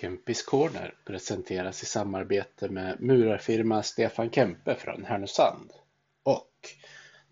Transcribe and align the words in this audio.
Kempis 0.00 0.42
Corner 0.42 0.94
presenteras 1.04 1.82
i 1.82 1.86
samarbete 1.86 2.68
med 2.68 3.00
murarfirma 3.00 3.82
Stefan 3.82 4.30
Kempe 4.30 4.74
från 4.74 5.04
Härnösand 5.04 5.72
och 6.22 6.52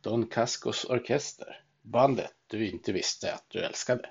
Don 0.01 0.27
Cascos 0.27 0.85
Orkester, 0.85 1.61
bandet 1.83 2.33
du 2.47 2.69
inte 2.69 2.93
visste 2.93 3.35
att 3.35 3.45
du 3.49 3.59
älskade. 3.59 4.09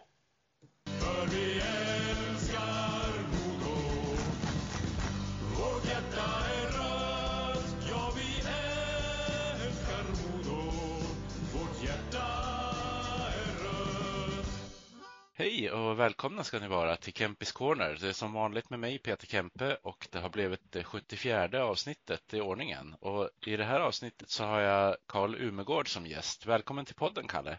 Och 15.86 16.00
välkomna 16.00 16.44
ska 16.44 16.60
ni 16.60 16.68
vara 16.68 16.96
till 16.96 17.14
Kempis 17.14 17.52
Corner. 17.52 17.98
Det 18.02 18.08
är 18.08 18.12
som 18.12 18.34
vanligt 18.34 18.70
med 18.70 18.80
mig 18.80 19.00
Peter 19.00 19.28
Kempe 19.28 19.78
och 19.82 20.08
det 20.12 20.20
har 20.20 20.30
blivit 20.30 20.72
det 20.72 20.84
74 20.84 21.64
avsnittet 21.64 22.34
i 22.34 22.42
ordningen. 22.42 22.96
Och 23.00 23.30
i 23.46 23.58
det 23.58 23.64
här 23.64 23.80
avsnittet 23.80 24.30
så 24.30 24.44
har 24.44 24.60
jag 24.60 24.96
Karl 25.08 25.36
Umegård 25.36 25.88
som 25.94 26.06
gäst. 26.06 26.46
Välkommen 26.46 26.86
till 26.86 26.96
podden 26.96 27.28
Kalle. 27.28 27.58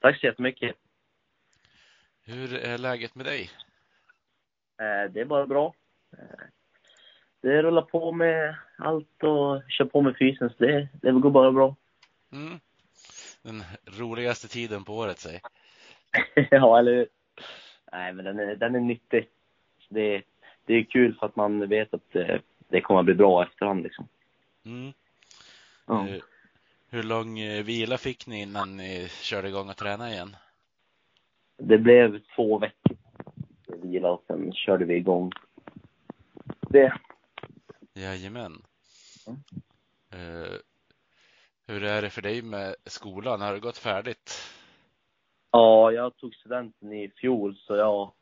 Tack 0.00 0.20
så 0.20 0.26
jättemycket. 0.26 0.76
Hur 2.24 2.54
är 2.54 2.78
läget 2.78 3.14
med 3.14 3.26
dig? 3.26 3.50
Eh, 4.80 5.12
det 5.12 5.20
är 5.20 5.24
bara 5.24 5.46
bra. 5.46 5.74
Eh, 6.12 6.46
det 7.42 7.62
rullar 7.62 7.82
på 7.82 8.12
med 8.12 8.56
allt 8.78 9.22
och 9.22 9.62
kör 9.68 9.84
på 9.84 10.02
med 10.02 10.16
fysen, 10.18 10.50
så 10.50 10.64
det, 10.64 10.88
det 11.02 11.12
går 11.12 11.30
bara 11.30 11.52
bra. 11.52 11.76
Mm. 12.32 12.60
Den 13.42 13.62
roligaste 13.98 14.48
tiden 14.48 14.84
på 14.84 14.96
året, 14.96 15.18
säg. 15.18 15.40
ja, 16.50 16.78
eller 16.78 16.92
hur? 16.92 17.08
Nej, 17.92 18.12
men 18.12 18.24
den 18.24 18.38
är, 18.38 18.56
den 18.56 18.74
är 18.74 18.80
nyttig. 18.80 19.28
Det, 19.88 20.22
det 20.64 20.74
är 20.74 20.82
kul 20.84 21.14
för 21.14 21.26
att 21.26 21.36
man 21.36 21.68
vet 21.68 21.94
att 21.94 22.12
det, 22.12 22.40
det 22.68 22.80
kommer 22.80 23.00
att 23.00 23.06
bli 23.06 23.14
bra 23.14 23.42
efterhand 23.42 23.82
liksom. 23.82 24.08
Mm. 24.64 24.92
Ja. 25.86 26.02
Hur, 26.02 26.22
hur 26.90 27.02
lång 27.02 27.38
eh, 27.38 27.64
vila 27.64 27.98
fick 27.98 28.26
ni 28.26 28.42
innan 28.42 28.76
ni 28.76 29.08
körde 29.08 29.48
igång 29.48 29.68
och 29.68 29.76
tränade 29.76 30.12
igen? 30.12 30.36
Det 31.56 31.78
blev 31.78 32.20
två 32.36 32.58
veckor 32.58 32.96
vila 33.82 34.10
och 34.10 34.24
sen 34.26 34.52
körde 34.52 34.84
vi 34.84 34.94
igång 34.94 35.32
det. 36.68 36.98
Jajamän. 37.94 38.62
Mm. 39.26 39.40
Uh, 40.14 40.56
hur 41.66 41.84
är 41.84 42.02
det 42.02 42.10
för 42.10 42.22
dig 42.22 42.42
med 42.42 42.74
skolan? 42.84 43.40
Har 43.40 43.52
det 43.52 43.60
gått 43.60 43.78
färdigt? 43.78 44.54
Ja, 45.50 45.92
jag 45.92 46.16
tog 46.16 46.34
studenten 46.34 46.92
i 46.92 47.10
fjol 47.20 47.56
så 47.56 47.76
jag, 47.76 48.12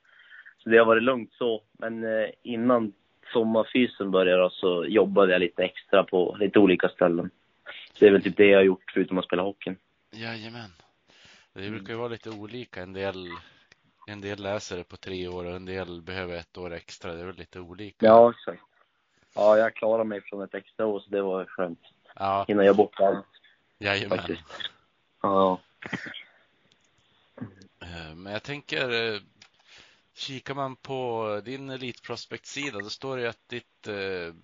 så 0.59 0.69
det 0.71 0.79
har 0.79 0.87
varit 0.87 1.03
lugnt 1.03 1.33
så. 1.33 1.63
Men 1.79 2.05
eh, 2.05 2.29
innan 2.43 2.93
sommarfysen 3.33 4.11
började 4.11 4.51
så 4.51 4.85
jobbade 4.85 5.33
jag 5.33 5.41
lite 5.41 5.63
extra 5.63 6.05
på 6.05 6.37
lite 6.41 6.59
olika 6.59 6.89
ställen. 6.89 7.31
Så 7.93 7.99
det 7.99 8.07
är 8.07 8.13
väl 8.13 8.23
typ 8.23 8.37
det 8.37 8.47
jag 8.47 8.59
har 8.59 8.65
gjort 8.65 8.91
förutom 8.95 9.19
att 9.19 9.25
spela 9.25 9.43
hockey. 9.43 9.75
Jajamän. 10.13 10.71
Det 11.53 11.71
brukar 11.71 11.93
ju 11.93 11.99
vara 11.99 12.09
lite 12.09 12.31
olika. 12.31 12.83
En 12.83 12.93
del, 12.93 13.29
en 14.07 14.21
del 14.21 14.43
läser 14.43 14.77
det 14.77 14.85
på 14.85 14.97
tre 14.97 15.29
år 15.29 15.45
och 15.45 15.57
en 15.57 15.65
del 15.67 16.03
behöver 16.03 16.37
ett 16.37 16.59
år 16.59 16.73
extra. 16.73 17.13
Det 17.13 17.21
är 17.21 17.27
väl 17.27 17.37
lite 17.37 17.61
olika. 17.61 18.07
Ja, 18.07 18.31
exakt. 18.31 18.63
Ja, 19.35 19.59
jag 19.59 19.75
klarade 19.75 20.05
mig 20.05 20.21
från 20.21 20.43
ett 20.43 20.55
extra 20.55 20.87
år 20.87 21.01
så 21.01 21.11
det 21.11 21.23
var 21.23 21.45
skönt. 21.45 21.81
Ja. 22.15 22.45
Innan 22.49 22.67
jag 22.67 22.77
bort 22.77 23.01
allt. 23.01 23.27
Jajamän. 23.79 24.19
Faktiskt. 24.19 24.45
Ja. 25.23 25.61
Eh, 27.87 28.15
men 28.17 28.33
jag 28.33 28.43
tänker, 28.43 29.15
eh, 29.15 29.21
kikar 30.15 30.55
man 30.55 30.77
på 30.77 31.41
din 31.45 31.71
Elitprospect-sida, 31.71 32.79
då 32.79 32.91
står 32.91 33.17
det 33.17 33.29
att 33.29 33.49
ditt, 33.49 33.89
eh, 33.89 34.35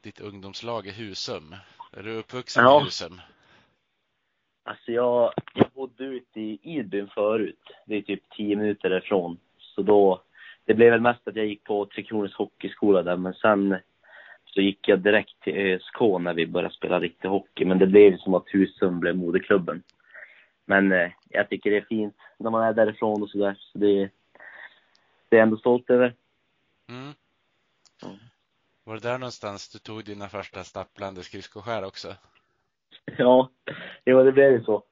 ditt 0.00 0.20
ungdomslag 0.20 0.86
är 0.86 0.92
Husum. 0.92 1.54
Är 1.92 2.02
du 2.02 2.16
uppvuxen 2.16 2.64
ja. 2.64 2.80
i 2.80 2.84
Husum? 2.84 3.20
Alltså 4.64 4.92
jag, 4.92 5.32
jag 5.54 5.70
bodde 5.74 6.04
ute 6.04 6.40
i 6.40 6.58
Idbyn 6.62 7.08
förut. 7.08 7.60
Det 7.86 7.96
är 7.96 8.02
typ 8.02 8.30
tio 8.30 8.56
minuter 8.56 8.90
därifrån. 8.90 9.38
Så 9.58 9.82
då, 9.82 10.22
det 10.64 10.74
blev 10.74 10.90
väl 10.90 11.00
mest 11.00 11.28
att 11.28 11.36
jag 11.36 11.46
gick 11.46 11.64
på 11.64 11.86
Tre 11.86 12.02
Kronors 12.02 12.34
Hockeyskola 12.34 13.02
där, 13.02 13.16
men 13.16 13.34
sen 13.34 13.76
så 14.44 14.60
gick 14.60 14.88
jag 14.88 15.00
direkt 15.00 15.40
till 15.40 15.56
ÖSK 15.56 16.00
när 16.00 16.34
vi 16.34 16.46
började 16.46 16.74
spela 16.74 17.00
riktig 17.00 17.28
hockey. 17.28 17.64
Men 17.64 17.78
det 17.78 17.86
blev 17.86 18.16
som 18.16 18.34
att 18.34 18.48
Husum 18.48 19.00
blev 19.00 19.16
moderklubben. 19.16 19.82
Men 20.64 20.92
eh, 20.92 21.10
jag 21.28 21.48
tycker 21.48 21.70
det 21.70 21.76
är 21.76 21.86
fint 21.88 22.16
när 22.38 22.50
man 22.50 22.62
är 22.62 22.72
därifrån 22.72 23.22
och 23.22 23.30
sådär. 23.30 23.56
Så 23.58 23.78
det, 23.78 24.10
det 25.28 25.36
är 25.36 25.38
jag 25.38 25.42
ändå 25.42 25.56
stolt 25.56 25.90
över. 25.90 26.14
Mm. 26.88 27.12
Mm. 28.04 28.18
Var 28.84 28.94
det 28.94 29.00
där 29.00 29.18
någonstans 29.18 29.68
du 29.68 29.78
tog 29.78 30.04
dina 30.04 30.28
första 30.28 30.64
stapplande 30.64 31.22
skridskoskär 31.22 31.84
också? 31.84 32.14
Ja, 33.18 33.50
jo, 34.04 34.22
det 34.22 34.32
blev 34.32 34.52
ju 34.52 34.64
så. 34.64 34.84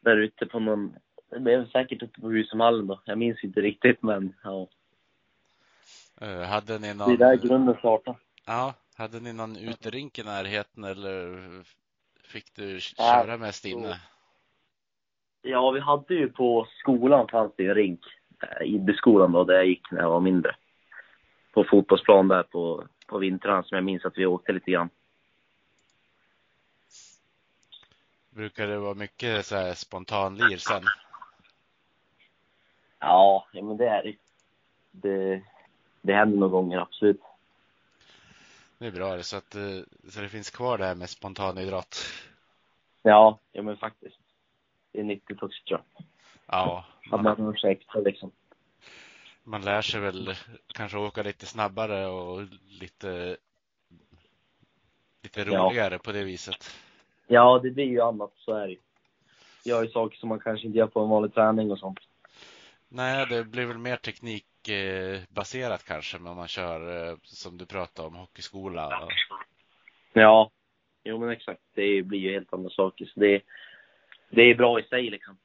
Där 0.00 0.16
ute 0.16 0.46
på 0.46 0.58
någon, 0.58 0.96
det 1.30 1.40
blev 1.40 1.70
säkert 1.70 2.02
ute 2.02 2.20
på 2.20 2.30
Husumhallen 2.30 2.86
då. 2.86 3.00
Jag 3.04 3.18
minns 3.18 3.44
inte 3.44 3.60
riktigt, 3.60 4.02
men 4.02 4.34
ja. 4.42 4.68
Uh, 6.22 6.42
hade 6.42 6.78
ni 6.78 6.94
någon... 6.94 7.08
Det 7.08 7.24
är 7.24 7.28
där 7.28 7.36
grunden 7.36 7.74
startade. 7.74 8.18
Ja, 8.46 8.74
hade 8.96 9.20
ni 9.20 9.32
någon 9.32 9.56
uterink 9.56 10.18
i 10.18 10.22
närheten 10.22 10.84
eller 10.84 11.38
fick 12.22 12.54
du 12.54 12.80
köra 12.80 13.36
mest 13.36 13.64
inne? 13.64 14.00
Ja, 15.48 15.70
vi 15.70 15.80
hade 15.80 16.14
ju 16.14 16.28
på 16.28 16.66
skolan 16.80 17.28
fanns 17.28 17.52
det 17.56 17.62
ju 17.62 17.68
en 17.68 17.74
rink. 17.74 18.00
Eh, 18.42 18.66
Idbyskolan 18.66 19.32
då, 19.32 19.44
där 19.44 19.54
jag 19.54 19.66
gick 19.66 19.90
när 19.90 20.00
jag 20.00 20.10
var 20.10 20.20
mindre. 20.20 20.56
På 21.52 21.64
fotbollsplan 21.64 22.28
där 22.28 22.42
på, 22.42 22.86
på 23.06 23.18
vintrarna 23.18 23.62
som 23.62 23.74
jag 23.76 23.84
minns 23.84 24.04
att 24.04 24.18
vi 24.18 24.26
åkte 24.26 24.52
lite 24.52 24.70
grann. 24.70 24.90
Brukar 28.30 28.66
det 28.66 28.78
vara 28.78 28.94
mycket 28.94 29.46
så 29.46 29.56
här 29.56 29.74
spontanlir 29.74 30.56
sen? 30.56 30.82
Ja, 32.98 33.46
ja 33.52 33.62
men 33.62 33.76
det 33.76 33.88
är 33.88 34.02
det. 34.02 34.16
Det, 34.90 35.42
det 36.02 36.12
händer 36.12 36.38
några 36.38 36.52
gånger, 36.52 36.78
absolut. 36.78 37.20
Det 38.78 38.86
är 38.86 38.92
bra, 38.92 39.22
så, 39.22 39.36
att, 39.36 39.54
eh, 39.54 39.62
så 40.08 40.20
det 40.20 40.28
finns 40.28 40.50
kvar 40.50 40.78
det 40.78 40.86
här 40.86 40.94
med 40.94 41.10
spontanidrott? 41.10 41.96
Ja, 43.02 43.38
ja 43.52 43.62
men 43.62 43.76
faktiskt 43.76 44.25
det 44.96 45.02
är 45.02 45.04
nyttigt 45.04 45.42
också 45.42 45.64
tror 45.64 45.80
jag. 45.94 46.04
Ja. 46.46 46.84
Att 47.10 47.22
man 47.22 47.40
har 47.40 47.54
sig 47.54 47.72
extra 47.72 48.00
liksom. 48.00 48.30
Man 49.42 49.62
lär 49.62 49.82
sig 49.82 50.00
väl 50.00 50.34
kanske 50.74 50.98
åka 50.98 51.22
lite 51.22 51.46
snabbare 51.46 52.06
och 52.06 52.42
lite 52.80 53.36
lite 55.22 55.44
roligare 55.44 55.94
ja. 55.94 55.98
på 55.98 56.12
det 56.12 56.24
viset. 56.24 56.70
Ja, 57.26 57.60
det 57.62 57.70
blir 57.70 57.84
ju 57.84 58.00
annat, 58.00 58.32
så 58.36 58.52
är 58.52 58.68
det. 58.68 58.76
Gör 59.64 59.82
ju 59.82 59.90
saker 59.90 60.16
som 60.16 60.28
man 60.28 60.40
kanske 60.40 60.66
inte 60.66 60.78
gör 60.78 60.86
på 60.86 61.00
en 61.00 61.08
vanlig 61.08 61.34
träning 61.34 61.70
och 61.70 61.78
sånt. 61.78 61.98
Nej, 62.88 63.26
det 63.26 63.44
blir 63.44 63.66
väl 63.66 63.78
mer 63.78 63.96
teknikbaserat 63.96 65.84
kanske, 65.84 66.18
när 66.18 66.34
man 66.34 66.48
kör 66.48 67.10
eh, 67.10 67.16
som 67.22 67.58
du 67.58 67.66
pratade 67.66 68.08
om, 68.08 68.14
hockeyskola. 68.14 69.08
Ja, 70.12 70.50
jo 71.04 71.18
men 71.18 71.30
exakt. 71.30 71.60
Det 71.74 72.02
blir 72.02 72.18
ju 72.18 72.32
helt 72.32 72.52
andra 72.52 72.70
saker. 72.70 73.04
Så 73.04 73.20
det, 73.20 73.42
det 74.30 74.42
är 74.42 74.54
bra 74.54 74.80
i 74.80 74.82
sig 74.82 75.10
liksom. 75.10 75.38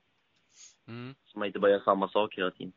Mm. 0.88 1.16
Så 1.26 1.40
man 1.40 1.48
inte 1.48 1.60
bara 1.60 1.72
gör 1.72 1.80
samma 1.80 2.10
sak 2.10 2.38
hela 2.38 2.52
tiden. 2.52 2.74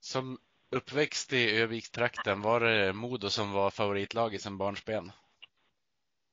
Som 0.00 0.38
uppväxt 0.70 1.32
i 1.32 1.62
Övikstrakten, 1.62 2.42
var 2.42 2.60
det 2.60 2.92
Modo 2.92 3.28
som 3.28 3.52
var 3.52 3.70
favoritlaget 3.70 4.40
sen 4.40 4.58
barnsben? 4.58 5.12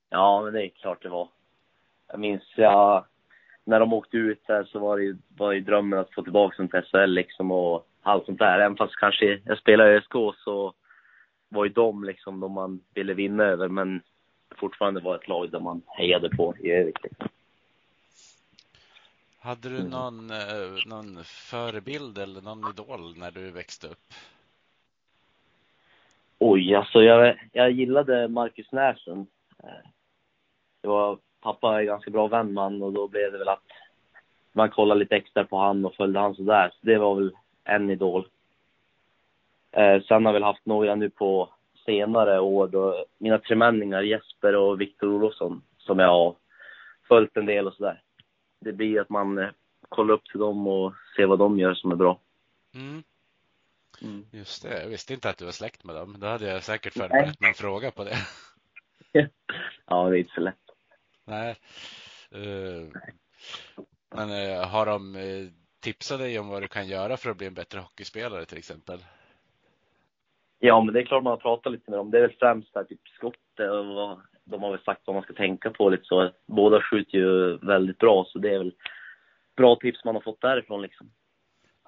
Ja, 0.09 0.41
men 0.43 0.53
det 0.53 0.65
är 0.65 0.69
klart 0.69 1.03
det 1.03 1.09
var. 1.09 1.29
Jag 2.07 2.19
minns, 2.19 2.43
ja, 2.55 3.05
när 3.63 3.79
de 3.79 3.93
åkte 3.93 4.17
ut 4.17 4.47
där 4.47 4.63
så 4.63 4.79
var 4.79 4.97
det 4.97 5.03
ju, 5.03 5.17
var 5.27 5.51
ju 5.51 5.61
drömmen 5.61 5.99
att 5.99 6.13
få 6.13 6.23
tillbaka 6.23 6.57
dem 6.57 6.67
till 6.67 6.81
SHL 6.81 7.09
liksom 7.09 7.51
och 7.51 7.87
allt 8.01 8.25
sånt 8.25 8.39
där. 8.39 8.59
Även 8.59 8.77
fast 8.77 8.95
kanske 8.95 9.41
jag 9.45 9.57
spelade 9.57 9.93
i 9.93 9.97
ÖSK 9.97 10.11
så 10.43 10.73
var 11.49 11.65
ju 11.65 11.71
de 11.71 12.03
liksom 12.03 12.39
de 12.39 12.51
man 12.51 12.81
ville 12.93 13.13
vinna 13.13 13.43
över. 13.43 13.67
Men 13.67 14.01
fortfarande 14.57 15.01
var 15.01 15.15
ett 15.15 15.27
lag 15.27 15.51
där 15.51 15.59
man 15.59 15.81
hejade 15.87 16.29
på 16.29 16.55
i 16.59 16.71
övrigt. 16.71 16.97
Hade 19.39 19.69
du 19.69 19.83
någon, 19.83 20.31
eh, 20.31 20.87
någon 20.87 21.23
förebild 21.23 22.17
eller 22.17 22.41
någon 22.41 22.69
idol 22.69 23.17
när 23.17 23.31
du 23.31 23.51
växte 23.51 23.87
upp? 23.87 24.13
Oj, 26.39 26.75
alltså 26.75 27.01
jag, 27.01 27.39
jag 27.53 27.71
gillade 27.71 28.27
Marcus 28.27 28.71
Näslund. 28.71 29.27
Eh, 29.63 29.89
det 30.81 30.87
var, 30.87 31.19
pappa 31.41 31.81
är 31.81 31.83
ganska 31.83 32.11
bra 32.11 32.27
vän 32.27 32.53
med 32.53 32.63
han 32.63 32.81
och 32.81 32.93
då 32.93 33.07
blev 33.07 33.31
det 33.31 33.37
väl 33.37 33.49
att 33.49 33.63
man 34.51 34.69
kollade 34.69 34.99
lite 34.99 35.15
extra 35.15 35.43
på 35.43 35.57
han 35.57 35.85
och 35.85 35.95
följde 35.95 36.19
han 36.19 36.35
sådär. 36.35 36.69
Så 36.69 36.77
det 36.81 36.97
var 36.97 37.15
väl 37.15 37.31
en 37.63 37.89
idol. 37.89 38.27
Eh, 39.71 40.01
sen 40.01 40.25
har 40.25 40.33
jag 40.33 40.33
väl 40.33 40.43
haft 40.43 40.65
några 40.65 40.95
nu 40.95 41.09
på 41.09 41.49
senare 41.87 42.39
år 42.39 42.67
då 42.67 43.05
mina 43.17 43.39
tremänningar 43.39 44.01
Jesper 44.01 44.55
och 44.55 44.81
Viktor 44.81 45.07
Olofsson 45.07 45.61
som 45.77 45.99
jag 45.99 46.07
har 46.07 46.35
följt 47.07 47.37
en 47.37 47.45
del 47.45 47.67
och 47.67 47.73
sådär. 47.73 48.01
Det 48.61 48.73
blir 48.73 49.01
att 49.01 49.09
man 49.09 49.37
eh, 49.37 49.49
kollar 49.89 50.13
upp 50.13 50.25
till 50.25 50.39
dem 50.39 50.67
och 50.67 50.93
se 51.15 51.25
vad 51.25 51.39
de 51.39 51.59
gör 51.59 51.73
som 51.73 51.91
är 51.91 51.95
bra. 51.95 52.19
Mm, 52.73 53.03
Mm. 54.01 54.25
just 54.31 54.63
det. 54.63 54.81
Jag 54.81 54.89
visste 54.89 55.13
inte 55.13 55.29
att 55.29 55.37
du 55.37 55.45
var 55.45 55.51
släkt 55.51 55.83
med 55.83 55.95
dem. 55.95 56.15
Då 56.19 56.27
hade 56.27 56.45
jag 56.47 56.63
säkert 56.63 56.93
förberett 56.93 57.39
någon 57.39 57.53
fråga 57.53 57.91
på 57.91 58.03
det. 58.03 58.17
Ja, 59.85 60.09
det 60.09 60.17
är 60.17 60.19
inte 60.19 60.33
så 60.33 60.41
lätt. 60.41 60.55
Nej. 61.25 61.55
Eh, 62.31 62.99
Men 64.15 64.29
eh, 64.31 64.67
har 64.67 64.85
de 64.85 65.15
tipsat 65.79 66.19
dig 66.19 66.39
om 66.39 66.47
vad 66.47 66.61
du 66.61 66.67
kan 66.67 66.87
göra 66.87 67.17
för 67.17 67.29
att 67.29 67.37
bli 67.37 67.47
en 67.47 67.53
bättre 67.53 67.79
hockeyspelare 67.79 68.45
till 68.45 68.57
exempel? 68.57 68.99
Ja, 70.59 70.81
men 70.81 70.93
det 70.93 71.01
är 71.01 71.05
klart 71.05 71.23
man 71.23 71.31
har 71.31 71.37
pratat 71.37 71.71
lite 71.71 71.91
med 71.91 71.99
dem. 71.99 72.11
Det 72.11 72.17
är 72.17 72.21
väl 72.21 72.35
främst 72.39 72.73
där, 72.73 72.83
typ 72.83 73.07
skottet 73.07 73.71
och 73.71 73.85
vad, 73.85 74.21
de 74.45 74.63
har 74.63 74.71
väl 74.71 74.83
sagt 74.83 75.01
vad 75.05 75.15
man 75.15 75.23
ska 75.23 75.33
tänka 75.33 75.69
på 75.69 75.89
lite 75.89 76.03
så. 76.05 76.31
Båda 76.45 76.81
skjuter 76.81 77.17
ju 77.17 77.57
väldigt 77.57 77.97
bra, 77.97 78.25
så 78.27 78.39
det 78.39 78.53
är 78.53 78.57
väl 78.57 78.73
bra 79.55 79.75
tips 79.75 80.05
man 80.05 80.15
har 80.15 80.21
fått 80.21 80.41
därifrån 80.41 80.81
liksom. 80.81 81.11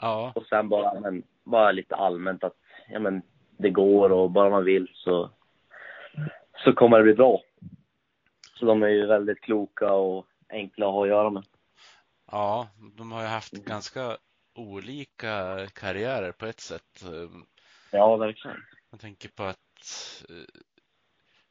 Ja, 0.01 0.31
Och 0.35 0.45
sen 0.45 0.69
bara, 0.69 0.99
men, 0.99 1.23
bara 1.43 1.71
lite 1.71 1.95
allmänt 1.95 2.43
att, 2.43 2.55
ja 2.89 2.99
men, 2.99 3.21
det 3.57 3.69
går 3.69 4.11
och 4.11 4.31
bara 4.31 4.49
man 4.49 4.65
vill 4.65 4.91
så, 4.93 5.29
så 6.63 6.73
kommer 6.73 6.97
det 6.97 7.03
bli 7.03 7.13
bra. 7.13 7.41
Så 8.59 8.65
de 8.65 8.83
är 8.83 8.87
ju 8.87 9.05
väldigt 9.05 9.41
kloka 9.41 9.93
och 9.93 10.25
enkla 10.49 10.87
att 10.87 10.93
ha 10.93 11.03
att 11.03 11.09
göra 11.09 11.29
med. 11.29 11.43
ja, 12.31 12.67
de 12.97 13.11
har 13.11 13.21
ju 13.21 13.27
haft 13.27 13.53
ganska 13.53 14.17
olika 14.55 15.57
karriärer 15.73 16.31
på 16.31 16.45
ett 16.45 16.59
sätt. 16.59 17.03
Ja, 17.91 18.17
verkligen. 18.17 18.57
Jag 18.91 18.99
tänker 18.99 19.29
på 19.29 19.43
att 19.43 20.23
eh, 20.29 20.61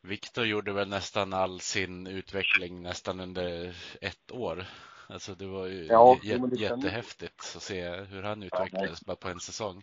Viktor 0.02 0.46
gjorde 0.46 0.72
väl 0.72 0.88
nästan 0.88 1.32
all 1.32 1.60
sin 1.60 2.06
utveckling 2.06 2.82
nästan 2.82 3.20
under 3.20 3.74
ett 4.00 4.32
år. 4.32 4.64
Alltså 5.08 5.34
det 5.34 5.46
var 5.46 5.66
ju 5.66 5.84
Ja, 5.86 6.14
j- 6.14 6.20
jo, 6.32 6.40
men 6.40 6.50
det 6.50 6.56
stämmer. 6.56 6.76
jättehäftigt 6.84 7.34
att 7.56 7.62
se 7.62 7.90
hur 7.90 8.22
han 8.22 8.42
utvecklades 8.42 9.04
bara 9.04 9.16
på 9.16 9.28
en 9.28 9.40
säsong. 9.40 9.82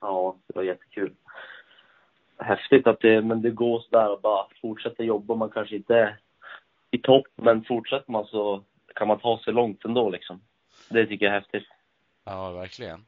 Ja, 0.00 0.36
det 0.46 0.56
var 0.56 0.62
jättekul. 0.62 1.14
Häftigt 2.38 2.86
att 2.86 3.00
det, 3.00 3.22
men 3.22 3.42
det 3.42 3.50
går 3.50 3.80
sådär 3.80 4.14
att 4.14 4.22
bara 4.22 4.46
fortsätta 4.62 5.02
jobba. 5.02 5.34
Man 5.34 5.50
kanske 5.50 5.76
inte 5.76 5.94
är 5.96 6.20
i 6.90 6.98
topp, 6.98 7.26
men 7.36 7.64
fortsätter 7.64 8.12
man 8.12 8.26
så 8.26 8.64
kan 8.94 9.08
man 9.08 9.20
ta 9.20 9.38
sig 9.44 9.52
långt 9.52 9.84
ändå 9.84 10.10
liksom. 10.10 10.42
Det 10.88 11.06
tycker 11.06 11.26
jag 11.26 11.34
är 11.34 11.40
häftigt. 11.40 11.68
Ja, 12.24 12.50
verkligen. 12.50 13.06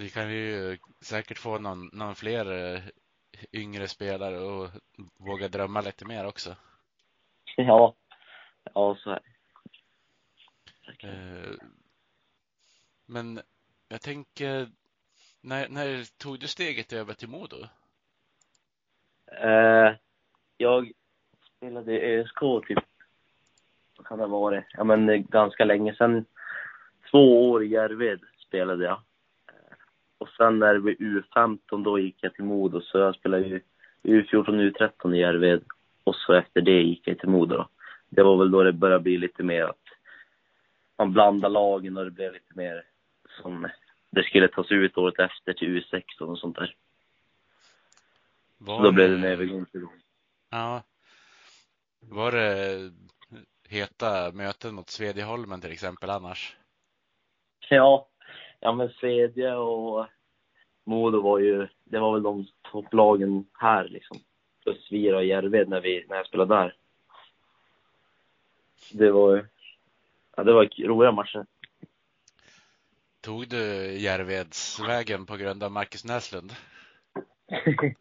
Vi 0.00 0.10
kan 0.10 0.30
ju 0.32 0.78
säkert 1.00 1.38
få 1.38 1.58
någon, 1.58 1.90
någon 1.92 2.14
fler 2.14 2.74
eh, 2.74 2.82
yngre 3.52 3.88
spelare 3.88 4.38
och 4.38 4.70
våga 5.16 5.48
drömma 5.48 5.80
lite 5.80 6.04
mer 6.04 6.26
också. 6.26 6.56
Ja, 7.56 7.94
ja 8.74 8.96
så 8.98 9.10
är 9.10 9.20
det. 11.00 11.08
Eh, 11.08 11.54
Men 13.06 13.40
jag 13.88 14.00
tänker, 14.00 14.68
när, 15.40 15.68
när 15.68 16.18
tog 16.18 16.40
du 16.40 16.46
steget 16.46 16.92
över 16.92 17.14
till 17.14 17.28
Modo? 17.28 17.56
Eh, 19.26 19.94
jag 20.56 20.92
spelade 21.56 21.92
i 21.92 22.18
ÖSK 22.18 22.40
typ, 22.68 22.84
vad 23.96 24.06
kan 24.06 24.18
det 24.18 24.24
ha 24.24 24.40
varit? 24.40 24.64
Ja 24.72 24.84
men 24.84 25.08
eh, 25.08 25.16
ganska 25.16 25.64
länge 25.64 25.94
sedan. 25.94 26.24
Två 27.10 27.50
år 27.50 27.64
i 27.64 27.68
Järved 27.68 28.20
spelade 28.46 28.84
jag. 28.84 29.02
Och 30.20 30.28
sen 30.28 30.58
när 30.58 30.74
det 30.74 30.80
blev 30.80 30.96
U15 30.96 31.84
då 31.84 31.98
gick 31.98 32.16
jag 32.20 32.34
till 32.34 32.44
Modo 32.44 32.80
så 32.80 32.98
jag 32.98 33.14
spelade 33.14 33.46
ju 33.46 33.60
U14 34.02 34.70
U13 34.70 35.14
i 35.14 35.18
Järved. 35.18 35.64
Och 36.04 36.14
så 36.14 36.32
efter 36.32 36.60
det 36.60 36.82
gick 36.82 37.08
jag 37.08 37.18
till 37.18 37.28
Modo 37.28 37.56
då. 37.56 37.68
Det 38.08 38.22
var 38.22 38.36
väl 38.36 38.50
då 38.50 38.62
det 38.62 38.72
började 38.72 39.02
bli 39.02 39.18
lite 39.18 39.42
mer 39.42 39.64
att 39.64 39.84
man 40.98 41.12
blandade 41.12 41.54
lagen 41.54 41.96
och 41.96 42.04
det 42.04 42.10
blev 42.10 42.32
lite 42.32 42.52
mer 42.54 42.84
som 43.42 43.68
det 44.10 44.22
skulle 44.22 44.48
tas 44.48 44.70
ut 44.70 44.98
året 44.98 45.18
efter 45.18 45.52
till 45.52 45.68
U16 45.68 46.20
och 46.20 46.38
sånt 46.38 46.56
där. 46.56 46.74
Var 48.58 48.82
då 48.82 48.92
blev 48.92 49.10
det 49.10 49.16
en 49.16 49.24
övergång 49.24 49.66
till 49.66 49.86
Ja. 50.50 50.82
Var 52.00 52.32
det 52.32 52.92
heta 53.68 54.32
möten 54.32 54.74
mot 54.74 54.90
Svedjeholmen 54.90 55.60
till 55.60 55.72
exempel 55.72 56.10
annars? 56.10 56.56
Ja, 57.68 58.08
ja 58.60 58.72
men 58.72 58.88
Svedje 58.88 59.54
och 59.54 60.06
Modo 60.84 61.20
var 61.20 61.38
ju, 61.38 61.68
det 61.84 61.98
var 61.98 62.12
väl 62.12 62.22
de 62.22 62.46
topplagen 62.62 63.46
här 63.52 63.88
liksom. 63.88 64.16
Plus 64.62 64.92
Vira 64.92 65.16
och 65.16 65.24
Järved 65.24 65.68
när, 65.68 65.80
vi, 65.80 66.06
när 66.08 66.16
jag 66.16 66.26
spelade 66.26 66.54
där. 66.54 66.74
Det 68.92 69.10
var 69.10 69.36
ju, 69.36 69.44
ja 70.36 70.44
det 70.44 70.52
var 70.52 70.86
roliga 70.86 71.12
matcher. 71.12 71.46
Tog 73.20 73.48
du 73.48 73.92
Järvedsvägen 73.98 75.26
på 75.26 75.36
grund 75.36 75.62
av 75.62 75.72
Marcus 75.72 76.04
Näslund? 76.04 76.52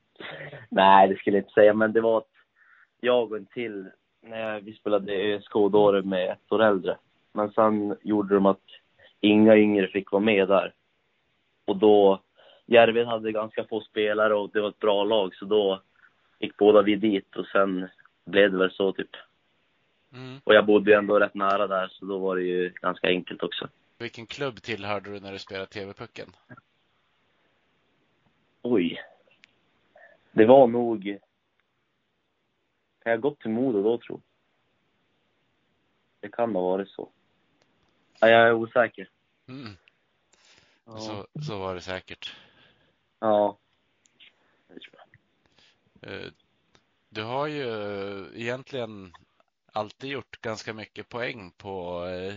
Nej, 0.70 1.08
det 1.08 1.16
skulle 1.16 1.38
jag 1.38 1.44
inte 1.44 1.54
säga, 1.54 1.74
men 1.74 1.94
det 1.94 2.02
var 2.02 2.18
att 2.18 2.32
jag 3.00 3.32
och 3.32 3.38
en 3.38 3.46
till, 3.46 3.90
när 4.22 4.62
vi 4.62 4.74
spelade 4.74 5.14
ÖSK, 5.14 5.54
då 5.54 5.70
var 5.70 5.94
det 5.94 6.02
med 6.02 6.32
ett 6.32 6.52
år 6.52 6.64
äldre. 6.64 6.98
Men 7.34 7.52
sen 7.52 7.98
gjorde 8.02 8.34
de 8.34 8.46
att 8.46 8.64
inga 9.22 9.58
yngre 9.58 9.88
fick 9.88 10.12
vara 10.12 10.24
med 10.24 10.48
där. 10.48 10.74
Och 11.66 11.78
då, 11.78 12.22
Järved 12.66 13.08
hade 13.08 13.32
ganska 13.32 13.64
få 13.64 13.82
spelare 13.82 14.36
och 14.36 14.50
det 14.50 14.62
var 14.62 14.70
ett 14.70 14.80
bra 14.80 15.04
lag, 15.04 15.36
så 15.36 15.46
då 15.46 15.82
gick 16.40 16.58
båda 16.58 16.82
vi 16.82 16.96
dit 16.96 17.36
och 17.36 17.46
sen 17.46 17.90
blev 18.26 18.52
det 18.52 18.58
väl 18.58 18.72
så 18.72 18.94
typ. 18.94 19.10
Mm. 20.14 20.40
Och 20.44 20.54
jag 20.54 20.66
bodde 20.66 20.92
ju 20.92 20.98
ändå 20.98 21.20
rätt 21.20 21.36
nära 21.36 21.68
där, 21.68 21.88
så 21.88 22.06
då 22.06 22.18
var 22.18 22.36
det 22.36 22.44
ju 22.44 22.70
ganska 22.70 23.08
enkelt 23.08 23.44
också. 23.44 23.68
Vilken 23.98 24.26
klubb 24.26 24.62
tillhörde 24.62 25.14
du 25.14 25.20
när 25.20 25.32
du 25.32 25.40
spelade 25.40 25.66
TV-pucken? 25.66 26.28
Oj. 28.62 29.02
Det 30.32 30.46
var 30.46 30.68
nog... 30.68 31.18
Kan 33.04 33.12
jag 33.12 33.22
gått 33.22 33.40
till 33.40 33.50
Modo 33.50 33.84
då, 33.84 33.98
tro? 33.98 34.22
Det 36.20 36.30
kan 36.30 36.56
ha 36.56 36.62
varit 36.62 36.90
så. 36.90 37.10
Ja, 38.20 38.28
jag 38.28 38.48
är 38.48 38.54
osäker. 38.54 39.10
Mm. 39.48 39.78
Ja. 40.86 40.98
Så, 40.98 41.28
så 41.42 41.58
var 41.60 41.76
det 41.76 41.82
säkert. 41.82 42.36
ja. 43.20 43.58
Det 44.68 44.80
tror 44.80 44.96
jag. 46.02 46.14
Eh, 46.14 46.32
Du 47.10 47.24
har 47.24 47.48
ju 47.48 47.66
egentligen 48.36 49.14
alltid 49.74 50.10
gjort 50.10 50.42
ganska 50.42 50.74
mycket 50.74 51.10
poäng 51.10 51.52
på, 51.58 52.06
eh, 52.06 52.34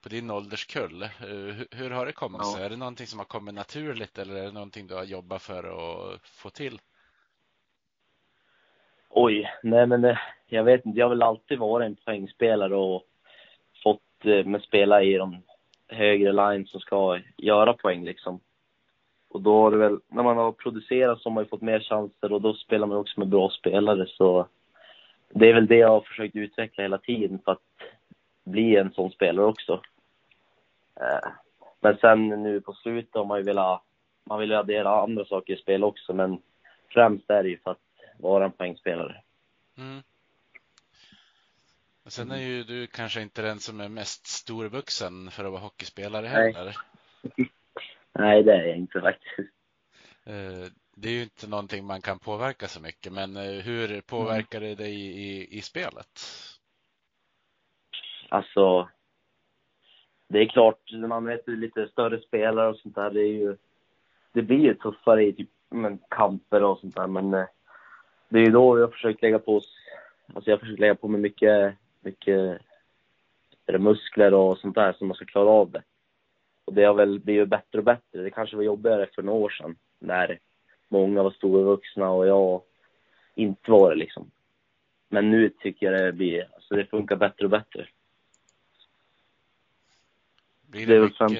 på 0.00 0.08
din 0.08 0.30
ålderskull. 0.30 1.02
Eh, 1.02 1.08
Hur, 1.18 1.66
hur 1.70 1.90
har 1.90 2.06
det 2.06 2.12
kommit 2.12 2.40
Ja. 2.44 2.52
sig? 2.56 2.64
Är 2.64 2.70
det 2.70 2.76
någonting 2.76 3.06
som 3.06 3.18
har 3.18 3.26
kommit 3.26 3.54
naturligt 3.54 4.18
eller 4.18 4.34
är 4.34 4.42
det 4.44 4.52
någonting 4.52 4.86
du 4.86 4.94
har 4.94 5.04
jobbat 5.04 5.42
för 5.42 5.64
att 6.14 6.20
få 6.26 6.50
till? 6.50 6.80
Oj, 9.08 9.50
nej 9.62 9.86
men 9.86 10.04
eh, 10.04 10.18
jag 10.46 10.64
vet 10.64 10.86
inte. 10.86 10.98
Jag 10.98 11.06
har 11.06 11.10
väl 11.10 11.22
alltid 11.22 11.58
varit 11.58 11.86
en 11.86 11.96
poängspelare 11.96 12.76
och 12.76 13.02
fått 14.20 14.26
eh, 14.26 14.44
med 14.44 14.62
spela 14.62 15.02
i 15.02 15.14
de 15.14 15.42
högre 15.88 16.32
lines 16.32 16.70
som 16.70 16.80
ska 16.80 17.20
göra 17.36 17.72
poäng 17.72 18.04
liksom. 18.04 18.40
Och 19.28 19.40
då 19.40 19.62
har 19.62 19.70
det 19.70 19.76
väl, 19.76 20.00
när 20.08 20.22
man 20.22 20.36
har 20.36 20.52
producerat 20.52 21.20
så 21.20 21.28
har 21.28 21.34
man 21.34 21.44
ju 21.44 21.48
fått 21.48 21.62
mer 21.62 21.80
chanser 21.80 22.32
och 22.32 22.40
då 22.40 22.54
spelar 22.54 22.86
man 22.86 22.96
också 22.96 23.20
med 23.20 23.28
bra 23.28 23.50
spelare 23.50 24.06
så 24.06 24.46
det 25.30 25.48
är 25.48 25.54
väl 25.54 25.66
det 25.66 25.76
jag 25.76 25.88
har 25.88 26.00
försökt 26.00 26.36
utveckla 26.36 26.82
hela 26.82 26.98
tiden 26.98 27.38
för 27.44 27.52
att 27.52 27.62
bli 28.44 28.76
en 28.76 28.92
sån 28.92 29.10
spelare 29.10 29.46
också. 29.46 29.80
Eh, 31.00 31.30
men 31.80 31.96
sen 31.96 32.28
nu 32.28 32.60
på 32.60 32.72
slutet 32.72 33.14
har 33.14 33.24
man 33.24 33.38
ju 33.38 33.44
velat, 33.44 33.82
man 34.24 34.40
vill 34.40 34.50
ju 34.50 34.56
addera 34.56 35.02
andra 35.02 35.24
saker 35.24 35.54
i 35.54 35.56
spel 35.56 35.84
också 35.84 36.14
men 36.14 36.38
främst 36.88 37.30
är 37.30 37.42
det 37.42 37.48
ju 37.48 37.58
för 37.58 37.70
att 37.70 37.78
vara 38.18 38.44
en 38.44 38.52
poängspelare. 38.52 39.22
Mm. 39.78 40.02
Och 42.10 42.14
sen 42.14 42.30
är 42.30 42.42
ju 42.42 42.64
du 42.64 42.86
kanske 42.86 43.22
inte 43.22 43.42
den 43.42 43.58
som 43.58 43.80
är 43.80 43.88
mest 43.88 44.26
storvuxen 44.26 45.30
för 45.30 45.44
att 45.44 45.50
vara 45.50 45.60
hockeyspelare 45.60 46.22
Nej. 46.22 46.52
heller. 46.52 46.76
Nej, 48.18 48.42
det 48.42 48.52
är 48.52 48.66
jag 48.66 48.76
inte 48.76 49.00
faktiskt. 49.00 49.38
Eh, 50.26 50.72
Det 50.96 51.08
är 51.08 51.12
ju 51.12 51.22
inte 51.22 51.48
någonting 51.48 51.84
man 51.84 52.00
kan 52.00 52.18
påverka 52.18 52.66
så 52.68 52.80
mycket, 52.80 53.12
men 53.12 53.36
eh, 53.36 53.42
hur 53.42 54.00
påverkar 54.00 54.60
det 54.60 54.74
dig 54.74 54.94
i, 54.94 55.58
i 55.58 55.60
spelet? 55.60 56.20
Alltså, 58.28 58.88
det 60.28 60.38
är 60.38 60.48
klart, 60.48 60.92
när 60.92 61.08
man 61.08 61.24
vet 61.24 61.48
lite 61.48 61.88
större 61.88 62.20
spelare 62.20 62.68
och 62.68 62.76
sånt 62.76 62.94
där, 62.94 63.10
det 63.10 63.20
är 63.20 63.32
ju, 63.32 63.56
det 64.32 64.42
blir 64.42 64.58
ju 64.58 64.74
tuffare 64.74 65.24
i 65.26 65.32
typ, 65.32 65.50
men, 65.68 65.98
kamper 66.08 66.62
och 66.62 66.78
sånt 66.78 66.96
där, 66.96 67.06
men 67.06 67.34
eh, 67.34 67.46
det 68.28 68.38
är 68.38 68.44
ju 68.44 68.50
då 68.50 68.78
jag 68.78 68.92
försökt 68.92 69.22
lägga 69.22 69.38
på, 69.38 69.60
alltså 70.34 70.50
jag 70.50 70.56
har 70.56 70.60
försökt 70.60 70.80
lägga 70.80 70.94
på 70.94 71.08
mig 71.08 71.20
mycket, 71.20 71.76
mycket 72.00 72.60
är 73.66 73.72
det 73.72 73.78
muskler 73.78 74.34
och 74.34 74.58
sånt 74.58 74.74
där 74.74 74.92
som 74.92 75.08
man 75.08 75.14
ska 75.14 75.24
klara 75.24 75.50
av 75.50 75.70
det. 75.70 75.82
Och 76.64 76.74
det 76.74 76.84
har 76.84 76.94
väl 76.94 77.18
blivit 77.18 77.48
bättre 77.48 77.78
och 77.78 77.84
bättre. 77.84 78.22
Det 78.22 78.30
kanske 78.30 78.56
var 78.56 78.62
jobbigare 78.62 79.08
för 79.14 79.22
några 79.22 79.38
år 79.38 79.50
sedan, 79.50 79.76
när 79.98 80.38
många 80.88 81.22
var 81.22 81.30
storvuxna 81.30 82.10
och 82.10 82.26
jag 82.26 82.62
inte 83.34 83.70
var 83.70 83.90
det 83.90 83.96
liksom. 83.96 84.30
Men 85.08 85.30
nu 85.30 85.48
tycker 85.48 85.92
jag 85.92 86.04
det 86.04 86.12
blir, 86.12 86.48
alltså 86.54 86.74
det 86.74 86.86
funkar 86.86 87.16
bättre 87.16 87.44
och 87.44 87.50
bättre. 87.50 87.88
Blir 90.62 90.86
Det 90.86 90.94
det, 90.94 91.00
mycket, 91.00 91.18
främst 91.18 91.36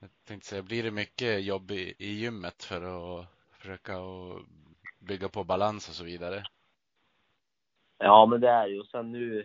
jag 0.00 0.10
tänkte 0.24 0.48
säga, 0.48 0.62
blir 0.62 0.82
det 0.82 0.90
mycket 0.90 1.44
jobb 1.44 1.70
i, 1.70 1.94
i 1.98 2.12
gymmet 2.12 2.62
för 2.62 2.82
att 3.20 3.26
försöka 3.50 3.96
att 3.96 4.42
bygga 4.98 5.28
på 5.28 5.44
balans 5.44 5.88
och 5.88 5.94
så 5.94 6.04
vidare? 6.04 6.44
Ja, 7.98 8.26
men 8.26 8.40
det 8.40 8.48
är 8.48 8.66
ju. 8.66 8.80
Och 8.80 8.86
sen 8.86 9.12
nu 9.12 9.44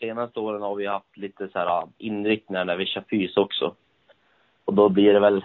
senaste 0.00 0.40
åren 0.40 0.62
har 0.62 0.74
vi 0.74 0.86
haft 0.86 1.16
lite 1.16 1.48
så 1.48 1.58
här 1.58 1.88
inriktningar 1.98 2.64
när 2.64 2.76
vi 2.76 2.86
kör 2.86 3.04
fys 3.10 3.36
också. 3.36 3.74
Och 4.64 4.74
då 4.74 4.88
blir 4.88 5.12
det 5.12 5.20
väl, 5.20 5.44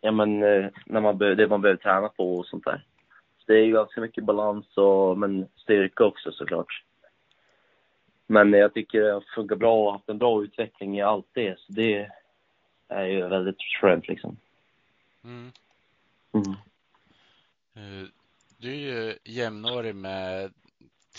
ja 0.00 0.10
men, 0.12 0.42
eh, 0.42 0.66
när 0.86 1.00
man 1.00 1.18
be- 1.18 1.34
det 1.34 1.48
man 1.48 1.60
behöver 1.60 1.82
träna 1.82 2.08
på 2.08 2.38
och 2.38 2.46
sånt 2.46 2.64
där. 2.64 2.84
Så 3.38 3.44
det 3.46 3.58
är 3.58 3.64
ju 3.64 3.72
ganska 3.72 4.00
mycket 4.00 4.24
balans 4.24 4.76
och, 4.76 5.18
men 5.18 5.48
styrka 5.56 6.04
också 6.04 6.32
såklart. 6.32 6.84
Men 8.26 8.52
jag 8.52 8.74
tycker 8.74 9.00
det 9.00 9.20
funkar 9.34 9.56
bra 9.56 9.78
och 9.78 9.84
har 9.84 9.92
haft 9.92 10.08
en 10.08 10.18
bra 10.18 10.42
utveckling 10.44 10.98
i 10.98 11.02
allt 11.02 11.26
det. 11.32 11.58
Så 11.58 11.72
det 11.72 12.10
är 12.88 13.04
ju 13.04 13.28
väldigt 13.28 13.62
skönt 13.80 14.08
liksom. 14.08 14.36
Mm. 15.24 15.52
Mm. 16.34 16.50
Eh, 17.74 18.08
Du 18.58 18.70
är 18.70 18.76
ju 18.76 19.14
jämnårig 19.24 19.94
med 19.94 20.52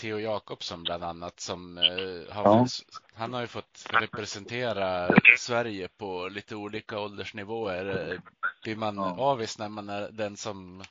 Theo 0.00 0.18
Jakobsson 0.18 0.84
bland 0.84 1.04
annat 1.04 1.40
som 1.40 1.78
eh, 1.78 2.34
har 2.34 2.44
Ja. 2.44 2.66
han 3.14 3.32
har 3.34 3.40
ju 3.40 3.46
fått 3.46 3.86
representera 3.92 5.08
Sverige 5.38 5.88
på 5.98 6.28
lite 6.28 6.56
olika 6.56 7.00
åldersnivåer. 7.00 8.12
Eh, 8.12 8.20
Blir 8.64 8.76
man 8.76 8.96
Ja. 8.96 9.16
avis 9.18 9.58
när 9.58 9.68
man 9.68 9.88
är 9.88 10.08
den 10.12 10.36
som, 10.36 10.82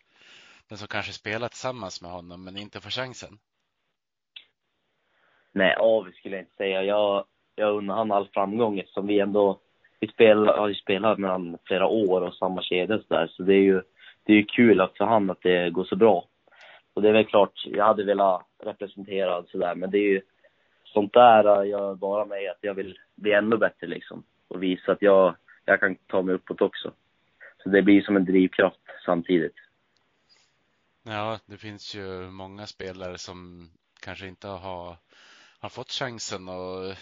den 0.69 0.77
som 0.77 0.87
kanske 0.87 1.13
spelar 1.13 1.47
tillsammans 1.47 2.01
med 2.01 2.11
honom 2.11 2.43
men 2.43 2.57
inte 2.57 2.81
får 2.81 2.89
chansen? 2.89 3.39
Nej, 5.51 5.75
avis 5.79 6.15
skulle 6.15 6.35
jag 6.35 6.43
inte 6.43 6.55
säga. 6.55 6.83
Jag, 6.83 7.25
jag 7.55 7.75
undrar 7.75 7.95
han 7.95 8.11
all 8.11 8.27
framgång 8.33 8.79
eftersom 8.79 9.07
vi 9.07 9.19
ändå, 9.19 9.59
vi 9.99 10.07
spelar, 10.07 10.57
har 10.57 10.67
ju 10.67 10.75
spelat 10.75 11.19
med 11.19 11.31
honom 11.31 11.57
flera 11.65 11.87
år 11.87 12.21
och 12.21 12.33
samma 12.33 12.61
kedja 12.63 12.95
och 12.95 13.01
så 13.01 13.13
där. 13.13 13.27
Så 13.27 13.43
det 13.43 13.53
är 13.53 13.63
ju, 13.63 13.81
det 14.23 14.33
är 14.33 14.37
ju 14.37 14.45
kul 14.45 14.81
att 14.81 14.97
för 14.97 15.05
han 15.05 15.29
att 15.29 15.41
det 15.41 15.69
går 15.69 15.83
så 15.83 15.95
bra. 15.95 16.27
Och 16.93 17.01
det 17.01 17.09
är 17.09 17.13
väl 17.13 17.25
klart, 17.25 17.65
jag 17.65 17.85
hade 17.85 18.03
velat 18.03 18.47
representera 18.63 19.43
sådär, 19.43 19.75
men 19.75 19.91
det 19.91 19.97
är 19.97 20.09
ju 20.09 20.21
sånt 20.83 21.13
där 21.13 21.63
gör 21.63 21.95
bara 21.95 22.25
mig 22.25 22.47
att 22.47 22.57
jag 22.61 22.73
vill 22.73 22.97
bli 23.15 23.33
ännu 23.33 23.57
bättre 23.57 23.87
liksom. 23.87 24.23
Och 24.47 24.63
visa 24.63 24.91
att 24.91 25.01
jag, 25.01 25.35
jag 25.65 25.79
kan 25.79 25.95
ta 25.95 26.21
mig 26.21 26.35
uppåt 26.35 26.61
också. 26.61 26.93
Så 27.63 27.69
det 27.69 27.81
blir 27.81 28.01
som 28.01 28.15
en 28.15 28.25
drivkraft 28.25 28.79
samtidigt. 29.05 29.55
Ja, 31.03 31.39
det 31.45 31.57
finns 31.57 31.95
ju 31.95 32.29
många 32.29 32.67
spelare 32.67 33.17
som 33.17 33.69
kanske 34.01 34.27
inte 34.27 34.47
har, 34.47 34.95
har 35.59 35.69
fått 35.69 35.91
chansen 35.91 36.49
att 36.49 36.97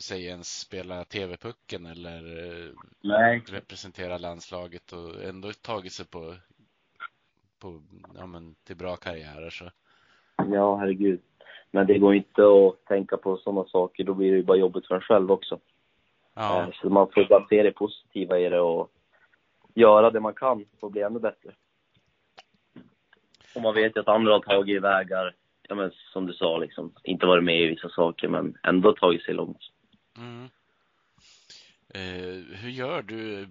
säg 0.00 0.26
ens 0.26 0.60
spela 0.60 1.04
TV-pucken 1.04 1.86
eller 1.86 2.22
Nej. 3.02 3.42
representera 3.48 4.18
landslaget 4.18 4.92
och 4.92 5.22
ändå 5.24 5.52
tagit 5.52 5.92
sig 5.92 6.06
på, 6.06 6.36
på 7.60 7.82
ja, 8.14 8.26
men, 8.26 8.54
till 8.64 8.76
bra 8.76 8.96
karriärer. 8.96 9.50
Så. 9.50 9.70
Ja, 10.36 10.76
herregud. 10.76 11.20
Men 11.70 11.86
det 11.86 11.98
går 11.98 12.14
inte 12.14 12.42
att 12.42 12.84
tänka 12.84 13.16
på 13.16 13.36
sådana 13.36 13.64
saker. 13.64 14.04
Då 14.04 14.14
blir 14.14 14.30
det 14.30 14.36
ju 14.36 14.42
bara 14.42 14.58
jobbigt 14.58 14.86
för 14.86 14.94
en 14.94 15.00
själv 15.00 15.30
också. 15.32 15.60
Ja, 16.34 16.62
Eh, 16.62 16.68
Så 16.72 16.90
man 16.90 17.08
får 17.14 17.24
bara 17.28 17.46
se 17.48 17.62
det 17.62 17.72
positiva 17.72 18.38
i 18.38 18.48
det 18.48 18.60
och 18.60 18.92
göra 19.74 20.10
det 20.10 20.20
man 20.20 20.34
kan 20.34 20.64
för 20.80 20.86
att 20.86 20.92
bli 20.92 21.02
ännu 21.02 21.18
bättre. 21.18 21.54
Och 23.54 23.62
man 23.62 23.74
vet 23.74 23.96
ju 23.96 24.00
att 24.00 24.08
andra 24.08 24.32
har 24.32 24.40
tagit 24.40 24.82
vägar, 24.82 25.34
ja 25.68 25.74
men 25.74 25.90
som 26.12 26.26
du 26.26 26.32
sa 26.32 26.58
liksom, 26.58 26.92
inte 27.04 27.26
varit 27.26 27.44
med 27.44 27.60
i 27.60 27.66
vissa 27.66 27.88
saker 27.88 28.28
men 28.28 28.58
ändå 28.62 28.92
tagit 28.92 29.22
sig 29.22 29.34
långt. 29.34 29.62
mm. 30.18 30.44
eh, 31.94 32.58
hur 32.58 32.70
gör 32.70 33.02
du? 33.02 33.48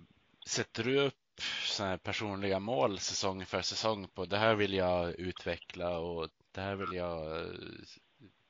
Sätter 0.48 0.84
du 0.84 1.00
upp 1.06 1.14
såna 1.40 1.90
här 1.90 1.98
personliga 1.98 2.60
mål 2.60 2.98
säsong 2.98 3.46
för 3.46 3.62
säsong 3.62 4.08
på 4.16 4.26
det 4.26 4.38
här 4.38 4.56
vill 4.56 4.74
jag 4.74 5.20
utveckla 5.20 6.00
och 6.00 6.28
det 6.56 6.62
här 6.62 6.76
vill 6.76 6.94
jag 6.94 7.38
eh, 7.38 7.48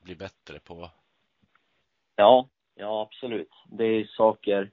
bli 0.02 0.14
bättre 0.14 0.58
på? 0.58 0.90
Ja, 2.16 2.48
ja 2.74 3.02
absolut. 3.02 3.50
Det 3.66 3.84
är 3.84 4.04
saker, 4.04 4.70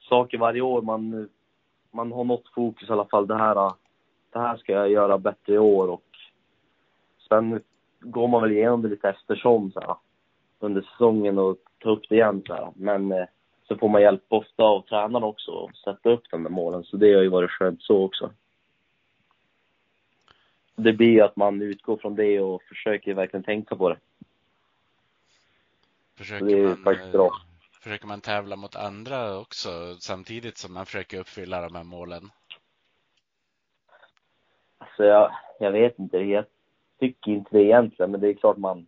saker 0.00 0.38
varje 0.38 0.60
år 0.60 0.82
man, 0.82 1.28
man 1.90 2.12
har 2.12 2.24
något 2.24 2.48
fokus 2.54 2.88
i 2.88 2.92
alla 2.92 3.08
fall. 3.08 3.26
Det 3.26 3.38
här, 3.38 3.72
det 4.32 4.38
här 4.38 4.56
ska 4.56 4.72
jag 4.72 4.90
göra 4.90 5.18
bättre 5.18 5.54
i 5.54 5.58
år 5.58 5.88
och 5.88 6.04
sen 7.28 7.62
går 8.00 8.28
man 8.28 8.42
väl 8.42 8.52
igenom 8.52 8.82
det 8.82 8.88
lite 8.88 9.08
eftersom 9.08 9.72
så 9.72 9.80
här, 9.80 9.96
under 10.58 10.82
säsongen 10.82 11.38
och 11.38 11.56
tar 11.78 11.90
upp 11.90 12.08
det 12.08 12.14
igen 12.14 12.42
så 12.46 12.54
här. 12.54 12.72
Men 12.76 13.12
eh, 13.12 13.26
så 13.68 13.76
får 13.76 13.88
man 13.88 14.02
hjälp 14.02 14.24
ofta 14.28 14.62
av 14.62 14.82
tränaren 14.82 15.24
också 15.24 15.50
och 15.50 15.76
sätta 15.76 16.10
upp 16.10 16.30
de 16.30 16.42
där 16.42 16.50
målen. 16.50 16.84
Så 16.84 16.96
det 16.96 17.14
har 17.14 17.22
ju 17.22 17.28
varit 17.28 17.50
skönt 17.50 17.82
så 17.82 18.04
också. 18.04 18.32
Det 20.76 20.92
blir 20.92 21.22
att 21.22 21.36
man 21.36 21.62
utgår 21.62 21.96
från 21.96 22.14
det 22.14 22.40
och 22.40 22.62
försöker 22.62 23.14
verkligen 23.14 23.44
tänka 23.44 23.76
på 23.76 23.88
det. 23.88 23.96
Försöker 26.16 26.46
Det 26.46 26.58
är 26.58 26.66
man, 26.66 26.76
faktiskt 26.76 27.06
eh, 27.06 27.12
bra. 27.12 27.30
Försöker 27.82 28.06
man 28.06 28.20
tävla 28.20 28.56
mot 28.56 28.76
andra 28.76 29.38
också 29.38 29.96
samtidigt 29.98 30.58
som 30.58 30.74
man 30.74 30.86
försöker 30.86 31.20
uppfylla 31.20 31.60
de 31.60 31.74
här 31.74 31.84
målen? 31.84 32.30
Alltså 34.78 35.04
jag, 35.04 35.32
jag 35.60 35.72
vet 35.72 35.98
inte, 35.98 36.18
jag 36.18 36.44
tycker 37.00 37.30
inte 37.30 37.50
det 37.50 37.64
egentligen, 37.64 38.10
men 38.10 38.20
det 38.20 38.28
är 38.28 38.34
klart 38.34 38.56
man, 38.56 38.86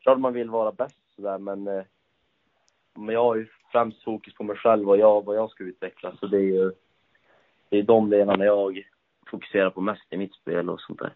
klart 0.00 0.18
man 0.18 0.32
vill 0.32 0.50
vara 0.50 0.72
bäst 0.72 0.96
sådär, 1.16 1.38
men, 1.38 1.68
eh, 1.68 1.84
men 2.94 3.14
jag 3.14 3.24
har 3.24 3.34
ju 3.34 3.46
främst 3.74 4.02
fokus 4.02 4.34
på 4.34 4.44
mig 4.44 4.56
själv 4.56 4.88
och 4.88 4.98
jag, 4.98 5.24
vad 5.24 5.36
jag 5.36 5.50
ska 5.50 5.64
utveckla, 5.64 6.16
så 6.16 6.26
det 6.26 6.36
är 6.36 6.40
ju, 6.40 6.72
det 7.68 7.78
är 7.78 7.82
de 7.82 8.10
delarna 8.10 8.44
jag 8.44 8.82
fokuserar 9.26 9.70
på 9.70 9.80
mest 9.80 10.12
i 10.12 10.16
mitt 10.16 10.34
spel 10.34 10.70
och 10.70 10.80
sånt 10.80 10.98
där. 10.98 11.14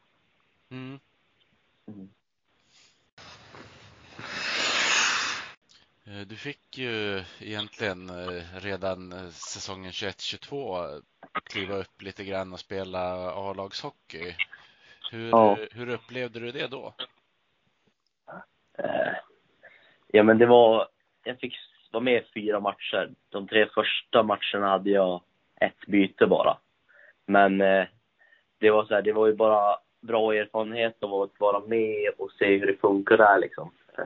Mm. 0.71 0.99
Mm. 1.89 2.09
Eh, 6.07 6.27
Du 6.27 6.37
fick 6.37 6.79
ju 6.79 7.23
egentligen 7.41 8.11
eh, 8.11 8.43
redan 8.61 9.13
eh, 9.13 9.29
säsongen 9.29 9.91
21-22 9.91 11.03
kliva 11.45 11.75
upp 11.77 12.03
lite 12.03 12.25
grann 12.25 12.53
och 12.53 12.61
spela 12.61 13.33
A-lagshockey. 13.33 14.35
Hur, 15.11 15.29
Ja. 15.31 15.59
hur 15.71 15.89
upplevde 15.89 16.41
du 16.41 16.53
det 16.53 16.67
då? 16.67 16.95
Ja, 20.07 20.23
men 20.23 20.39
det 20.39 20.47
var, 20.47 20.89
jag 21.25 21.39
fick 21.39 21.55
vara 21.91 22.03
med 22.03 22.23
i 22.23 22.27
fyra 22.35 22.61
matcher. 22.61 23.11
De 23.29 23.49
tre 23.49 23.67
första 23.75 24.23
matcherna 24.23 24.69
hade 24.69 24.91
jag 24.91 25.21
ett 25.61 25.87
byte 25.87 26.27
bara. 26.27 26.57
Men 27.27 27.61
eh, 27.61 27.85
det 28.59 28.71
var 28.71 28.85
så 28.85 28.95
här, 28.95 29.03
det 29.03 29.13
var 29.13 29.27
ju 29.27 29.35
bara 29.35 29.77
bra 30.01 30.35
erfarenhet 30.35 31.03
av 31.03 31.15
att 31.15 31.41
vara 31.41 31.61
med 31.67 32.11
och 32.19 32.33
se 32.33 32.59
hur 32.59 32.67
det 32.67 32.81
funkar 32.81 33.17
där 33.17 33.39
liksom. 33.39 33.71
Eh, 33.99 34.05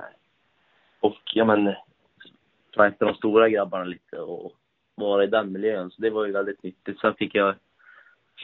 och 1.01 1.21
ja 1.35 1.45
men, 1.45 1.75
träffa 2.75 3.05
de 3.05 3.15
stora 3.15 3.49
grabbarna 3.49 3.85
lite 3.85 4.19
och 4.19 4.53
vara 4.95 5.25
i 5.25 5.27
den 5.27 5.53
miljön. 5.53 5.91
Så 5.91 6.03
det 6.03 6.11
var 6.11 6.27
ju 6.27 6.33
väldigt 6.33 6.63
nyttigt. 6.63 7.01
Sen 7.01 7.15
fick 7.15 7.35
jag, 7.35 7.55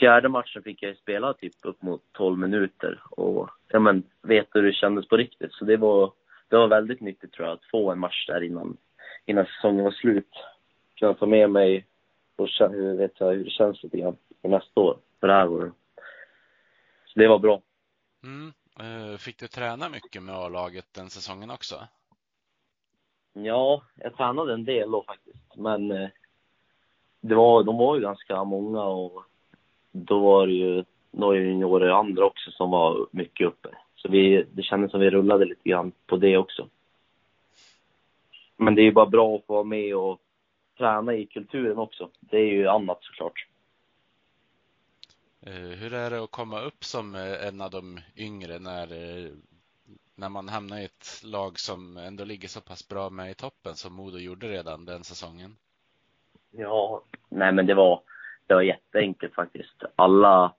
fjärde 0.01 0.29
matchen 0.29 0.63
fick 0.63 0.83
jag 0.83 0.97
spela 0.97 1.33
typ 1.33 1.53
upp 1.63 1.83
mot 1.83 2.03
12 2.13 2.39
minuter 2.39 3.01
och 3.11 3.51
ja 3.69 3.79
men, 3.79 4.03
veta 4.23 4.59
hur 4.59 4.63
det 4.63 4.73
kändes 4.73 5.09
på 5.09 5.17
riktigt. 5.17 5.53
Så 5.53 5.65
det 5.65 5.77
var, 5.77 6.13
det 6.49 6.57
var 6.57 6.69
väldigt 6.69 7.01
nyttigt 7.01 7.33
tror 7.33 7.49
jag 7.49 7.55
att 7.55 7.71
få 7.71 7.91
en 7.91 7.99
match 7.99 8.27
där 8.27 8.43
innan, 8.43 8.77
innan 9.25 9.47
säsongen 9.47 9.85
var 9.85 9.91
slut. 9.91 10.31
Kunna 10.99 11.15
ta 11.15 11.27
med 11.27 11.51
mig 11.51 11.87
och 12.37 12.47
kä- 12.49 12.73
hur 12.73 12.97
vet 12.97 13.13
jag 13.21 13.33
hur 13.33 13.45
det 13.45 13.51
känns 13.51 13.83
lite 13.83 13.99
grann 13.99 14.17
för 14.43 14.49
nästa 14.49 14.81
år, 14.81 14.99
för 15.21 15.27
det 15.27 15.33
här 15.35 15.49
året. 15.49 15.73
Så 17.07 17.19
det 17.19 17.29
var 17.29 17.39
bra. 17.39 17.63
Mm. 18.23 18.53
Eh, 18.81 19.17
Fick 19.19 19.39
du 19.39 19.49
träna 19.49 19.89
mycket 19.89 20.23
med 20.23 20.35
A-laget 20.35 20.87
den 20.95 21.11
säsongen 21.11 21.51
också? 21.51 21.75
Ja, 23.33 23.83
jag 23.95 24.17
tränade 24.17 24.53
en 24.55 24.65
del 24.65 24.91
då 24.91 25.03
faktiskt, 25.03 25.57
men 25.57 25.91
eh, 25.91 26.09
det 27.21 27.35
var, 27.35 27.63
de 27.65 27.77
var 27.77 27.97
ju 27.97 28.03
ganska 28.03 28.45
många 28.45 28.83
och 28.85 29.25
då 29.93 30.19
var 30.19 30.47
det 30.47 30.53
ju 30.53 30.85
några 31.11 31.37
juniorer 31.39 31.89
andra 31.89 32.25
också 32.25 32.51
som 32.51 32.71
var 32.71 33.07
mycket 33.11 33.47
uppe. 33.47 33.69
Så 33.95 34.09
vi, 34.09 34.47
det 34.53 34.63
kändes 34.63 34.91
som 34.91 35.01
vi 35.01 35.11
rullade 35.11 35.45
lite 35.45 35.69
grann 35.69 35.93
på 36.07 36.17
det 36.17 36.37
också. 36.37 36.69
Men 38.59 38.75
det 38.75 38.83
är 38.83 38.85
ju 38.85 38.93
bara 38.93 39.07
bra 39.07 39.37
att 39.37 39.47
få 39.47 39.53
vara 39.53 39.65
med 39.65 39.97
och 39.97 40.21
träna 40.79 41.15
i 41.15 41.27
kulturen 41.27 41.79
också. 41.79 42.11
Det 42.21 42.37
är 42.37 42.47
ju 42.47 42.69
annat 42.69 42.99
såklart. 43.01 43.47
Eh, 45.41 45.53
Hur 45.53 45.95
är 45.95 46.11
det 46.11 46.23
att 46.25 46.31
komma 46.31 46.61
upp 46.61 46.85
som 46.85 47.15
eh, 47.15 47.47
en 47.49 47.61
av 47.61 47.71
de 47.71 48.01
yngre 48.17 48.59
när, 48.59 48.93
eh, 48.93 49.31
när 50.15 50.29
man 50.29 50.49
hamnar 50.49 50.79
i 50.79 50.85
ett 50.85 51.23
lag 51.25 51.59
som 51.59 51.97
ändå 51.97 52.25
ligger 52.25 52.49
så 52.49 52.61
pass 52.61 52.89
bra 52.89 53.11
med 53.11 53.31
i 53.31 53.35
toppen 53.35 53.75
som 53.75 53.95
Modo 53.95 54.19
gjorde 54.19 54.49
redan 54.49 54.85
den 54.85 55.05
säsongen? 55.05 55.57
Ja, 56.51 57.03
nej 57.29 57.53
men 57.53 57.67
det 57.67 57.75
var, 57.75 58.03
det 58.47 58.55
var 58.55 58.63
jätteenkelt 58.63 59.35
faktiskt. 59.35 59.83
Alla 59.97 60.55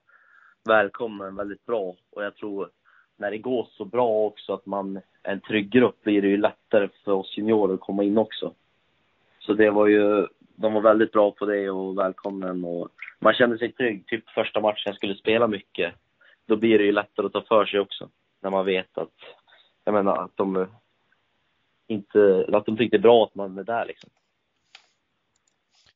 välkomnar 0.64 1.28
en 1.28 1.36
väldigt 1.36 1.66
bra 1.66 1.96
och 2.10 2.24
jag 2.24 2.36
tror 2.36 2.70
när 3.20 3.32
det 3.32 3.38
går 3.38 3.68
så 3.72 3.86
bra 3.86 4.26
också 4.26 4.54
att 4.54 4.66
man 4.66 4.98
är 5.24 5.32
en 5.32 5.42
trygg 5.42 5.70
grupp 5.70 6.04
blir 6.04 6.22
det 6.22 6.28
ju 6.28 6.38
lättare 6.38 6.90
för 7.04 7.12
oss 7.12 7.38
juniorer 7.38 7.74
att 7.74 7.80
komma 7.80 8.04
in 8.04 8.18
också. 8.18 8.54
Så 9.40 9.54
det 9.54 9.70
var 9.70 9.88
ju, 9.88 10.28
de 10.56 10.74
var 10.74 10.82
väldigt 10.82 11.12
bra 11.12 11.32
på 11.32 11.46
det 11.46 11.70
och 11.70 11.98
välkommen 11.98 12.66
och 12.66 12.90
man 13.20 13.34
kände 13.34 13.58
sig 13.58 13.72
trygg. 13.72 14.08
Typ 14.08 14.30
första 14.30 14.62
matchen 14.62 14.84
jag 14.86 14.96
skulle 14.96 15.16
spela 15.16 15.48
mycket, 15.48 15.94
då 16.46 16.56
blir 16.56 16.78
det 16.78 16.86
ju 16.86 16.92
lättare 16.92 17.26
att 17.26 17.34
ta 17.34 17.42
för 17.42 17.66
sig 17.66 17.80
också. 17.80 18.10
När 18.42 18.50
man 18.50 18.66
vet 18.66 18.98
att, 18.98 19.16
jag 19.84 19.94
menar 19.94 20.24
att 20.24 20.38
de 20.38 20.68
inte, 21.88 22.46
att 22.54 22.66
de 22.66 22.78
tyckte 22.78 22.98
det 22.98 23.02
är 23.02 23.10
bra 23.10 23.24
att 23.24 23.36
man 23.36 23.58
är 23.58 23.64
där 23.64 23.86
liksom. 23.86 24.10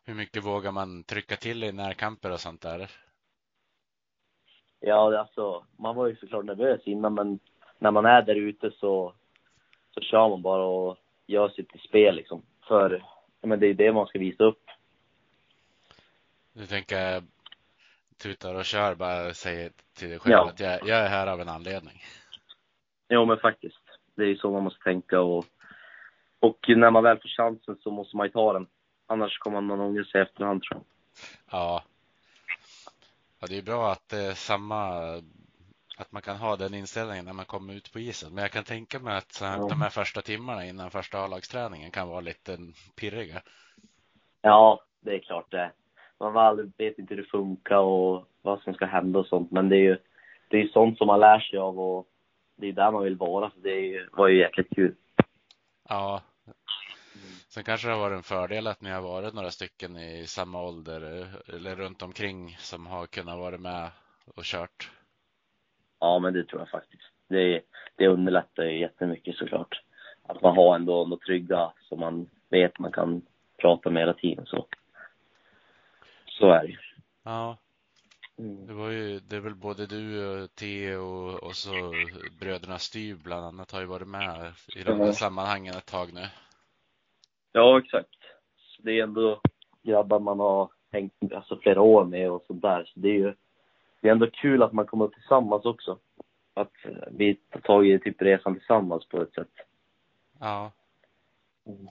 Hur 0.06 0.14
mycket 0.14 0.44
vågar 0.44 0.72
man 0.72 1.04
trycka 1.04 1.36
till 1.36 1.64
i 1.64 1.72
närkamper 1.72 2.32
och 2.32 2.40
sånt 2.40 2.62
där? 2.62 2.90
Ja, 4.86 5.20
alltså, 5.20 5.66
man 5.78 5.96
var 5.96 6.08
ju 6.08 6.16
såklart 6.16 6.46
nervös 6.46 6.82
innan, 6.86 7.14
men 7.14 7.40
när 7.80 7.92
man 7.92 8.06
är 8.06 8.22
där 8.22 8.36
ute 8.36 8.72
så, 8.72 9.14
så 9.94 10.02
kör 10.02 10.30
man 10.30 10.42
bara 10.42 10.64
och 10.64 10.98
gör 11.28 11.50
sitt 11.50 11.82
spel 11.88 12.16
liksom. 12.16 12.42
För 12.68 13.04
men 13.42 13.60
det 13.60 13.68
är 13.68 13.74
det 13.74 13.94
man 13.94 14.08
ska 14.08 14.20
visa 14.20 14.44
upp. 14.44 14.64
Du 16.54 16.66
tänker 16.66 17.24
tutar 18.24 18.56
och 18.56 18.66
kör, 18.66 18.96
bara 18.96 19.34
säger 19.34 19.72
till 19.98 20.10
dig 20.10 20.20
själv 20.20 20.34
ja. 20.34 20.50
att 20.50 20.60
jag, 20.60 20.80
jag 20.88 21.00
är 21.00 21.10
här 21.10 21.28
av 21.28 21.42
en 21.42 21.50
anledning. 21.50 22.02
Jo, 23.10 23.26
men 23.26 23.38
faktiskt. 23.38 23.80
Det 24.16 24.24
är 24.24 24.28
ju 24.28 24.38
så 24.38 24.52
man 24.52 24.64
måste 24.64 24.84
tänka 24.84 25.22
och, 25.22 25.46
och 26.40 26.66
när 26.68 26.92
man 26.92 27.04
väl 27.04 27.20
får 27.20 27.30
chansen 27.30 27.78
så 27.84 27.92
måste 27.92 28.18
man 28.18 28.28
ju 28.28 28.32
ta 28.32 28.54
den. 28.54 28.68
Annars 29.08 29.38
kommer 29.40 29.62
man 29.62 29.80
ångra 29.80 30.04
sig 30.04 30.22
efterhand 30.22 30.64
tror 30.64 30.82
jag. 30.82 30.86
Ja. 31.52 31.84
Ja. 33.44 33.48
Det 33.50 33.58
är 33.58 33.62
bra 33.62 33.92
att 33.92 34.10
det 34.10 34.22
är 34.22 34.34
samma, 34.34 34.88
att 35.98 36.12
man 36.12 36.22
kan 36.22 36.38
ha 36.38 36.56
den 36.56 36.74
inställningen 36.74 37.26
när 37.26 37.34
man 37.34 37.46
kommer 37.46 37.74
ut 37.74 37.94
på 37.94 38.00
isen. 38.00 38.34
Men 38.34 38.42
jag 38.42 38.52
kan 38.52 38.64
tänka 38.64 39.00
mig 39.00 39.18
att 39.18 39.40
ja. 39.42 39.68
de 39.70 39.82
här 39.82 39.90
första 39.90 40.22
timmarna 40.22 40.66
innan 40.66 40.92
första 40.92 41.18
A-lagsträningen 41.18 41.92
kan 41.92 42.10
vara 42.10 42.22
lite 42.22 42.58
pirriga. 42.96 43.42
Ja, 44.42 44.80
det 45.02 45.16
är 45.16 45.20
klart 45.20 45.52
det. 45.52 45.72
Man 46.20 46.72
vet 46.78 47.00
inte 47.00 47.16
hur 47.16 47.22
det 47.22 47.30
funkar 47.30 47.78
och 47.78 48.28
vad 48.42 48.62
som 48.62 48.74
ska 48.74 48.86
hända 48.86 49.20
och 49.20 49.28
sånt. 49.28 49.52
Men 49.52 49.70
det 49.70 49.76
är 49.76 49.84
ju 49.84 49.98
det 50.48 50.62
är 50.62 50.68
sånt 50.68 50.98
som 50.98 51.08
man 51.08 51.20
lär 51.20 51.40
sig 51.40 51.60
av 51.60 51.80
och 51.80 52.08
det 52.56 52.68
är 52.68 52.74
där 52.74 52.92
man 52.92 53.04
vill 53.04 53.16
vara. 53.16 53.50
Så 53.50 53.60
det 53.60 54.08
var 54.12 54.28
ju 54.28 54.40
jäkligt 54.40 54.76
kul. 54.76 54.96
Ja, 55.90 56.22
Sen 57.54 57.64
kanske 57.64 57.88
det 57.88 57.94
har 57.94 58.00
varit 58.00 58.18
en 58.18 58.24
fördel 58.24 58.68
att 58.68 58.82
ni 58.82 58.90
har 58.90 59.02
varit 59.02 59.34
några 59.34 59.52
stycken 59.52 59.98
i 59.98 60.28
samma 60.28 60.62
ålder 60.62 61.28
eller 61.54 61.76
runt 61.76 62.02
omkring 62.02 62.56
som 62.60 62.86
har 62.88 63.06
kunnat 63.08 63.38
vara 63.38 63.58
med 63.58 63.90
och 64.36 64.44
kört. 64.44 64.92
Ja, 66.00 66.20
men 66.20 66.34
det 66.34 66.44
tror 66.44 66.62
jag 66.62 66.70
faktiskt. 66.70 67.04
Det, 67.30 67.62
det 67.96 68.08
underlättar 68.08 68.64
ju 68.64 68.80
jättemycket 68.80 69.36
såklart. 69.36 69.82
Att 70.24 70.42
man 70.42 70.56
har 70.56 70.76
ändå 70.76 71.06
något 71.06 71.22
trygga 71.22 71.74
som 71.90 72.00
man 72.00 72.30
vet 72.50 72.80
man 72.80 72.92
kan 72.92 73.22
prata 73.62 73.90
med 73.90 74.02
hela 74.02 74.14
tiden 74.14 74.46
så. 74.46 74.68
Så 76.26 76.52
är 76.52 76.68
det. 76.68 76.78
Ja. 77.24 77.58
Mm. 78.38 78.68
Det 78.68 78.74
var 78.74 78.90
ju, 78.90 79.20
det 79.20 79.36
är 79.36 79.40
väl 79.40 79.56
både 79.56 79.86
du 79.86 80.26
och 80.26 80.56
Theo 80.56 81.00
och, 81.00 81.44
och 81.44 81.56
så 81.56 81.94
bröderna 82.40 82.78
Styv 82.78 83.24
bland 83.24 83.46
annat 83.46 83.72
har 83.72 83.80
ju 83.80 83.86
varit 83.86 84.08
med 84.08 84.52
i 84.76 84.84
de 84.84 85.00
här 85.00 85.12
sammanhangen 85.12 85.76
ett 85.76 85.92
tag 85.92 86.14
nu. 86.14 86.28
Ja, 87.56 87.80
exakt. 87.80 88.10
Det 88.80 89.00
är 89.00 89.04
ändå 89.04 89.42
grabbar 89.84 90.20
man 90.20 90.40
har 90.40 90.70
hängt 90.92 91.14
alltså, 91.34 91.58
flera 91.58 91.82
år 91.82 92.06
med 92.06 92.32
och 92.32 92.44
sånt 92.48 92.62
där. 92.62 92.86
Så 92.86 93.00
det 93.00 93.10
är 93.10 93.14
ju 93.14 93.34
det 94.02 94.08
är 94.08 94.12
ändå 94.12 94.30
kul 94.32 94.64
att 94.64 94.74
man 94.74 94.86
kommer 94.86 95.08
tillsammans 95.08 95.66
också. 95.66 96.00
Att 96.54 96.74
vi 97.12 97.36
tar 97.36 97.60
tag 97.60 97.88
i 97.88 98.00
typ 98.00 98.22
resan 98.22 98.56
tillsammans 98.56 99.06
på 99.06 99.22
ett 99.22 99.34
sätt. 99.34 99.52
Ja. 100.40 100.72
Mm. 101.66 101.88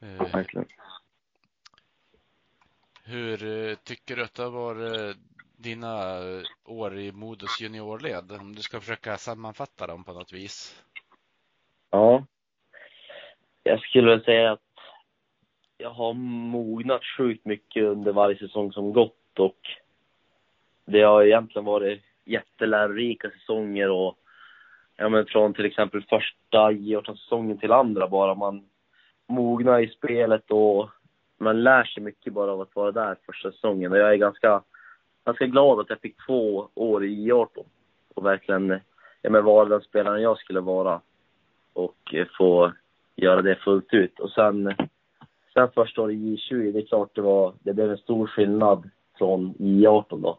Eh, 0.00 0.32
verkligen. 0.32 0.66
Hur 3.04 3.44
eh, 3.44 3.74
tycker 3.74 4.16
du 4.16 4.24
att 4.24 4.34
det 4.34 4.48
varit 4.48 5.16
dina 5.56 6.18
år 6.64 6.98
i 6.98 7.12
Modos 7.12 7.60
juniorled? 7.60 8.32
Om 8.32 8.54
du 8.54 8.62
ska 8.62 8.80
försöka 8.80 9.16
sammanfatta 9.16 9.86
dem 9.86 10.04
på 10.04 10.12
något 10.12 10.32
vis. 10.32 10.84
Ja, 11.90 12.26
jag 13.62 13.80
skulle 13.80 14.10
väl 14.10 14.24
säga 14.24 14.52
att 14.52 14.60
jag 15.78 15.90
har 15.90 16.12
mognat 16.12 17.04
sjukt 17.16 17.44
mycket 17.44 17.82
under 17.82 18.12
varje 18.12 18.38
säsong 18.38 18.72
som 18.72 18.92
gått 18.92 19.38
och 19.38 19.58
det 20.84 21.02
har 21.02 21.22
egentligen 21.22 21.64
varit 21.64 22.02
jättelärorika 22.24 23.30
säsonger 23.30 23.90
och 23.90 24.18
ja 24.96 25.08
men 25.08 25.26
från 25.26 25.54
till 25.54 25.64
exempel 25.64 26.02
första 26.02 26.70
J18-säsongen 26.70 27.58
till 27.58 27.72
andra 27.72 28.08
bara. 28.08 28.34
Man 28.34 28.68
mognar 29.26 29.80
i 29.80 29.88
spelet 29.88 30.50
och 30.50 30.90
man 31.38 31.62
lär 31.62 31.84
sig 31.84 32.02
mycket 32.02 32.32
bara 32.32 32.52
av 32.52 32.60
att 32.60 32.76
vara 32.76 32.92
där 32.92 33.16
första 33.26 33.52
säsongen. 33.52 33.92
Och 33.92 33.98
jag 33.98 34.12
är 34.12 34.16
ganska, 34.16 34.62
ganska 35.24 35.46
glad 35.46 35.80
att 35.80 35.90
jag 35.90 36.00
fick 36.00 36.26
två 36.26 36.68
år 36.74 37.04
i 37.04 37.30
J18 37.30 37.64
och 38.14 38.26
verkligen 38.26 38.80
ja, 39.22 39.30
men 39.30 39.44
vara 39.44 39.68
den 39.68 39.80
spelaren 39.80 40.22
jag 40.22 40.38
skulle 40.38 40.60
vara 40.60 41.00
och 41.72 42.14
få 42.38 42.72
göra 43.16 43.42
det 43.42 43.56
fullt 43.56 43.94
ut. 43.94 44.20
Och 44.20 44.30
sen, 44.30 44.74
sen 45.54 45.70
första 45.74 46.02
året 46.02 46.14
i 46.14 46.36
J20, 46.36 46.72
det 46.72 46.78
är 46.78 46.86
klart 46.86 47.14
det 47.14 47.20
var, 47.20 47.54
det 47.60 47.74
blev 47.74 47.90
en 47.90 47.98
stor 47.98 48.26
skillnad 48.26 48.90
från 49.18 49.54
J18 49.54 50.22
då. 50.22 50.38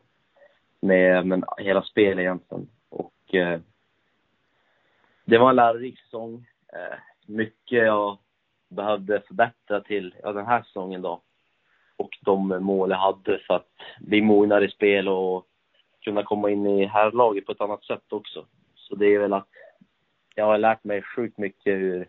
Med, 0.79 1.27
med 1.27 1.43
hela 1.57 1.81
spelet 1.81 2.19
egentligen. 2.19 2.67
Och 2.89 3.35
eh, 3.35 3.59
det 5.25 5.37
var 5.37 5.49
en 5.49 5.55
lärorik 5.55 5.99
säsong. 5.99 6.45
Eh, 6.73 6.97
mycket 7.25 7.85
jag 7.85 8.17
behövde 8.69 9.21
förbättra 9.27 9.81
till 9.81 10.15
ja, 10.23 10.33
den 10.33 10.45
här 10.45 10.63
säsongen 10.63 11.01
då. 11.01 11.21
Och 11.95 12.17
de 12.21 12.47
mål 12.47 12.89
jag 12.89 12.97
hade 12.97 13.39
för 13.39 13.53
att 13.53 13.69
bli 13.99 14.21
mognare 14.21 14.65
i 14.65 14.71
spel 14.71 15.07
och 15.07 15.47
kunna 16.01 16.23
komma 16.23 16.49
in 16.49 16.67
i 16.67 16.85
herrlaget 16.85 17.45
på 17.45 17.51
ett 17.51 17.61
annat 17.61 17.83
sätt 17.83 18.13
också. 18.13 18.45
Så 18.75 18.95
det 18.95 19.05
är 19.05 19.19
väl 19.19 19.33
att 19.33 19.47
jag 20.35 20.45
har 20.45 20.57
lärt 20.57 20.83
mig 20.83 21.01
sjukt 21.01 21.37
mycket 21.37 21.73
hur 21.73 22.07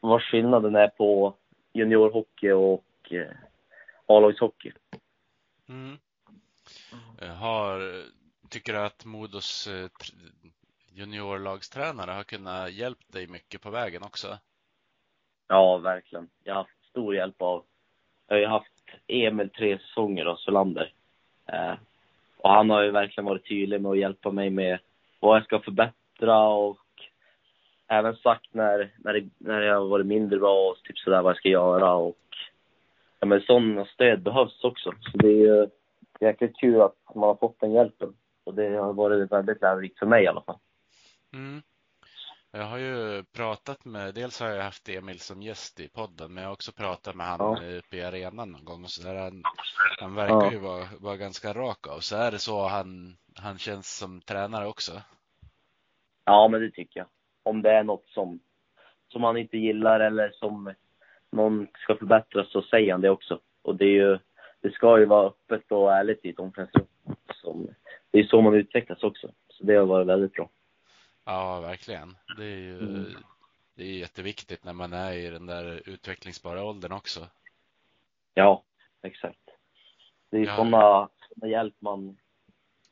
vad 0.00 0.22
skillnaden 0.22 0.74
är 0.74 0.88
på 0.88 1.34
juniorhockey 1.72 2.50
och 2.50 3.12
eh, 3.12 3.36
A-lagshockey. 4.06 4.72
Mm. 5.68 5.98
Eh, 7.22 7.34
har, 7.34 8.02
tycker 8.48 8.72
du 8.72 8.78
att 8.78 9.04
Modos 9.04 9.66
eh, 9.66 9.88
juniorlagstränare 10.92 12.10
har 12.10 12.24
kunnat 12.24 12.72
hjälpa 12.72 13.04
dig 13.06 13.26
mycket 13.26 13.62
på 13.62 13.70
vägen 13.70 14.02
också? 14.02 14.38
Ja, 15.48 15.78
verkligen. 15.78 16.28
Jag 16.44 16.54
har 16.54 16.62
haft 16.62 16.88
stor 16.90 17.14
hjälp 17.14 17.42
av, 17.42 17.64
jag 18.26 18.36
har 18.36 18.40
ju 18.40 18.46
haft 18.46 18.72
Emil 19.06 19.50
tre 19.50 19.78
säsonger 19.78 20.24
då, 20.24 20.36
Solander. 20.36 20.92
Eh, 21.46 21.74
och 22.36 22.50
han 22.50 22.70
har 22.70 22.82
ju 22.82 22.90
verkligen 22.90 23.24
varit 23.24 23.48
tydlig 23.48 23.80
med 23.80 23.90
att 23.90 23.98
hjälpa 23.98 24.30
mig 24.30 24.50
med 24.50 24.78
vad 25.20 25.36
jag 25.36 25.44
ska 25.44 25.60
förbättra 25.60 26.48
och 26.48 26.78
även 27.88 28.16
sagt 28.16 28.54
när, 28.54 28.94
när, 28.98 29.12
det, 29.12 29.28
när 29.38 29.60
jag 29.60 29.80
har 29.80 29.88
varit 29.88 30.06
mindre 30.06 30.38
bra 30.38 30.68
och 30.70 30.76
typ 30.84 30.98
sådär 30.98 31.22
vad 31.22 31.30
jag 31.30 31.36
ska 31.36 31.48
göra 31.48 31.94
och 31.94 32.16
ja 33.20 33.26
men 33.26 33.40
sådana 33.40 33.84
stöd 33.84 34.22
behövs 34.22 34.64
också. 34.64 34.92
Så 35.00 35.18
det 35.18 35.28
är 35.28 35.32
ju 35.32 35.68
jäkligt 36.20 36.56
kul 36.56 36.82
att 36.82 36.96
man 37.14 37.28
har 37.28 37.34
fått 37.34 37.60
den 37.60 37.72
hjälpen. 37.72 38.14
Och 38.44 38.54
det 38.54 38.68
har 38.68 38.92
varit 38.92 39.32
väldigt 39.32 39.62
lärorikt 39.62 39.98
för 39.98 40.06
mig 40.06 40.24
i 40.24 40.26
alla 40.26 40.42
fall. 40.42 40.58
Mm. 41.34 41.62
Jag 42.50 42.64
har 42.64 42.78
ju 42.78 43.24
pratat 43.36 43.84
med, 43.84 44.14
dels 44.14 44.40
har 44.40 44.48
jag 44.48 44.62
haft 44.62 44.88
Emil 44.88 45.20
som 45.20 45.42
gäst 45.42 45.80
i 45.80 45.88
podden, 45.88 46.34
men 46.34 46.42
jag 46.42 46.48
har 46.48 46.54
också 46.54 46.72
pratat 46.72 47.14
med 47.14 47.26
han 47.26 47.38
ja. 47.40 47.78
uppe 47.78 47.96
i 47.96 48.02
arenan 48.02 48.52
någon 48.52 48.64
gång 48.64 48.84
och 48.84 48.90
så 48.90 49.08
där. 49.08 49.14
Han, 49.14 49.42
han 50.00 50.14
verkar 50.14 50.34
ja. 50.34 50.52
ju 50.52 50.58
vara, 50.58 50.84
vara 51.00 51.16
ganska 51.16 51.52
rak 51.52 51.86
av. 51.86 51.98
Så 51.98 52.16
är 52.16 52.30
det 52.30 52.38
så 52.38 52.66
han, 52.66 53.16
han 53.36 53.58
känns 53.58 53.98
som 53.98 54.20
tränare 54.20 54.66
också? 54.66 54.92
Ja, 56.24 56.48
men 56.48 56.60
det 56.60 56.70
tycker 56.70 57.00
jag 57.00 57.06
om 57.48 57.62
det 57.62 57.70
är 57.70 57.84
något 57.84 58.08
som, 58.08 58.40
som 59.08 59.24
han 59.24 59.36
inte 59.36 59.58
gillar 59.58 60.00
eller 60.00 60.30
som 60.30 60.74
någon 61.30 61.66
ska 61.78 61.96
förbättras 61.96 62.52
så 62.52 62.62
säger 62.62 62.92
han 62.92 63.00
det 63.00 63.10
också. 63.10 63.40
Och 63.62 63.76
det 63.76 63.84
är 63.84 63.94
ju, 63.94 64.18
det 64.60 64.70
ska 64.70 64.98
ju 64.98 65.04
vara 65.04 65.26
öppet 65.26 65.72
och 65.72 65.92
ärligt 65.92 66.24
i 66.24 66.30
ett 66.30 66.38
omklädningsrum. 66.38 67.74
Det 68.10 68.18
är 68.18 68.24
så 68.24 68.40
man 68.40 68.54
utvecklas 68.54 69.02
också. 69.02 69.30
Så 69.48 69.64
det 69.64 69.74
har 69.74 69.86
varit 69.86 70.06
väldigt 70.06 70.32
bra. 70.32 70.48
Ja, 71.24 71.60
verkligen. 71.60 72.16
Det 72.36 72.44
är 72.44 72.58
ju 72.58 72.78
mm. 72.78 73.06
det 73.74 73.82
är 73.82 73.98
jätteviktigt 73.98 74.64
när 74.64 74.72
man 74.72 74.92
är 74.92 75.12
i 75.12 75.30
den 75.30 75.46
där 75.46 75.82
utvecklingsbara 75.88 76.64
åldern 76.64 76.92
också. 76.92 77.20
Ja, 78.34 78.62
exakt. 79.02 79.50
Det 80.30 80.36
är 80.36 80.46
ja. 80.46 80.56
sådana, 80.56 81.08
sådana 81.28 81.52
hjälp 81.52 81.74
man, 81.78 82.16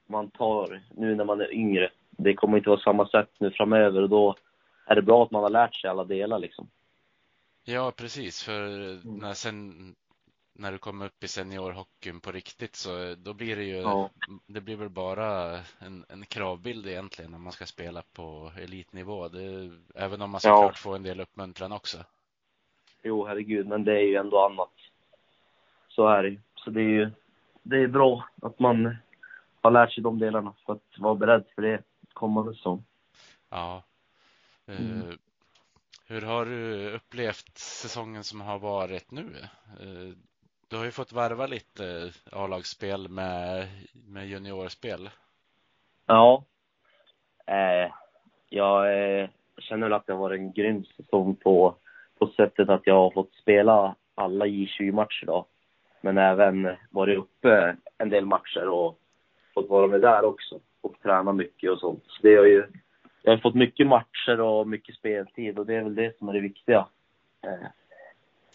man 0.07 0.31
tar 0.31 0.83
nu 0.91 1.15
när 1.15 1.25
man 1.25 1.41
är 1.41 1.53
yngre. 1.53 1.91
Det 2.11 2.35
kommer 2.35 2.57
inte 2.57 2.71
vara 2.71 2.81
samma 2.81 3.09
sätt 3.09 3.31
nu 3.39 3.51
framöver 3.51 4.03
och 4.03 4.09
då 4.09 4.37
är 4.87 4.95
det 4.95 5.03
bra 5.03 5.23
att 5.23 5.31
man 5.31 5.43
har 5.43 5.51
lärt 5.51 5.75
sig 5.75 5.91
alla 5.91 6.05
delar 6.05 6.39
liksom. 6.39 6.69
Ja, 7.65 7.93
precis. 7.97 8.43
För 8.43 8.67
mm. 8.67 9.19
när, 9.19 9.33
sen, 9.33 9.95
när 10.53 10.73
du 10.73 10.79
kommer 10.79 11.07
upp 11.07 11.25
i 11.25 11.29
seniorhockeyn 11.29 12.21
på 12.21 12.33
riktigt 12.33 12.77
så 12.77 13.15
då 13.19 13.35
blir 13.35 13.57
det 13.57 13.65
ju, 13.65 13.77
ja. 13.77 14.11
det 14.47 14.61
blir 14.61 14.77
väl 14.77 14.89
bara 14.89 15.61
en, 15.79 16.05
en 16.09 16.25
kravbild 16.27 16.87
egentligen 16.87 17.31
när 17.31 17.39
man 17.39 17.53
ska 17.53 17.67
spela 17.67 18.03
på 18.13 18.53
elitnivå. 18.59 19.29
Det, 19.29 19.71
även 19.95 20.23
om 20.23 20.31
man 20.31 20.41
såklart 20.41 20.73
ja. 20.75 20.79
får 20.83 20.97
en 20.97 21.03
del 21.03 21.21
uppmuntran 21.21 21.73
också. 21.73 21.99
jo 23.03 23.27
herregud, 23.27 23.67
men 23.67 23.85
det 23.85 23.93
är 23.93 24.05
ju 24.05 24.17
ändå 24.17 24.45
annat. 24.45 24.73
Så 25.89 26.09
är 26.09 26.23
det 26.23 26.29
ju. 26.29 26.41
Så 26.55 26.71
det 26.71 26.81
är 26.81 26.89
ju, 26.89 27.11
det 27.63 27.77
är 27.77 27.87
bra 27.87 28.29
att 28.43 28.59
man 28.59 28.97
har 29.61 29.71
lärt 29.71 29.93
sig 29.93 30.03
de 30.03 30.19
delarna 30.19 30.55
för 30.67 30.73
att 30.73 30.99
vara 30.99 31.15
beredd 31.15 31.45
för 31.55 31.63
det 31.63 31.83
kommande 32.13 32.55
säsong. 32.55 32.85
Ja. 33.51 33.83
Eh, 34.69 34.81
Mm. 34.81 35.19
Hur 36.09 36.21
har 36.23 36.45
du 36.45 36.91
upplevt 36.91 37.59
säsongen 37.59 38.25
som 38.25 38.41
har 38.41 38.59
varit 38.59 39.11
nu? 39.11 39.27
Eh, 39.81 40.17
Du 40.69 40.77
har 40.77 40.85
ju 40.85 40.91
fått 40.91 41.13
varva 41.13 41.47
lite 41.47 42.13
A-lagsspel 42.33 43.09
med, 43.09 43.67
med 44.09 44.27
juniorspel. 44.29 45.11
Ja. 46.07 46.45
Eh, 47.47 47.93
jag 48.49 48.79
eh, 49.21 49.29
känner 49.59 49.91
att 49.91 50.07
det 50.07 50.13
har 50.13 50.21
varit 50.21 50.41
en 50.41 50.53
grym 50.53 50.85
säsong 50.85 51.37
på, 51.37 51.77
på 52.19 52.27
sättet 52.27 52.69
att 52.69 52.87
jag 52.87 52.95
har 52.95 53.11
fått 53.11 53.35
spela 53.35 53.95
alla 54.15 54.47
J20-matcher 54.47 55.27
då. 55.27 55.47
Men 56.01 56.19
även 56.19 56.77
varit 56.91 57.19
uppe 57.19 57.77
en 57.99 58.11
del 58.11 58.27
matcher 58.27 58.69
och 58.69 58.99
fått 59.55 59.69
vara 59.69 59.87
med 59.87 60.01
där 60.01 60.25
också 60.25 60.61
och 60.81 61.01
träna 61.03 61.33
mycket 61.33 61.71
och 61.71 61.79
sånt. 61.79 62.05
Så 62.07 62.23
det 62.23 62.37
har 62.37 62.47
ju, 62.47 62.67
jag 63.27 63.33
har 63.33 63.39
fått 63.39 63.55
mycket 63.55 63.87
matcher 63.87 64.41
och 64.41 64.69
mycket 64.69 64.95
speltid 64.95 65.59
och 65.59 65.67
det 65.67 65.75
är 65.75 65.83
väl 65.83 65.95
det 65.95 66.19
som 66.19 66.29
är 66.29 66.33
det 66.33 66.41
viktiga. 66.41 66.89
Eh, 67.43 67.67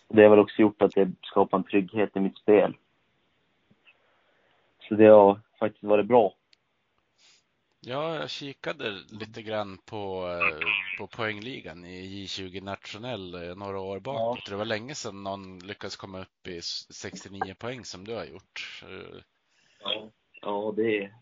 det 0.07 0.21
har 0.23 0.29
väl 0.29 0.39
också 0.39 0.61
gjort 0.61 0.81
att 0.81 0.91
det 0.91 1.11
skapar 1.21 1.57
en 1.57 1.63
trygghet 1.63 2.15
i 2.15 2.19
mitt 2.19 2.37
spel. 2.37 2.73
Så 4.79 4.95
det 4.95 5.05
har 5.07 5.39
faktiskt 5.59 5.83
varit 5.83 6.05
bra. 6.05 6.33
Ja, 7.81 8.15
jag 8.15 8.29
kikade 8.29 8.91
lite 9.11 9.41
grann 9.41 9.77
på, 9.77 10.27
eh, 10.27 10.67
på 10.97 11.07
poängligan 11.07 11.85
i 11.85 12.25
J20 12.25 12.63
nationell 12.63 13.33
eh, 13.49 13.55
några 13.55 13.79
år 13.79 13.99
bakåt. 13.99 14.45
Det 14.49 14.55
var 14.55 14.65
länge 14.65 14.95
sedan 14.95 15.23
någon 15.23 15.59
lyckades 15.59 15.95
komma 15.95 16.19
upp 16.21 16.47
i 16.47 16.57
s- 16.57 16.93
69 16.93 17.53
poäng 17.59 17.85
som 17.85 18.03
du 18.07 18.15
har 18.15 18.25
gjort. 18.25 18.83
Ja, 19.83 20.09
ja 20.41 20.73
det, 20.75 20.97
är, 21.03 21.13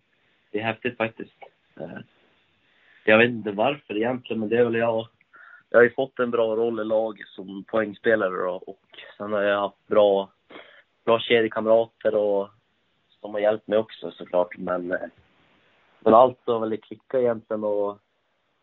det 0.51 0.59
är 0.59 0.63
häftigt 0.63 0.97
faktiskt. 0.97 1.33
Jag 3.10 3.17
vet 3.17 3.30
inte 3.30 3.52
varför 3.52 3.98
egentligen, 3.98 4.39
men 4.39 4.50
det 4.50 4.58
är 4.58 4.63
väl 4.63 4.76
jag. 4.76 5.08
Jag 5.69 5.80
har 5.80 5.84
ju 5.84 5.93
fått 5.93 6.19
en 6.19 6.32
bra 6.32 6.56
roll 6.56 6.80
i 6.80 6.84
laget 6.84 7.28
som 7.28 7.63
poängspelare 7.63 8.43
då, 8.45 8.52
och 8.52 8.84
sen 9.17 9.34
har 9.34 9.41
jag 9.41 9.60
haft 9.60 9.88
bra, 9.88 10.30
bra 11.06 11.19
kedjekamrater 11.19 12.15
och 12.15 12.50
som 13.19 13.34
har 13.34 13.39
hjälpt 13.39 13.67
mig 13.67 13.78
också 13.78 14.12
såklart. 14.12 14.58
Men, 14.58 14.88
men 16.00 16.13
allt 16.13 16.39
har 16.45 16.60
väl 16.60 16.78
klickat 16.78 17.22
egentligen 17.22 17.63
och 17.63 18.00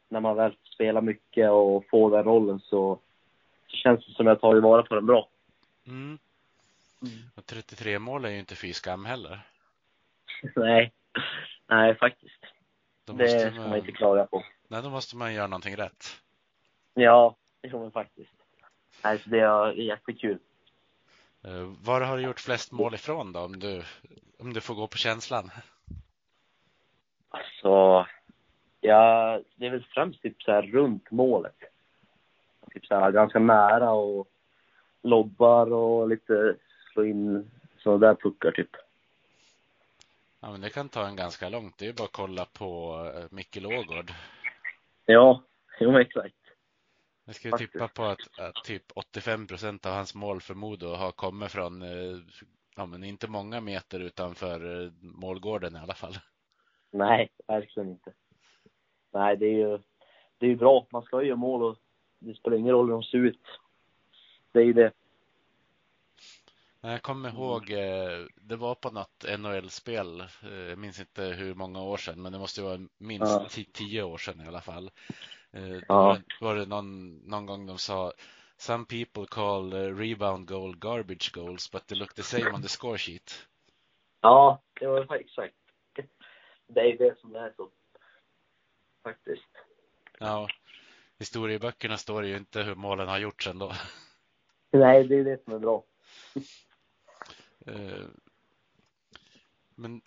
när 0.08 0.20
man 0.20 0.36
väl 0.36 0.56
spelar 0.74 1.00
mycket 1.00 1.50
och 1.50 1.84
får 1.90 2.10
den 2.10 2.24
rollen 2.24 2.60
så 2.60 2.98
känns 3.68 4.06
det 4.06 4.12
som 4.12 4.26
jag 4.26 4.40
tar 4.40 4.60
vara 4.60 4.82
på 4.82 4.94
den 4.94 5.06
bra. 5.06 5.28
Mm. 5.86 6.18
Och 7.34 7.46
33 7.46 7.98
mål 7.98 8.24
är 8.24 8.30
ju 8.30 8.38
inte 8.38 8.54
fy 8.54 8.72
skam 8.72 9.04
heller. 9.04 9.40
Nej, 10.56 10.92
nej 11.66 11.94
faktiskt. 11.94 12.45
Det 13.14 13.50
ska 13.52 13.60
man 13.60 13.78
inte 13.78 13.92
klaga 13.92 14.26
på. 14.26 14.44
nej, 14.68 14.82
då 14.82 14.90
måste 14.90 15.16
man 15.16 15.34
göra 15.34 15.46
någonting 15.46 15.76
rätt. 15.76 16.06
Ja, 16.94 17.36
jo 17.62 17.80
men 17.82 17.90
faktiskt. 17.90 18.32
Nej, 19.04 19.18
så 19.18 19.30
det 19.30 19.40
är 19.40 19.72
jättekul. 19.72 20.38
Eh, 21.44 21.72
Var 21.84 22.00
har 22.00 22.16
du 22.16 22.22
gjort 22.22 22.40
flest 22.40 22.72
mål 22.72 22.94
ifrån 22.94 23.32
då, 23.32 23.40
om 23.40 23.58
du, 23.58 23.82
om 24.38 24.52
du 24.52 24.60
får 24.60 24.74
gå 24.74 24.86
på 24.86 24.96
känslan? 24.96 25.50
Alltså, 27.28 28.06
ja, 28.80 29.40
det 29.56 29.66
är 29.66 29.70
väl 29.70 29.86
främst 29.90 30.22
typ 30.22 30.42
så 30.42 30.52
här 30.52 30.62
runt 30.62 31.10
målet. 31.10 31.56
Typ 32.72 32.86
så 32.86 32.94
här 32.94 33.10
ganska 33.12 33.38
nära 33.38 33.92
och 33.92 34.28
lobbar 35.02 35.72
och 35.72 36.08
lite 36.08 36.56
slå 36.92 37.04
in 37.04 37.50
sådana 37.78 38.06
där 38.06 38.14
puckar 38.14 38.50
typ. 38.50 38.70
Ja, 40.46 40.52
men 40.52 40.60
det 40.60 40.70
kan 40.70 40.88
ta 40.88 41.06
en 41.06 41.16
ganska 41.16 41.48
långt. 41.48 41.78
Det 41.78 41.84
är 41.84 41.86
ju 41.86 41.92
bara 41.92 42.04
att 42.04 42.12
kolla 42.12 42.44
på 42.44 42.94
eh, 43.14 43.24
Micke 43.30 43.56
Lågård. 43.56 44.10
Ja, 45.06 45.42
jo 45.80 45.98
exakt. 45.98 46.34
Jag 47.24 47.34
skulle 47.34 47.50
Faktiskt. 47.50 47.72
tippa 47.72 47.88
på 47.88 48.04
att, 48.04 48.38
att 48.38 48.64
typ 48.64 48.82
85 48.94 49.46
procent 49.46 49.86
av 49.86 49.92
hans 49.92 50.14
mål 50.14 50.40
för 50.40 50.54
Modo 50.54 50.86
har 50.86 51.12
kommit 51.12 51.50
från, 51.50 51.82
eh, 51.82 52.18
ja 52.76 52.86
men 52.86 53.04
inte 53.04 53.30
många 53.30 53.60
meter 53.60 54.00
utanför 54.00 54.84
eh, 54.84 54.90
målgården 55.00 55.76
i 55.76 55.78
alla 55.78 55.94
fall. 55.94 56.14
Nej, 56.90 57.28
verkligen 57.46 57.88
inte. 57.88 58.12
Nej, 59.12 59.36
det 59.36 59.46
är 59.46 59.58
ju, 59.58 59.78
det 60.38 60.46
är 60.46 60.50
ju 60.50 60.56
bra. 60.56 60.86
Man 60.90 61.02
ska 61.02 61.22
ju 61.22 61.28
göra 61.28 61.36
mål 61.36 61.62
och 61.62 61.76
det 62.18 62.34
spelar 62.34 62.56
ingen 62.56 62.74
roll 62.74 62.86
hur 62.86 62.92
de 62.92 63.02
ser 63.02 63.18
ut. 63.18 63.46
Det 64.52 64.58
är 64.58 64.64
ju 64.64 64.72
det. 64.72 64.92
Jag 66.86 67.02
kommer 67.02 67.28
ihåg, 67.28 67.70
eh, 67.70 68.26
det 68.34 68.56
var 68.56 68.74
på 68.74 68.90
något 68.90 69.24
NHL-spel, 69.38 70.20
eh, 70.20 70.52
jag 70.52 70.78
minns 70.78 71.00
inte 71.00 71.22
hur 71.22 71.54
många 71.54 71.82
år 71.82 71.96
sedan, 71.96 72.22
men 72.22 72.32
det 72.32 72.38
måste 72.38 72.60
ju 72.60 72.66
vara 72.66 72.88
minst 72.98 73.58
Ja. 73.58 73.64
tio 73.72 74.02
år 74.02 74.18
sedan 74.18 74.40
i 74.40 74.48
alla 74.48 74.60
fall. 74.60 74.90
Eh, 75.52 75.78
Ja. 75.88 76.18
var, 76.40 76.54
det 76.54 76.66
någon, 76.66 77.16
någon 77.16 77.46
gång 77.46 77.66
de 77.66 77.78
sa 77.78 78.12
Some 78.58 78.84
people 78.84 79.26
call 79.26 79.72
rebound 79.72 80.48
goal 80.48 80.76
garbage 80.76 81.32
goals, 81.34 81.70
but 81.72 81.86
they 81.86 81.98
look 81.98 82.14
the 82.14 82.22
same 82.22 82.50
on 82.50 82.62
the 82.62 82.68
score 82.68 82.98
sheet. 82.98 83.46
Ja, 84.20 84.62
det 84.80 84.86
var 84.86 85.14
exakt. 85.16 85.54
Det 86.68 86.80
är 86.80 86.98
det 86.98 87.18
som 87.20 87.34
är 87.34 87.52
så. 87.56 87.70
Faktiskt. 89.02 89.48
Ja, 90.18 90.48
historieböckerna 91.18 91.96
står 91.96 92.22
det 92.22 92.28
ju 92.28 92.36
inte 92.36 92.62
hur 92.62 92.74
målen 92.74 93.08
har 93.08 93.18
gjorts 93.18 93.46
ändå. 93.46 93.72
Nej, 94.70 95.04
det 95.04 95.16
är 95.16 95.24
det 95.24 95.44
som 95.44 95.52
är 95.52 95.58
bra. 95.58 95.84
Eh, 97.66 98.04
Men 99.74 100.00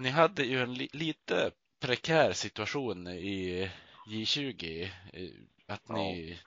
ni 0.00 0.08
hade 0.08 0.42
ju 0.44 0.60
en 0.62 0.74
li 0.74 0.88
lite 0.92 1.50
prekär 1.80 2.32
situation 2.32 3.08
i 3.08 3.70
J20. 4.06 4.88
eh, 5.12 5.30
Att 5.66 5.88
ni, 5.88 6.38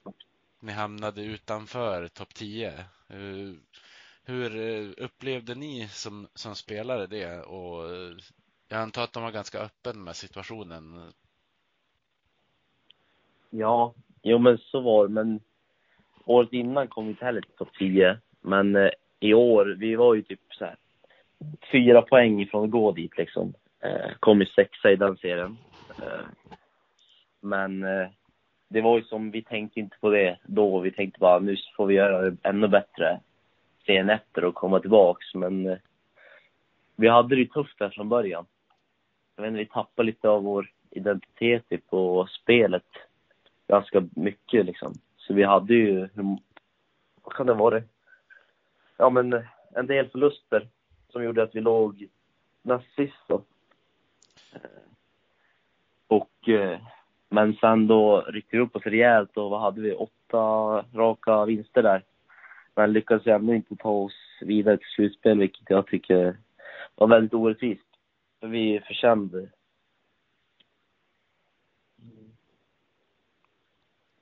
ni 0.59 0.71
hamnade 0.71 1.21
utanför 1.23 2.07
topp 2.07 2.33
10. 2.33 2.69
Eh, 3.09 3.53
Hur 4.27 4.51
upplevde 4.99 5.55
ni 5.55 5.87
som, 5.87 6.27
som 6.33 6.55
spelare 6.55 7.07
det? 7.07 7.41
Och 7.41 7.91
jag 8.67 8.79
antar 8.81 9.03
att 9.03 9.13
de 9.13 9.23
var 9.23 9.31
ganska 9.31 9.59
öppen 9.59 10.03
med 10.03 10.15
situationen. 10.15 11.13
Ja, 13.49 13.93
jo 14.23 14.39
men 14.39 14.57
så 14.57 14.81
var 14.81 15.07
det. 15.07 15.13
Men 15.13 15.39
året 16.25 16.53
innan 16.53 16.87
kom 16.87 17.05
vi 17.05 17.11
inte 17.11 17.25
heller 17.25 17.41
till 17.41 17.55
topp 17.57 17.69
10. 17.79 18.19
Men 18.41 18.75
i 19.25 19.33
år, 19.33 19.75
vi 19.79 19.95
var 19.95 20.13
ju 20.13 20.21
typ 20.21 20.39
så 20.49 20.65
här 20.65 20.75
fyra 21.71 22.01
poäng 22.01 22.41
ifrån 22.41 22.63
att 22.63 22.71
gå 22.71 22.91
dit 22.91 23.17
liksom. 23.17 23.53
Eh, 23.79 24.11
kom 24.19 24.39
ju 24.39 24.45
sexa 24.45 24.91
i 24.91 24.95
den 24.95 25.17
serien. 25.17 25.57
Eh, 26.01 26.25
men 27.41 27.83
eh, 27.83 28.07
det 28.67 28.81
var 28.81 28.97
ju 28.97 29.03
som, 29.03 29.31
vi 29.31 29.41
tänkte 29.41 29.79
inte 29.79 29.97
på 29.99 30.09
det 30.09 30.37
då. 30.43 30.79
Vi 30.79 30.91
tänkte 30.91 31.19
bara, 31.19 31.39
nu 31.39 31.57
får 31.77 31.85
vi 31.85 31.93
göra 31.93 32.21
det 32.21 32.37
ännu 32.43 32.67
bättre 32.67 33.19
serien 33.85 34.09
efter 34.09 34.45
och 34.45 34.55
komma 34.55 34.79
tillbaks. 34.79 35.35
Men 35.35 35.65
eh, 35.65 35.77
vi 36.95 37.07
hade 37.07 37.35
det 37.35 37.41
ju 37.41 37.47
tufft 37.47 37.79
där 37.79 37.89
från 37.89 38.09
början. 38.09 38.45
Jag 39.35 39.43
vet 39.43 39.49
inte, 39.49 39.59
vi 39.59 39.65
tappade 39.65 40.05
lite 40.05 40.29
av 40.29 40.43
vår 40.43 40.71
identitet 40.89 41.87
på 41.89 42.27
spelet 42.41 42.85
ganska 43.67 44.07
mycket 44.15 44.65
liksom. 44.65 44.93
Så 45.17 45.33
vi 45.33 45.43
hade 45.43 45.73
ju, 45.73 46.09
vad 47.23 47.33
kan 47.33 47.47
det 47.47 47.53
vara? 47.53 47.81
Ja 48.97 49.09
men 49.09 49.43
en 49.75 49.87
del 49.87 50.09
förluster 50.09 50.67
som 51.09 51.23
gjorde 51.23 51.43
att 51.43 51.55
vi 51.55 51.61
låg 51.61 52.07
näst 52.61 52.95
sist. 52.95 53.29
Eh, 53.29 53.39
Och, 56.07 56.49
eh, 56.49 56.79
men 57.29 57.53
sen 57.53 57.87
då 57.87 58.21
ryckte 58.21 58.57
vi 58.57 58.63
upp 58.63 58.75
oss 58.75 58.83
rejält 58.83 59.37
och 59.37 59.49
vad 59.49 59.61
hade 59.61 59.81
vi? 59.81 59.93
Åtta 59.93 60.37
raka 60.93 61.45
vinster 61.45 61.83
där. 61.83 62.03
Men 62.75 62.93
lyckades 62.93 63.27
ändå 63.27 63.53
inte 63.53 63.75
ta 63.75 63.89
oss 63.89 64.13
vidare 64.41 64.77
till 64.77 64.87
slutspel, 64.95 65.39
vilket 65.39 65.69
jag 65.69 65.87
tycker 65.87 66.37
var 66.95 67.07
väldigt 67.07 67.33
orättvist. 67.33 67.87
För 68.39 68.47
vi 68.47 68.79
förtjänade 68.87 69.49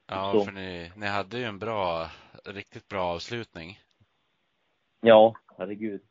Ja, 0.08 0.44
för 0.46 0.52
ni, 0.52 0.92
ni 0.96 1.08
hade 1.08 1.38
ju 1.38 1.44
en 1.44 1.60
bra, 1.60 2.08
riktigt 2.46 2.88
bra 2.88 3.04
avslutning. 3.04 3.80
Ja, 5.06 5.36
herregud. 5.58 6.02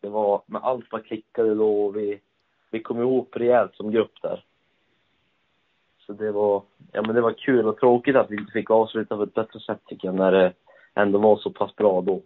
Det 0.00 0.08
var, 0.08 0.42
men 0.46 0.62
allt 0.62 0.90
bara 0.90 1.02
klickade 1.02 1.54
då 1.54 1.84
och 1.84 1.96
vi, 1.96 2.20
vi 2.70 2.82
kom 2.82 3.00
ihop 3.00 3.36
rejält 3.36 3.74
som 3.74 3.90
grupp 3.90 4.22
där. 4.22 4.44
Så 5.98 6.12
det 6.12 6.32
var, 6.32 6.62
ja 6.92 7.02
men 7.02 7.14
det 7.14 7.20
var 7.20 7.32
kul 7.32 7.66
och 7.66 7.78
tråkigt 7.78 8.16
att 8.16 8.30
vi 8.30 8.36
inte 8.36 8.52
fick 8.52 8.70
avsluta 8.70 9.16
på 9.16 9.22
ett 9.22 9.34
bättre 9.34 9.60
sätt 9.60 9.80
tycker 9.86 10.08
jag, 10.08 10.14
när 10.14 10.32
det 10.32 10.52
ändå 10.94 11.18
var 11.18 11.36
så 11.36 11.50
pass 11.50 11.76
bra 11.76 12.00
då. 12.00 12.22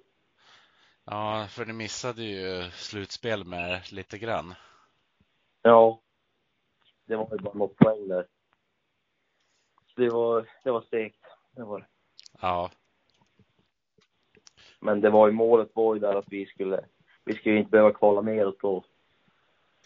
Ja, 1.05 1.47
för 1.49 1.65
ni 1.67 1.73
missade 1.73 2.23
ju 2.23 2.71
slutspel 2.71 3.45
med 3.45 3.93
lite 3.93 4.19
grann. 4.19 4.55
Ja. 5.63 6.01
Det 7.05 7.17
var 7.17 7.29
ju 7.33 7.39
bara 7.39 7.55
något 7.55 7.77
poäng 7.77 8.09
där. 8.09 8.27
Så 9.87 10.01
det 10.01 10.09
var, 10.09 10.49
det 10.65 10.71
var 10.71 10.85
segt. 10.91 11.25
Det 11.51 11.63
var 11.65 11.79
det. 11.79 11.87
Ja. 12.41 12.71
Men 14.83 15.01
det 15.01 15.11
var 15.11 15.27
ju 15.27 15.33
målet 15.33 15.71
var 15.75 15.95
ju 15.95 16.01
där 16.01 16.15
att 16.15 16.29
vi 16.29 16.47
skulle, 16.47 16.85
vi 17.25 17.35
skulle 17.35 17.59
inte 17.59 17.71
behöva 17.71 17.93
kvala 17.93 18.21
neråt 18.21 18.65
och, 18.65 18.85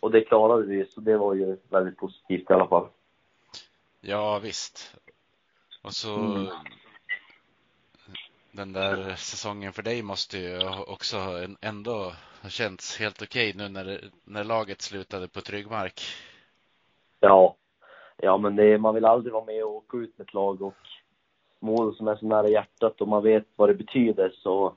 och 0.01 0.11
det 0.11 0.21
klarade 0.21 0.67
vi 0.67 0.87
så 0.87 1.01
det 1.01 1.17
var 1.17 1.35
ju 1.35 1.57
väldigt 1.69 1.97
positivt 1.97 2.51
i 2.51 2.53
alla 2.53 2.69
fall. 2.69 2.89
Ja, 4.01 4.39
visst. 4.43 4.97
Och 5.83 5.93
så 5.93 6.15
mm. 6.15 6.47
den 8.53 8.73
där 8.73 9.15
säsongen 9.15 9.73
för 9.73 9.83
dig 9.83 10.03
måste 10.03 10.39
ju 10.39 10.59
också 10.87 11.17
ändå 11.61 12.13
ha 12.43 12.49
känts 12.49 12.99
helt 12.99 13.23
okej 13.23 13.53
nu 13.57 13.69
när, 13.69 14.01
när 14.25 14.45
laget 14.45 14.83
slutade 14.83 15.29
på 15.29 15.41
trygg 15.41 15.71
mark. 15.71 16.01
Ja, 17.21 17.57
ja 18.17 18.37
men 18.39 18.57
det, 18.57 18.79
man 18.79 18.95
vill 18.95 19.05
aldrig 19.05 19.33
vara 19.33 19.45
med 19.45 19.65
och 19.65 19.75
åka 19.75 19.97
ut 19.97 20.19
med 20.19 20.27
ett 20.27 20.35
lag 20.35 20.63
och 20.63 20.75
mål 21.61 21.97
som 21.97 22.09
är 22.09 22.17
så 22.17 22.27
nära 22.27 22.49
hjärtat 22.49 23.01
och 23.01 23.09
man 23.09 23.23
vet 23.23 23.47
vad 23.57 23.69
det 23.69 23.75
betyder 23.75 24.31
så, 24.31 24.77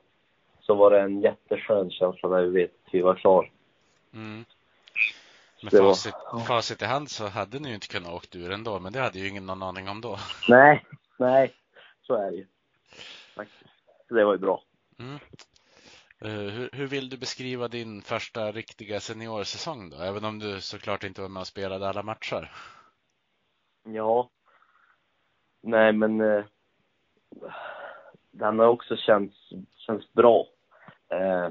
så 0.60 0.74
var 0.74 0.90
det 0.90 1.00
en 1.00 1.20
jätteskön 1.20 1.90
känsla 1.90 2.28
när 2.28 2.42
vi 2.42 2.50
vet 2.50 2.70
att 2.86 2.94
vi 2.94 3.00
var 3.00 3.14
klar. 3.14 3.50
Mm. 4.14 4.44
Med 5.62 5.72
facit, 5.72 6.14
var, 6.32 6.40
facit 6.40 6.82
i 6.82 6.84
hand 6.84 7.10
så 7.10 7.28
hade 7.28 7.58
ni 7.58 7.68
ju 7.68 7.74
inte 7.74 7.88
kunnat 7.88 8.12
åkt 8.12 8.36
ur 8.36 8.52
ändå, 8.52 8.80
men 8.80 8.92
det 8.92 9.00
hade 9.00 9.18
ju 9.18 9.28
ingen 9.28 9.46
någon 9.46 9.62
aning 9.62 9.88
om 9.88 10.00
då. 10.00 10.16
Nej, 10.48 10.84
nej, 11.18 11.52
så 12.02 12.14
är 12.14 12.30
det 12.30 12.36
ju. 12.36 12.46
Det 14.08 14.24
var 14.24 14.32
ju 14.32 14.38
bra. 14.38 14.62
Mm. 14.98 15.18
Uh, 16.24 16.50
hur, 16.50 16.70
hur, 16.72 16.86
vill 16.86 17.08
du 17.08 17.16
beskriva 17.16 17.68
din 17.68 18.02
första 18.02 18.52
riktiga 18.52 19.00
seniorsäsong 19.00 19.90
då? 19.90 19.96
Även 19.96 20.24
om 20.24 20.38
du 20.38 20.60
såklart 20.60 21.04
inte 21.04 21.20
var 21.20 21.28
med 21.28 21.40
och 21.40 21.46
spelade 21.46 21.88
alla 21.88 22.02
matcher. 22.02 22.52
Ja. 23.84 24.30
Nej, 25.62 25.92
men 25.92 26.20
uh, 26.20 26.44
den 28.30 28.58
har 28.58 28.66
också 28.66 28.96
känts, 28.96 29.36
känns 29.90 30.12
bra. 30.12 30.46
Eh, 31.08 31.50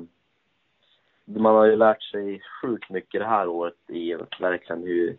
man 1.26 1.56
har 1.56 1.66
ju 1.66 1.76
lärt 1.76 2.04
sig 2.04 2.42
sjukt 2.62 2.90
mycket 2.90 3.22
det 3.22 3.28
här 3.28 3.48
året 3.48 3.90
i 3.90 4.16
verkligen 4.40 4.84
hur, 4.84 5.18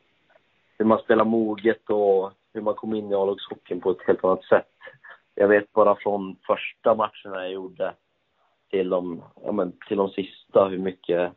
hur 0.78 0.84
man 0.84 0.98
spelar 0.98 1.24
moget 1.24 1.90
och 1.90 2.32
hur 2.52 2.60
man 2.60 2.74
kom 2.74 2.94
in 2.94 3.10
i 3.10 3.14
A-lagshockeyn 3.14 3.80
på 3.80 3.90
ett 3.90 4.06
helt 4.06 4.24
annat 4.24 4.44
sätt. 4.44 4.76
Jag 5.34 5.48
vet 5.48 5.72
bara 5.72 5.96
från 5.96 6.36
första 6.46 6.94
matcherna 6.94 7.42
jag 7.42 7.52
gjorde 7.52 7.94
till 8.70 8.88
de, 8.88 9.22
ja 9.44 9.52
men, 9.52 9.72
till 9.88 9.96
de 9.96 10.08
sista 10.08 10.68
hur 10.68 10.78
mycket, 10.78 11.32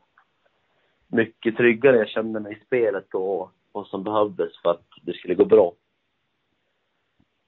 mycket 1.07 1.57
tryggare 1.57 1.97
jag 1.97 2.09
kände 2.09 2.39
mig 2.39 2.53
i 2.53 2.65
spelet 2.65 3.13
och 3.13 3.51
vad 3.71 3.87
som 3.87 4.03
behövdes 4.03 4.61
för 4.61 4.71
att 4.71 4.87
det 5.01 5.13
skulle 5.13 5.35
gå 5.35 5.45
bra. 5.45 5.73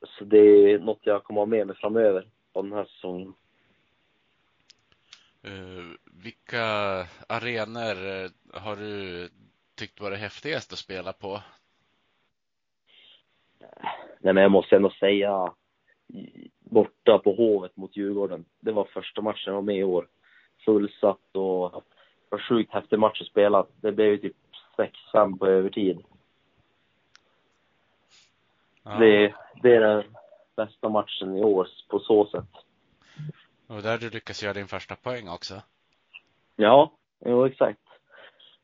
Så 0.08 0.26
det 0.26 0.38
är 0.38 0.80
något 0.80 1.00
jag 1.02 1.24
kommer 1.24 1.42
ha 1.42 1.46
med 1.46 1.68
mig 1.68 1.76
framöver 1.76 2.28
av 2.54 2.64
den 2.64 2.74
här 2.74 2.86
säsongen. 2.86 3.34
Uh, 5.48 5.92
vilka 6.24 6.64
arenor 7.30 8.08
eh, 8.08 8.30
har 8.62 8.76
du 8.76 9.30
tyckt 9.76 10.02
varit 10.02 10.20
häftigast 10.20 10.74
att 10.74 10.80
spela 10.80 11.14
på? 11.14 11.42
Nej, 14.20 14.34
men 14.34 14.38
jag 14.38 14.52
måste 14.52 14.76
ändå 14.76 14.90
säga 14.90 15.54
borta 16.60 17.20
på 17.24 17.34
Hovet 17.34 17.78
mot 17.78 17.98
Djurgården. 17.98 18.46
Det 18.60 18.72
var 18.72 18.86
första 18.86 19.22
matchen 19.22 19.44
jag 19.46 19.54
var 19.54 19.62
med 19.62 19.78
i 19.78 19.84
år. 19.84 20.08
Fullsatt 20.66 21.36
och 21.36 21.72
det 21.72 22.30
var 22.30 22.40
sjukt 22.40 22.74
häftig 22.74 23.00
match 23.00 23.22
att 23.22 23.28
spela. 23.28 23.66
Det 23.82 23.92
blev 23.92 24.08
ju 24.08 24.18
typ 24.18 24.36
6-5 25.14 25.38
på 25.38 25.48
övertid. 25.48 26.04
Ja. 28.84 28.92
Det, 29.00 29.34
det 29.64 29.76
är 29.76 29.80
den 29.80 30.04
bästa 30.56 30.90
matchen 30.90 31.38
i 31.38 31.44
år 31.44 31.68
på 31.90 32.00
så 32.00 32.26
sätt. 32.26 32.65
Och 33.68 33.82
där 33.82 33.98
du 33.98 34.10
lyckas 34.10 34.44
göra 34.44 34.54
din 34.54 34.68
första 34.68 34.96
poäng 34.96 35.30
också. 35.30 35.62
Ja, 36.56 36.98
jo 37.26 37.46
exakt. 37.46 37.80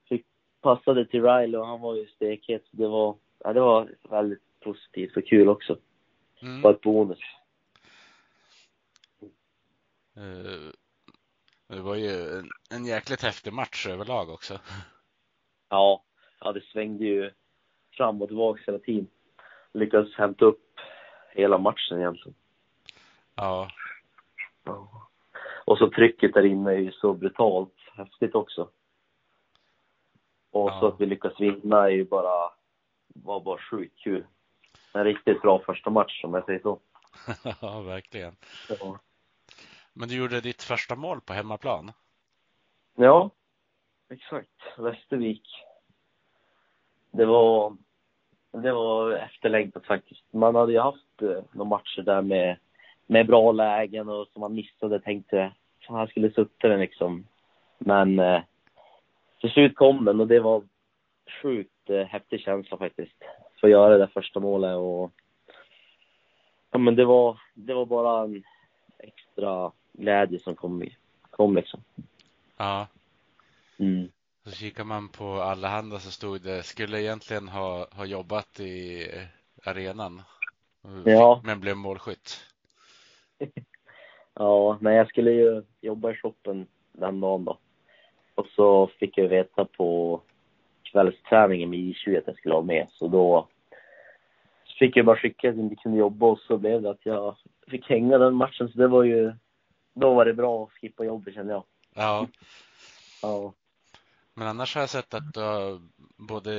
Fick 0.09 0.25
passade 0.61 1.05
till 1.05 1.23
Riley 1.23 1.59
och 1.59 1.67
han 1.67 1.81
var 1.81 1.95
ju 1.95 2.07
stekhet. 2.07 2.63
Det 2.71 2.87
var, 2.87 3.17
ja, 3.39 3.53
det 3.53 3.59
var 3.59 3.95
väldigt 4.09 4.59
positivt 4.59 5.17
och 5.17 5.27
kul 5.27 5.49
också. 5.49 5.77
Mm. 6.41 6.61
Bara 6.61 6.73
ett 6.73 6.81
bonus. 6.81 7.19
Uh, 10.17 10.71
det 11.67 11.81
var 11.81 11.95
ju 11.95 12.39
en, 12.39 12.49
en 12.69 12.85
jäkligt 12.85 13.21
häftig 13.21 13.53
match 13.53 13.87
överlag 13.87 14.29
också. 14.29 14.59
Ja, 15.69 16.03
ja 16.39 16.51
det 16.51 16.61
svängde 16.61 17.05
ju 17.05 17.31
fram 17.91 18.21
och 18.21 18.27
tillbaka 18.27 18.61
hela 18.65 18.79
tiden. 18.79 19.07
Lyckades 19.73 20.15
hämta 20.15 20.45
upp 20.45 20.79
hela 21.33 21.57
matchen 21.57 21.97
egentligen. 21.97 22.35
Ja. 23.35 23.69
Ja. 24.63 25.07
Och 25.65 25.77
så 25.77 25.89
trycket 25.89 26.33
där 26.33 26.45
inne 26.45 26.71
är 26.71 26.77
ju 26.77 26.91
så 26.91 27.13
brutalt 27.13 27.75
häftigt 27.95 28.35
också. 28.35 28.69
Och 30.51 30.69
ja. 30.69 30.79
så 30.79 30.87
att 30.87 31.01
vi 31.01 31.05
lyckas 31.05 31.39
vinna 31.39 31.83
är 31.83 31.89
ju 31.89 32.05
bara, 32.05 32.51
var 33.07 33.39
bara 33.39 33.59
sjukt 33.71 33.99
kul. 33.99 34.25
En 34.93 35.03
riktigt 35.03 35.41
bra 35.41 35.59
första 35.59 35.89
match 35.89 36.23
om 36.23 36.33
jag 36.33 36.45
säger 36.45 36.59
så. 36.59 36.79
ja, 37.61 37.81
verkligen. 37.81 38.35
Ja. 38.69 38.99
Men 39.93 40.09
du 40.09 40.15
gjorde 40.17 40.41
ditt 40.41 40.63
första 40.63 40.95
mål 40.95 41.21
på 41.21 41.33
hemmaplan? 41.33 41.91
Ja, 42.95 43.29
exakt. 44.09 44.49
Västervik. 44.77 45.47
Det 47.11 47.25
var, 47.25 47.77
det 48.51 48.71
var 48.71 49.11
efterlängtat 49.11 49.85
faktiskt. 49.85 50.33
Man 50.33 50.55
hade 50.55 50.71
ju 50.71 50.79
haft 50.79 51.21
eh, 51.21 51.43
några 51.51 51.69
matcher 51.69 52.01
där 52.01 52.21
med, 52.21 52.57
med 53.11 53.27
bra 53.27 53.51
lägen 53.51 54.09
och 54.09 54.27
som 54.27 54.39
man 54.39 54.53
missade. 54.53 54.99
Tänkte, 54.99 55.53
fan 55.87 55.97
han 55.97 56.07
skulle 56.07 56.31
suttit 56.31 56.61
den 56.61 56.79
liksom. 56.79 57.27
Men 57.77 58.19
eh, 58.19 58.41
till 59.41 59.51
slut 59.51 59.75
kom 59.75 60.05
den 60.05 60.19
och 60.19 60.27
det 60.27 60.39
var 60.39 60.63
sjukt 61.41 61.89
eh, 61.89 62.05
häftig 62.05 62.39
känsla 62.39 62.77
faktiskt. 62.77 63.15
Att 63.61 63.69
göra 63.69 63.89
det 63.89 63.97
där 63.97 64.11
första 64.13 64.39
målet 64.39 64.77
och 64.77 65.11
ja 66.71 66.79
men 66.79 66.95
det 66.95 67.05
var, 67.05 67.41
det 67.53 67.73
var 67.73 67.85
bara 67.85 68.23
en 68.23 68.43
extra 68.99 69.71
glädje 69.93 70.39
som 70.39 70.55
kom, 70.55 70.83
kom 71.29 71.55
liksom. 71.55 71.83
Ja. 72.57 72.87
Mm. 73.77 74.09
Så 74.43 74.51
kikar 74.51 74.83
man 74.83 75.09
på 75.09 75.25
Allehanda 75.25 75.99
så 75.99 76.11
stod 76.11 76.41
det, 76.41 76.63
skulle 76.63 77.01
egentligen 77.01 77.47
ha, 77.47 77.87
ha 77.91 78.05
jobbat 78.05 78.59
i 78.59 79.07
arenan. 79.63 80.21
Ja. 81.05 81.41
Men 81.43 81.59
blev 81.59 81.77
målskytt. 81.77 82.50
Ja, 84.33 84.77
men 84.81 84.93
jag 84.93 85.07
skulle 85.07 85.31
ju 85.31 85.63
jobba 85.81 86.11
i 86.11 86.15
shoppen 86.15 86.67
den 86.91 87.19
dagen 87.19 87.45
då. 87.45 87.57
Och 88.35 88.47
så 88.47 88.87
fick 88.87 89.17
jag 89.17 89.27
veta 89.27 89.65
på 89.65 90.21
kvällsträningen 90.83 91.69
med 91.69 91.79
I20 91.79 92.17
att 92.17 92.27
jag 92.27 92.37
skulle 92.37 92.53
vara 92.53 92.63
med. 92.63 92.87
Så 92.91 93.07
då 93.07 93.47
fick 94.79 94.97
jag 94.97 95.05
bara 95.05 95.17
skicka 95.17 95.49
att 95.49 95.55
jag 95.55 95.65
inte 95.65 95.75
kunde 95.75 95.97
jobba 95.97 96.25
och 96.25 96.39
så 96.39 96.57
blev 96.57 96.81
det 96.81 96.89
att 96.89 97.05
jag 97.05 97.35
fick 97.67 97.89
hänga 97.89 98.17
den 98.17 98.35
matchen. 98.35 98.69
Så 98.69 98.77
det 98.77 98.87
var 98.87 99.03
ju 99.03 99.33
då 99.93 100.13
var 100.13 100.25
det 100.25 100.33
bra 100.33 100.63
att 100.63 100.71
skippa 100.71 101.03
jobbet 101.03 101.33
kände 101.33 101.53
jag. 101.53 101.63
Ja. 101.95 102.27
Ja. 103.21 103.53
Men 104.33 104.47
annars 104.47 104.75
har 104.75 104.81
jag 104.81 104.89
sett 104.89 105.13
att 105.13 105.33
du 105.33 105.39
har 105.39 105.81
både 106.17 106.51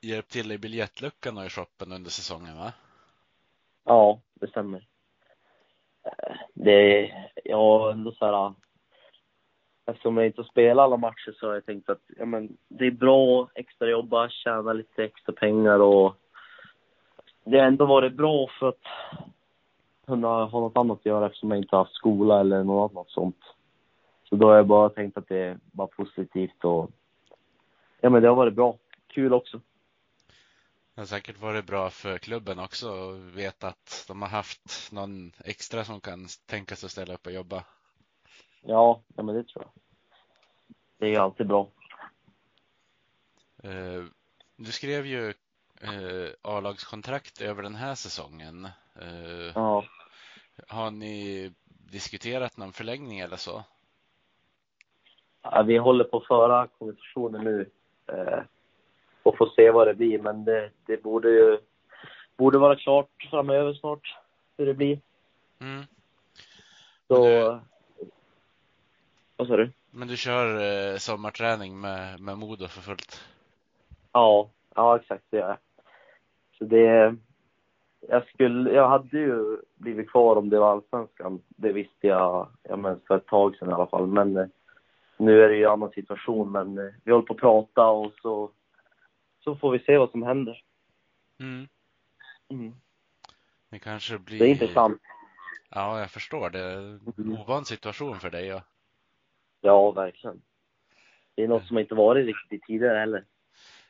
hjälpt 0.00 0.30
till 0.30 0.52
i 0.52 0.58
biljettluckan 0.58 1.38
och 1.38 1.44
i 1.44 1.48
shoppen 1.48 1.92
under 1.92 2.10
säsongen 2.10 2.56
va? 2.56 2.72
Ja, 3.84 4.20
det 4.34 4.48
stämmer. 4.48 4.86
Det, 6.54 7.10
ja, 7.44 7.90
ändå 7.92 8.12
så 8.12 8.26
här. 8.26 8.54
Eftersom 9.86 10.16
jag 10.16 10.26
inte 10.26 10.44
spelar 10.44 10.84
alla 10.84 10.96
matcher 10.96 11.34
så 11.40 11.46
har 11.46 11.54
jag 11.54 11.66
tänkt 11.66 11.88
att 11.88 12.02
ja, 12.18 12.24
men, 12.24 12.56
det 12.68 12.86
är 12.86 12.90
bra 12.90 13.42
att 13.42 13.50
extra 13.54 13.90
jobba, 13.90 14.28
tjäna 14.28 14.72
lite 14.72 15.04
extra 15.04 15.32
pengar 15.32 15.78
och 15.80 16.16
det 17.44 17.58
har 17.58 17.66
ändå 17.66 17.86
varit 17.86 18.14
bra 18.14 18.46
för 18.58 18.68
att 18.68 18.82
kunna 20.06 20.44
ha 20.44 20.60
något 20.60 20.76
annat 20.76 20.98
att 20.98 21.06
göra 21.06 21.26
eftersom 21.26 21.50
jag 21.50 21.58
inte 21.58 21.76
har 21.76 21.84
haft 21.84 21.94
skola 21.94 22.40
eller 22.40 22.64
något 22.64 22.92
annat 22.92 23.10
sånt. 23.10 23.40
Så 24.28 24.36
då 24.36 24.48
har 24.48 24.56
jag 24.56 24.66
bara 24.66 24.88
tänkt 24.88 25.18
att 25.18 25.28
det 25.28 25.38
är 25.38 25.58
bara 25.72 25.86
positivt 25.86 26.64
och 26.64 26.90
ja 28.00 28.10
men 28.10 28.22
det 28.22 28.28
har 28.28 28.36
varit 28.36 28.54
bra. 28.54 28.76
Kul 29.06 29.32
också. 29.32 29.60
Det 30.98 31.02
har 31.02 31.06
säkert 31.06 31.40
varit 31.40 31.66
bra 31.66 31.90
för 31.90 32.18
klubben 32.18 32.58
också 32.58 32.88
att 32.88 33.18
veta 33.18 33.68
att 33.68 34.04
de 34.08 34.22
har 34.22 34.28
haft 34.28 34.92
någon 34.92 35.32
extra 35.44 35.84
som 35.84 36.00
kan 36.00 36.26
tänka 36.46 36.76
sig 36.76 36.86
att 36.86 36.92
ställa 36.92 37.14
upp 37.14 37.26
och 37.26 37.32
jobba. 37.32 37.64
Ja, 38.60 39.02
ja 39.16 39.22
men 39.22 39.34
det 39.34 39.44
tror 39.44 39.64
jag. 39.64 39.72
Det 40.98 41.06
är 41.06 41.10
ju 41.10 41.16
alltid 41.16 41.46
bra. 41.46 41.68
Uh, 43.64 44.04
du 44.56 44.72
skrev 44.72 45.06
ju 45.06 45.34
uh, 45.84 46.30
A-lagskontrakt 46.42 47.40
över 47.40 47.62
den 47.62 47.74
här 47.74 47.94
säsongen. 47.94 48.68
Uh, 49.02 49.52
ja. 49.54 49.84
Har 50.68 50.90
ni 50.90 51.52
diskuterat 51.66 52.56
någon 52.56 52.72
förlängning 52.72 53.18
eller 53.20 53.36
så? 53.36 53.64
Ja, 55.42 55.62
vi 55.62 55.78
håller 55.78 56.04
på 56.04 56.16
att 56.16 56.26
föra 56.26 56.66
konversationer 56.66 57.38
nu 57.38 57.70
eh, 58.06 58.42
och 59.28 59.36
får 59.36 59.46
se 59.56 59.70
vad 59.70 59.86
det 59.86 59.94
blir. 59.94 60.18
Men 60.18 60.44
det, 60.44 60.70
det 60.86 61.02
borde 61.02 61.28
ju 61.28 61.58
borde 62.36 62.58
vara 62.58 62.76
klart 62.76 63.10
framöver 63.30 63.72
snart 63.72 64.16
hur 64.56 64.66
det 64.66 64.74
blir. 64.74 65.00
Mm. 65.60 65.84
Så, 67.08 67.60
Vad 69.36 69.48
sa 69.48 69.56
du? 69.56 69.70
Men 69.90 70.08
du 70.08 70.16
kör 70.16 70.46
eh, 70.60 70.96
sommarträning 70.96 71.80
med, 71.80 72.20
med 72.20 72.38
Modo 72.38 72.68
för 72.68 72.80
fullt? 72.80 73.24
Ja, 74.12 74.50
ja 74.74 74.96
exakt 74.96 75.24
det 75.30 75.36
gör 75.36 75.48
jag. 75.48 75.58
Så 76.58 76.64
det, 76.64 77.16
jag 78.08 78.26
skulle, 78.26 78.70
jag 78.70 78.88
hade 78.88 79.18
ju 79.18 79.58
blivit 79.74 80.10
kvar 80.10 80.36
om 80.36 80.50
det 80.50 80.58
var 80.58 80.72
allsvenskan. 80.72 81.42
Det 81.48 81.72
visste 81.72 82.06
jag, 82.06 82.48
ja 82.62 82.76
men 82.76 83.00
för 83.08 83.16
ett 83.16 83.26
tag 83.26 83.56
sedan 83.56 83.70
i 83.70 83.72
alla 83.72 83.86
fall. 83.86 84.06
Men 84.06 84.36
eh, 84.36 84.46
nu 85.16 85.42
är 85.42 85.48
det 85.48 85.56
ju 85.56 85.64
en 85.64 85.70
annan 85.70 85.90
situation. 85.90 86.52
Men 86.52 86.78
eh, 86.78 86.92
vi 87.04 87.12
håller 87.12 87.26
på 87.26 87.34
att 87.34 87.40
prata 87.40 87.86
och 87.86 88.12
så, 88.22 88.50
så 89.40 89.56
får 89.56 89.70
vi 89.72 89.78
se 89.78 89.98
vad 89.98 90.10
som 90.10 90.22
händer. 90.22 90.62
Mm. 91.40 91.68
Mm. 92.50 92.74
Det 93.70 93.78
kanske 93.78 94.18
blir... 94.18 94.38
Det 94.38 94.44
är 94.46 94.50
intressant. 94.50 95.02
Ja, 95.70 96.00
jag 96.00 96.10
förstår. 96.10 96.50
Det 96.50 96.58
är 96.60 96.76
en 96.78 97.12
Mm. 97.18 97.38
ovan 97.40 97.64
situation 97.64 98.20
för 98.20 98.30
dig. 98.30 98.46
Ja. 98.46 98.62
Ja, 99.60 99.90
verkligen. 99.90 100.42
Det 101.34 101.42
är 101.44 101.48
något 101.48 101.66
som 101.66 101.78
inte 101.78 101.94
varit 101.94 102.26
riktigt 102.26 102.62
tidigare 102.66 102.98
heller. 102.98 103.24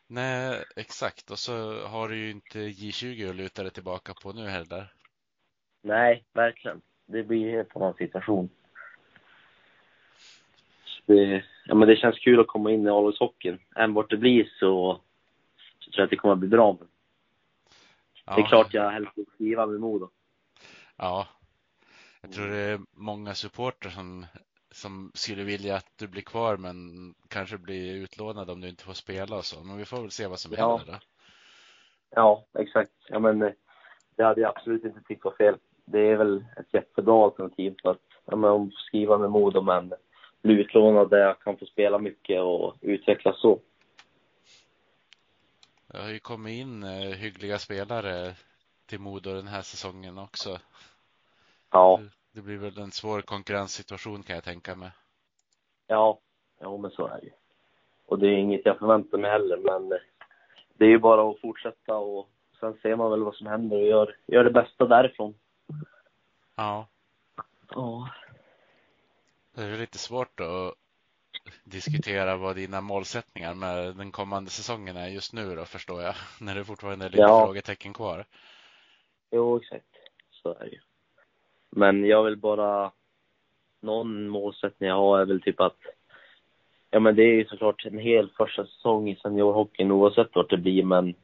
Nej, 0.07 0.65
exakt. 0.77 1.31
Och 1.31 1.39
så 1.39 1.87
har 1.87 2.09
du 2.09 2.17
ju 2.17 2.31
inte 2.31 2.59
J20 2.59 3.31
att 3.31 3.37
luta 3.37 3.63
dig 3.63 3.73
tillbaka 3.73 4.15
på 4.23 4.33
nu 4.33 4.49
heller. 4.49 4.93
Nej, 5.83 6.25
verkligen. 6.33 6.81
Det 7.07 7.23
blir 7.23 7.47
en 7.49 7.55
helt 7.55 7.77
annan 7.77 7.95
situation. 7.95 8.49
Det, 11.07 11.45
ja, 11.67 11.75
men 11.75 11.89
det 11.89 11.97
känns 11.97 12.19
kul 12.19 12.41
att 12.41 12.47
komma 12.47 12.71
in 12.73 12.87
i 12.87 12.91
A-lagshockeyn. 12.91 13.59
Än 13.77 13.95
vart 13.95 14.11
det 14.11 14.17
blir 14.17 14.51
så, 14.61 15.01
så 15.88 15.92
tror 15.92 16.01
jag 16.03 16.05
att 16.05 16.11
det 16.11 16.16
kommer 16.16 16.33
att 16.33 16.38
bli 16.38 16.48
bra. 16.48 16.77
Ja, 18.27 18.35
Det 18.35 18.40
är 18.40 18.46
klart 18.46 18.74
jag 18.74 18.90
helst 18.90 19.12
vill 19.16 19.27
skriva 19.35 19.66
med 19.66 19.81
Modo. 19.81 20.11
Ja. 20.96 21.27
Jag 22.22 22.33
tror 22.33 22.46
det 22.46 22.57
är 22.59 22.81
många 22.92 23.35
supporter 23.35 23.88
som, 23.88 24.27
som 24.70 25.11
skulle 25.14 25.44
vilja 25.44 25.77
att 25.77 25.92
du 25.98 26.09
blir 26.09 26.22
kvar 26.22 26.57
men 26.57 26.79
kanske 27.29 27.59
blir 27.59 27.94
utlånad 27.94 28.51
om 28.51 28.61
du 28.61 28.68
inte 28.68 28.85
får 28.85 28.92
spela 28.92 29.37
och 29.37 29.44
så. 29.44 29.64
Men 29.64 29.77
vi 29.77 29.85
får 29.85 30.01
väl 30.01 30.11
se 30.11 30.27
vad 30.27 30.38
som 30.38 30.53
Ja. 30.57 30.77
händer 30.77 30.92
då. 30.92 30.98
Ja, 32.11 32.44
exakt. 32.59 32.92
Ja, 33.09 33.18
men 33.18 33.42
eh, 33.42 33.53
det 34.16 34.24
hade 34.24 34.40
jag 34.40 34.57
absolut 34.57 34.85
inte 34.85 35.01
tyckt 35.03 35.24
var 35.24 35.33
fel. 35.33 35.57
Det 35.85 36.01
är 36.01 36.16
väl 36.16 36.44
ett 36.57 36.74
jättebra 36.74 37.24
alternativ 37.24 37.74
för 37.83 37.90
att 37.90 38.03
ja, 38.24 38.37
men 38.37 38.51
om 38.51 38.70
skriva 38.70 39.18
med 39.18 39.31
Modo 39.31 39.62
men 39.62 39.92
bli 40.42 40.55
utlånad 40.55 41.11
där 41.11 41.18
jag 41.18 41.40
kan 41.40 41.57
få 41.57 41.66
spela 41.66 41.98
mycket 41.98 42.40
och 42.40 42.77
utvecklas 42.81 43.40
så. 43.40 43.61
Det 45.99 46.03
har 46.05 46.11
ju 46.11 46.19
kommit 46.19 46.53
in 46.61 46.83
eh, 46.83 47.17
hyggliga 47.17 47.59
spelare 47.59 48.35
till 48.87 49.01
Modo 49.01 49.35
den 49.35 49.49
här 49.49 49.63
säsongen 49.63 50.19
också. 50.19 50.59
Ja, 51.71 52.01
Det 52.33 52.43
blir 52.43 52.57
väl 52.57 52.79
en 52.79 52.91
svår 52.91 53.21
konkurrenssituation 53.21 54.23
kan 54.23 54.35
jag 54.35 54.45
tänka 54.45 54.75
mig. 54.75 54.91
ja, 55.87 56.19
ja 56.61 56.77
men 56.77 56.91
så 56.91 57.07
är 57.07 57.21
det. 57.21 57.31
Och 58.07 58.19
det 58.19 58.27
är 58.27 58.37
inget 58.37 58.61
jag 58.65 58.79
förväntar 58.79 59.19
mig 59.19 59.31
heller 59.31 59.57
men 59.57 59.89
det 60.75 60.85
är 60.85 60.89
ju 60.89 60.99
bara 60.99 61.31
att 61.31 61.41
fortsätta 61.41 61.97
och 61.97 62.29
sen 62.61 62.79
ser 62.83 62.97
man 62.97 63.11
väl 63.11 63.23
vad 63.23 63.35
som 63.35 63.47
händer 63.47 63.77
och 63.77 63.87
gör, 63.87 64.17
gör 64.27 64.45
det 64.45 64.51
bästa 64.51 64.87
därifrån. 64.87 65.35
Ja, 66.57 66.87
Ja. 67.71 68.11
det 69.55 69.63
är 69.63 69.77
lite 69.79 69.99
svårt 69.99 70.41
att 70.41 70.75
diskutera 71.65 72.37
vad 72.37 72.57
dina 72.57 72.81
målsättningar 72.81 73.55
med 73.55 73.97
den 73.97 74.11
kommande 74.11 74.51
säsongen 74.51 74.97
är 74.97 75.09
just 75.09 75.33
nu 75.33 75.55
då 75.57 75.65
förstår 75.65 76.03
jag. 76.03 76.15
När 76.41 76.55
det 76.55 76.65
fortfarande 76.65 77.05
är 77.05 77.11
lite 77.11 77.23
Ja. 77.23 77.45
frågetecken 77.47 77.93
kvar. 77.93 78.25
Jo, 79.31 79.57
exakt. 79.57 79.87
Så 80.31 80.55
är 80.55 80.65
det 80.65 80.71
ju. 80.71 80.81
Men 81.71 82.05
jag 82.05 82.25
vill 82.25 82.37
bara... 82.37 82.93
Någon 83.81 84.29
målsättning 84.29 84.89
jag 84.89 84.97
har 84.97 85.21
är 85.21 85.25
väl 85.25 85.43
typ 85.43 85.61
att... 85.61 85.77
Ja, 86.91 87.01
men 87.01 87.17
det 87.17 87.23
är 87.23 87.35
ju 87.35 87.45
såklart 87.45 87.85
en 87.85 87.99
hel 87.99 88.31
första 88.37 88.67
säsong 88.67 89.09
i 89.09 89.17
seniorhockeyn 89.17 89.93
oavsett 89.93 90.35
vart 90.35 90.51
det 90.51 90.57
blir, 90.57 90.85
men 90.85 91.15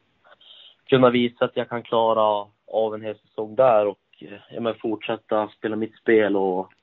kunna 0.85 1.09
visa 1.09 1.45
att 1.45 1.55
jag 1.57 1.69
kan 1.69 1.83
klara 1.83 2.47
av 2.67 2.93
en 2.95 3.01
hel 3.01 3.19
säsong 3.19 3.55
där 3.55 3.87
och 3.87 3.99
ja, 4.49 4.61
men 4.61 4.75
fortsätta 4.75 5.47
spela 5.47 5.75
mitt 5.75 5.95
spel 5.97 6.35
och 6.35 6.73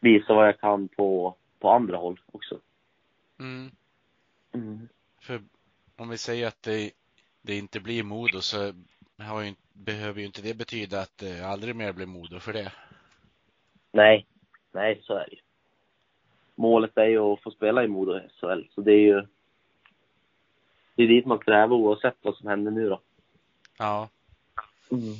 visa 0.00 0.34
vad 0.34 0.48
jag 0.48 0.60
kan 0.60 0.88
på, 0.88 1.36
på 1.58 1.70
andra 1.70 1.96
håll 1.96 2.20
också. 2.32 2.60
Mm. 3.38 3.70
Mm. 4.52 4.88
För 5.20 5.42
om 5.96 6.08
vi 6.08 6.18
säger 6.18 6.48
att 6.48 6.62
det, 6.62 6.90
det 7.42 7.58
inte 7.58 7.80
blir 7.80 8.02
Modo 8.02 8.40
så 8.40 8.72
ju, 9.16 9.54
behöver 9.72 10.20
ju 10.20 10.26
inte 10.26 10.42
det 10.42 10.54
betyda 10.54 11.00
att 11.00 11.18
det 11.18 11.40
aldrig 11.40 11.76
mer 11.76 11.92
blir 11.92 12.06
Modo 12.06 12.40
för 12.40 12.52
det. 12.52 12.72
Nej, 13.92 14.26
nej 14.72 15.00
så 15.02 15.14
är 15.14 15.26
det 15.30 15.34
ju. 15.34 15.40
Målet 16.54 16.96
är 16.96 17.06
ju 17.06 17.18
att 17.18 17.42
få 17.42 17.50
spela 17.50 17.84
i 17.84 17.88
Modo 17.88 18.20
SHL, 18.40 18.62
så 18.74 18.80
det 18.80 18.92
är 18.92 19.00
ju 19.00 19.26
det 20.94 21.02
är 21.02 21.08
dit 21.08 21.26
man 21.26 21.38
strävar 21.38 21.76
oavsett 21.76 22.16
vad 22.22 22.36
som 22.36 22.48
händer 22.48 22.70
nu 22.70 22.88
då. 22.88 23.00
Ja. 23.78 24.08
Mm. 24.90 25.14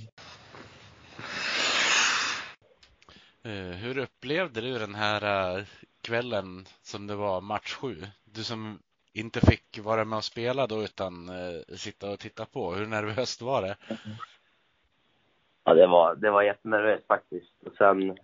Eh, 3.43 3.77
Hur 3.77 3.99
upplevde 3.99 4.61
du 4.61 4.79
den 4.79 4.95
här 4.95 5.57
eh, 5.59 5.65
kvällen 6.09 6.65
som 6.83 7.07
det 7.07 7.17
var 7.17 7.41
match 7.41 7.75
sju? 7.75 7.95
Du 8.25 8.43
som 8.45 8.79
inte 9.13 9.41
fick 9.41 9.79
vara 9.85 10.05
med 10.05 10.17
och 10.17 10.25
spela 10.25 10.67
då 10.67 10.83
utan 10.83 11.29
eh, 11.29 11.77
sitta 11.77 12.13
och 12.13 12.19
titta 12.19 12.45
på. 12.45 12.73
Hur 12.73 12.87
nervöst 12.87 13.43
var 13.43 13.63
det? 13.63 13.77
Ja, 15.65 15.75
det 15.75 15.87
var, 15.87 16.15
det 16.15 16.31
var 16.31 16.43
jättenervöst 16.43 17.07
faktiskt. 17.07 17.63
Och 17.67 17.73
sen, 17.79 18.19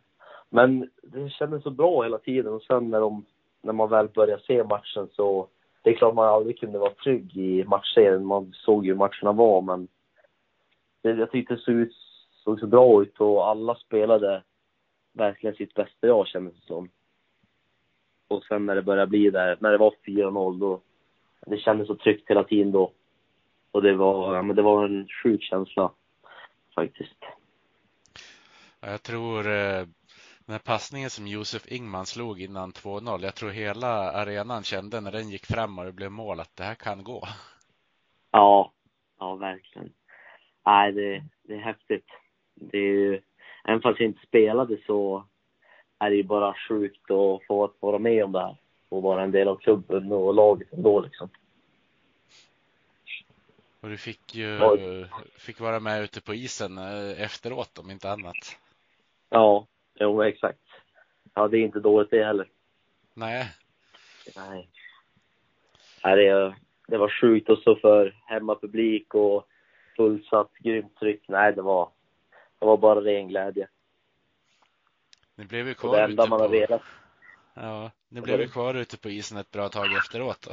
men 0.49 0.90
det 1.03 1.31
kändes 1.31 1.62
så 1.62 1.70
bra 1.70 2.03
hela 2.03 2.18
tiden 2.18 2.53
och 2.53 2.62
sen 2.62 2.90
när, 2.90 3.01
de, 3.01 3.25
när 3.62 3.73
man 3.73 3.90
väl 3.90 4.09
började 4.09 4.42
se 4.42 4.64
matchen 4.64 5.09
så 5.12 5.49
det 5.83 5.90
är 5.90 5.97
klart 5.97 6.14
man 6.14 6.29
aldrig 6.29 6.59
kunde 6.59 6.79
vara 6.79 6.94
trygg 6.94 7.37
i 7.37 7.64
matchserien. 7.64 8.27
Man 8.27 8.53
såg 8.53 8.87
ju 8.87 8.92
hur 8.92 8.99
matcherna 8.99 9.33
var 9.33 9.61
men 9.61 9.88
det, 11.03 11.11
jag 11.11 11.31
tyckte 11.31 11.55
det 11.55 11.61
såg, 11.61 11.75
ut, 11.75 11.94
såg 12.44 12.61
så 12.61 12.66
bra 12.66 13.03
ut 13.03 13.20
och 13.20 13.49
alla 13.49 13.75
spelade 13.75 14.42
verkligen 15.12 15.57
sitt 15.57 15.75
bästa 15.75 16.07
jag 16.07 16.27
kändes 16.27 16.55
det 16.55 16.66
som. 16.66 16.88
Och 18.35 18.44
sen 18.44 18.66
när 18.66 18.75
det 18.75 18.83
började 18.83 19.11
bli 19.11 19.31
där, 19.31 19.57
när 19.61 19.70
det 19.70 19.79
var 19.79 19.94
4-0 20.07 20.59
då, 20.61 20.81
det 21.47 21.59
kändes 21.59 21.87
så 21.87 21.94
tryggt 21.94 22.31
hela 22.31 22.44
tiden 22.44 22.73
då. 22.73 22.92
Och 23.70 23.83
det 23.83 23.94
var, 23.94 24.37
ja, 24.37 24.42
men 24.42 24.57
det 24.57 24.62
var 24.62 24.85
en 24.85 25.09
sjuk 25.23 25.42
känsla 25.42 25.92
faktiskt. 26.75 27.18
Ja, 28.81 28.90
Jag 28.90 29.03
tror 29.03 29.38
eh, 29.38 29.87
den 30.47 30.53
här 30.53 30.59
passningen 30.59 31.11
som 31.11 31.27
Josef 31.27 31.73
Ingman 31.73 32.07
slog 32.07 32.40
innan 32.40 32.73
2-0. 32.73 33.23
Jag 33.23 33.35
tror 33.35 33.51
hela 33.51 34.12
arenan 34.12 34.62
kände 34.62 35.01
när 35.01 35.12
den 35.12 35.31
gick 35.31 35.47
fram 35.47 35.79
och 35.79 35.85
det 35.85 35.92
blev 35.92 36.11
mål 36.11 36.40
att 36.40 36.57
det 36.57 36.64
här 36.64 36.75
kan 36.75 37.05
gå. 37.05 37.23
Ja, 38.31 38.73
ja 39.18 39.35
verkligen. 39.35 39.92
Nej, 40.66 40.92
det, 40.92 41.25
det 41.42 41.55
är 41.55 41.61
häftigt. 41.61 42.07
Det 42.55 42.79
är 42.79 42.92
ju, 42.92 43.20
även 43.64 43.81
fast 43.81 44.01
jag 44.01 44.09
inte 44.09 44.27
spelade 44.27 44.79
så 44.87 45.25
är 46.07 46.11
det 46.11 46.17
ju 46.17 46.23
bara 46.23 46.55
sjukt 46.69 47.11
att 47.11 47.47
få 47.47 47.64
att 47.64 47.75
vara 47.81 47.99
med 47.99 48.25
om 48.25 48.33
det 48.33 48.40
här. 48.40 48.57
Och 48.88 49.03
vara 49.03 49.23
en 49.23 49.31
del 49.31 49.49
av 49.49 49.57
klubben 49.57 50.12
och 50.12 50.35
laget 50.35 50.73
ändå 50.73 51.01
liksom. 51.01 51.29
Och 53.81 53.88
du 53.88 53.97
fick 53.97 54.35
ju 54.35 54.59
fick 55.38 55.61
vara 55.61 55.81
med 55.81 56.03
ute 56.03 56.21
på 56.21 56.35
isen 56.35 56.79
eh, 56.79 57.23
efteråt 57.23 57.79
om 57.79 57.90
inte 57.90 58.11
annat. 58.11 58.59
Ja, 59.31 59.67
jo 59.95 60.23
exakt. 60.23 60.59
Ja, 61.35 61.49
det 61.49 61.59
är 61.59 61.61
inte 61.61 61.81
dåligt 61.81 62.11
det 62.11 62.25
heller. 62.25 62.49
Nej, 63.14 63.49
Nej. 64.37 64.69
Nej, 66.05 66.17
det, 66.17 66.55
det 66.87 66.99
var 66.99 67.21
sjukt 67.21 67.49
och 67.49 67.59
så 67.59 67.77
för 67.77 68.17
hemmapublik 68.27 69.14
och 69.14 69.49
fullsatt, 69.97 70.51
grymt 70.59 70.97
tryck. 70.99 71.22
Nej, 71.28 71.53
det 71.53 71.62
var, 71.62 71.89
det 72.59 72.66
var 72.66 72.76
bara 72.76 73.01
ren 73.01 73.28
glädje. 73.28 73.68
Ni 75.35 75.45
blev 75.45 75.68
ju 75.68 75.74
kvar 75.74 76.09
ute 76.09 76.28
på, 76.28 76.78
ja, 77.55 77.91
ni 78.09 78.20
blev 78.20 78.41
ju 78.41 78.49
kvar 78.49 78.74
ute 78.74 78.99
på 78.99 79.11
isen 79.11 79.39
ett 79.39 79.51
bra 79.51 79.68
tag 79.68 79.93
efteråt 79.93 80.43
då. 80.43 80.51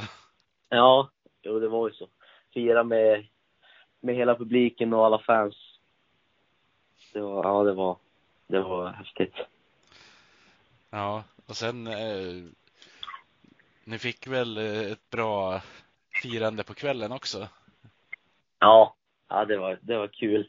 Ja, 0.69 1.09
jo 1.41 1.59
det 1.59 1.67
var 1.67 1.87
ju 1.87 1.93
så. 1.93 2.07
Fira 2.53 2.83
med, 2.83 3.27
med 3.99 4.15
hela 4.15 4.35
publiken 4.35 4.93
och 4.93 5.05
alla 5.05 5.19
fans. 5.19 5.55
Det 7.13 7.21
var, 7.21 7.43
ja 7.43 7.63
det 7.63 7.73
var, 7.73 7.97
det 8.47 8.61
var 8.61 8.89
häftigt. 8.89 9.35
Ja, 10.89 11.23
och 11.45 11.55
sen 11.55 11.87
eh, 11.87 12.43
ni 13.83 13.99
fick 13.99 14.27
väl 14.27 14.57
eh, 14.57 14.91
ett 14.91 15.09
bra 15.09 15.61
firande 16.23 16.63
på 16.63 16.73
kvällen 16.73 17.11
också? 17.11 17.47
Ja, 18.59 18.95
ja 19.27 19.45
det 19.45 19.57
var, 19.57 19.79
det 19.81 19.97
var 19.97 20.07
kul. 20.07 20.47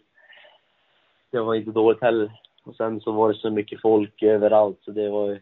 Det 1.30 1.40
var 1.40 1.54
inte 1.54 1.70
dåligt 1.70 2.02
heller. 2.02 2.41
Och 2.62 2.76
sen 2.76 3.00
så 3.00 3.12
var 3.12 3.28
det 3.28 3.38
så 3.38 3.50
mycket 3.50 3.80
folk 3.80 4.22
överallt 4.22 4.78
så 4.84 4.90
det 4.90 5.08
var 5.08 5.40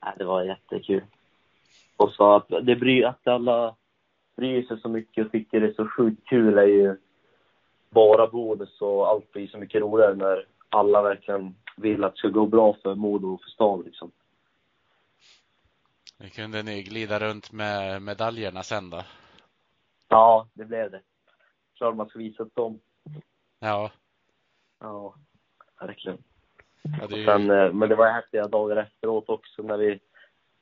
ja, 0.00 0.14
det 0.18 0.24
var 0.24 0.42
jättekul. 0.42 1.04
Och 1.96 2.10
så 2.12 2.34
att 2.34 2.48
det 2.48 2.76
bry, 2.76 3.04
att 3.04 3.26
alla 3.26 3.76
bryr 4.36 4.62
sig 4.62 4.80
så 4.80 4.88
mycket 4.88 5.26
och 5.26 5.32
tycker 5.32 5.60
det 5.60 5.66
är 5.66 5.72
så 5.72 5.88
sjukt 5.88 6.28
kul 6.28 6.58
är 6.58 6.66
ju 6.66 6.96
bara 7.90 8.26
bonus 8.26 8.80
och 8.80 9.08
allt 9.08 9.32
blir 9.32 9.48
så 9.48 9.58
mycket 9.58 9.80
roligare 9.80 10.14
när 10.14 10.46
alla 10.68 11.02
verkligen 11.02 11.54
vill 11.76 12.04
att 12.04 12.12
det 12.12 12.18
ska 12.18 12.28
gå 12.28 12.46
bra 12.46 12.76
för 12.82 12.94
Modo 12.94 13.34
och 13.34 13.42
för 13.42 13.50
stan 13.50 13.82
liksom. 13.82 14.10
Nu 16.18 16.28
kunde 16.28 16.62
ni 16.62 16.82
glida 16.82 17.18
runt 17.18 17.52
med 17.52 18.02
medaljerna 18.02 18.62
sen 18.62 18.90
då? 18.90 19.02
Ja, 20.08 20.48
det 20.54 20.64
blev 20.64 20.90
det. 20.90 21.00
Klart 21.74 21.96
man 21.96 22.08
ska 22.08 22.18
visa 22.18 22.42
upp 22.42 22.54
dem. 22.54 22.80
Ja. 23.58 23.90
Ja, 24.78 25.14
verkligen. 25.80 26.18
Ja 26.82 27.06
det 27.06 27.16
ju... 27.16 27.24
Sen, 27.24 27.50
eh, 27.50 27.72
men 27.72 27.88
det 27.88 27.94
var 27.94 28.12
häftiga 28.12 28.48
dagar 28.48 28.76
efteråt 28.76 29.28
också 29.28 29.62
när 29.62 29.76
vi 29.76 30.00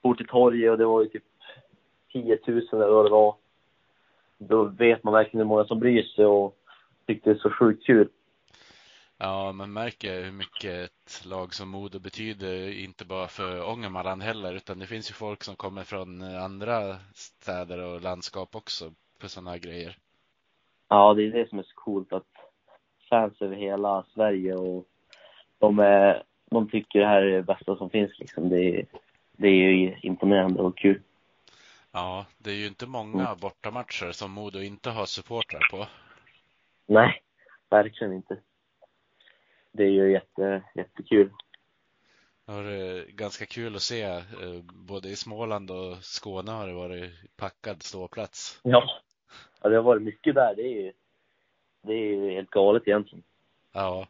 for 0.03 0.15
till 0.15 0.27
torget 0.27 0.71
och 0.71 0.79
det 0.79 0.85
var 0.85 1.03
ju 1.03 1.09
typ 1.09 1.25
10 2.13 2.39
000 2.47 2.63
eller 2.73 2.93
vad 2.95 3.07
det 3.07 3.11
var. 3.11 3.35
Då 4.39 4.65
vet 4.65 5.05
man 5.05 5.15
verkligen 5.15 5.39
hur 5.41 5.49
många 5.49 5.65
som 5.65 5.79
bryr 5.79 6.03
sig 6.03 6.27
och 6.27 6.57
tyckte 7.07 7.31
det 7.31 7.37
är 7.37 7.41
så 7.41 7.51
sjukt 7.51 7.87
kul. 7.87 8.09
Ja, 9.21 9.53
man 9.53 9.73
märker 9.73 10.25
hur 10.25 10.33
mycket 10.33 10.73
ett 10.85 11.27
lag 11.27 11.55
som 11.55 11.69
Modo 11.69 11.99
betyder, 11.99 12.79
inte 12.85 13.05
bara 13.05 13.27
för 13.27 13.69
Ångermanland 13.69 14.23
heller, 14.23 14.55
utan 14.55 14.79
det 14.79 14.87
finns 14.87 15.11
ju 15.11 15.15
folk 15.15 15.45
som 15.45 15.57
kommer 15.57 15.83
från 15.83 16.23
andra 16.23 16.97
städer 17.15 17.85
och 17.85 18.03
landskap 18.03 18.57
också 18.57 18.85
för 19.21 19.29
sådana 19.29 19.51
här 19.51 19.59
grejer. 19.59 19.97
Ja, 20.89 21.15
det 21.15 21.23
är 21.23 21.33
det 21.33 21.49
som 21.49 21.59
är 21.59 21.63
så 21.63 21.75
coolt 21.75 22.13
att 22.13 22.27
fans 23.11 23.43
över 23.43 23.57
hela 23.57 24.05
Sverige 24.15 24.55
och 24.55 24.87
de, 25.59 25.79
är, 25.79 26.23
de 26.51 26.71
tycker 26.71 27.01
det 27.01 27.07
här 27.07 27.23
är 27.23 27.37
det 27.37 27.43
bästa 27.43 27.77
som 27.77 27.91
finns 27.91 28.19
liksom. 28.19 28.49
Det 28.49 28.63
är, 28.63 28.87
det 29.33 29.49
är 29.49 29.71
ju 29.71 29.97
imponerande 30.03 30.63
och 30.63 30.79
kul. 30.79 31.01
Ja, 31.93 32.27
det 32.39 32.51
är 32.51 32.55
ju 32.55 32.67
inte 32.67 32.87
många 32.87 33.35
bortamatcher 33.35 34.13
som 34.13 34.31
Modo 34.31 34.61
inte 34.61 34.91
har 34.91 35.07
supportrar 35.07 35.69
på. 35.71 35.87
Nej, 36.87 37.23
verkligen 37.71 38.13
inte. 38.13 38.37
Det 39.73 39.83
är 39.83 39.91
ju 39.91 40.13
jätte, 40.13 40.63
jättekul. 40.75 41.31
Det 42.47 42.53
har 42.53 42.63
varit 42.63 43.09
ganska 43.09 43.47
kul 43.47 43.77
att 43.77 43.83
se. 43.83 44.03
eh, 44.03 44.23
Både 44.63 45.09
i 45.09 45.17
Småland 45.17 45.71
och 45.71 45.97
Skåne 46.05 46.51
har 46.51 46.67
det 46.67 46.73
varit 46.75 47.37
packad 47.37 47.83
ståplats. 47.83 48.61
Ja. 48.63 48.85
ja, 49.63 49.69
det 49.69 49.77
har 49.77 49.83
varit 49.83 50.03
mycket 50.03 50.35
där. 50.35 50.55
Det 50.57 50.63
är 50.63 50.83
ju, 50.83 50.93
det 51.83 51.93
är 51.93 52.07
ju 52.07 52.31
helt 52.31 52.51
galet 52.51 52.83
egentligen. 52.89 53.23
Ja, 53.73 54.07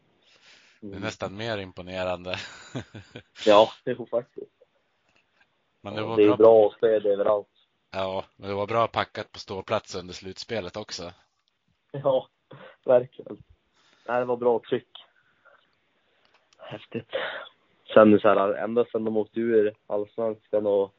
det 0.80 0.86
är 0.86 0.90
Mm. 0.90 1.00
nästan 1.00 1.36
mer 1.36 1.58
imponerande. 1.58 2.34
Ja, 3.46 3.68
det 3.84 3.90
är 3.90 4.06
faktiskt. 4.10 4.52
Men 5.80 5.94
det 5.94 6.02
var 6.02 6.16
det 6.16 6.22
är 6.22 6.26
bra. 6.26 6.36
bra 6.36 6.74
stöd 6.76 7.06
överallt. 7.06 7.48
Ja, 7.90 8.24
men 8.36 8.48
det 8.48 8.54
var 8.56 8.66
bra 8.66 8.86
packat 8.86 9.32
på 9.32 9.38
ståplats 9.38 9.94
under 9.94 10.14
slutspelet 10.14 10.76
också. 10.76 11.12
Ja, 11.92 12.28
verkligen. 12.84 13.42
Nej, 14.08 14.18
det 14.18 14.24
var 14.24 14.36
bra 14.36 14.60
tryck. 14.68 14.88
Häftigt. 16.58 17.10
Sen 17.94 18.20
så 18.20 18.28
här, 18.28 18.54
ända 18.54 18.84
sen 18.92 19.04
de 19.04 19.16
åkte 19.16 19.40
ur 19.40 19.74
allsvenskan 19.86 20.66
och 20.66 20.94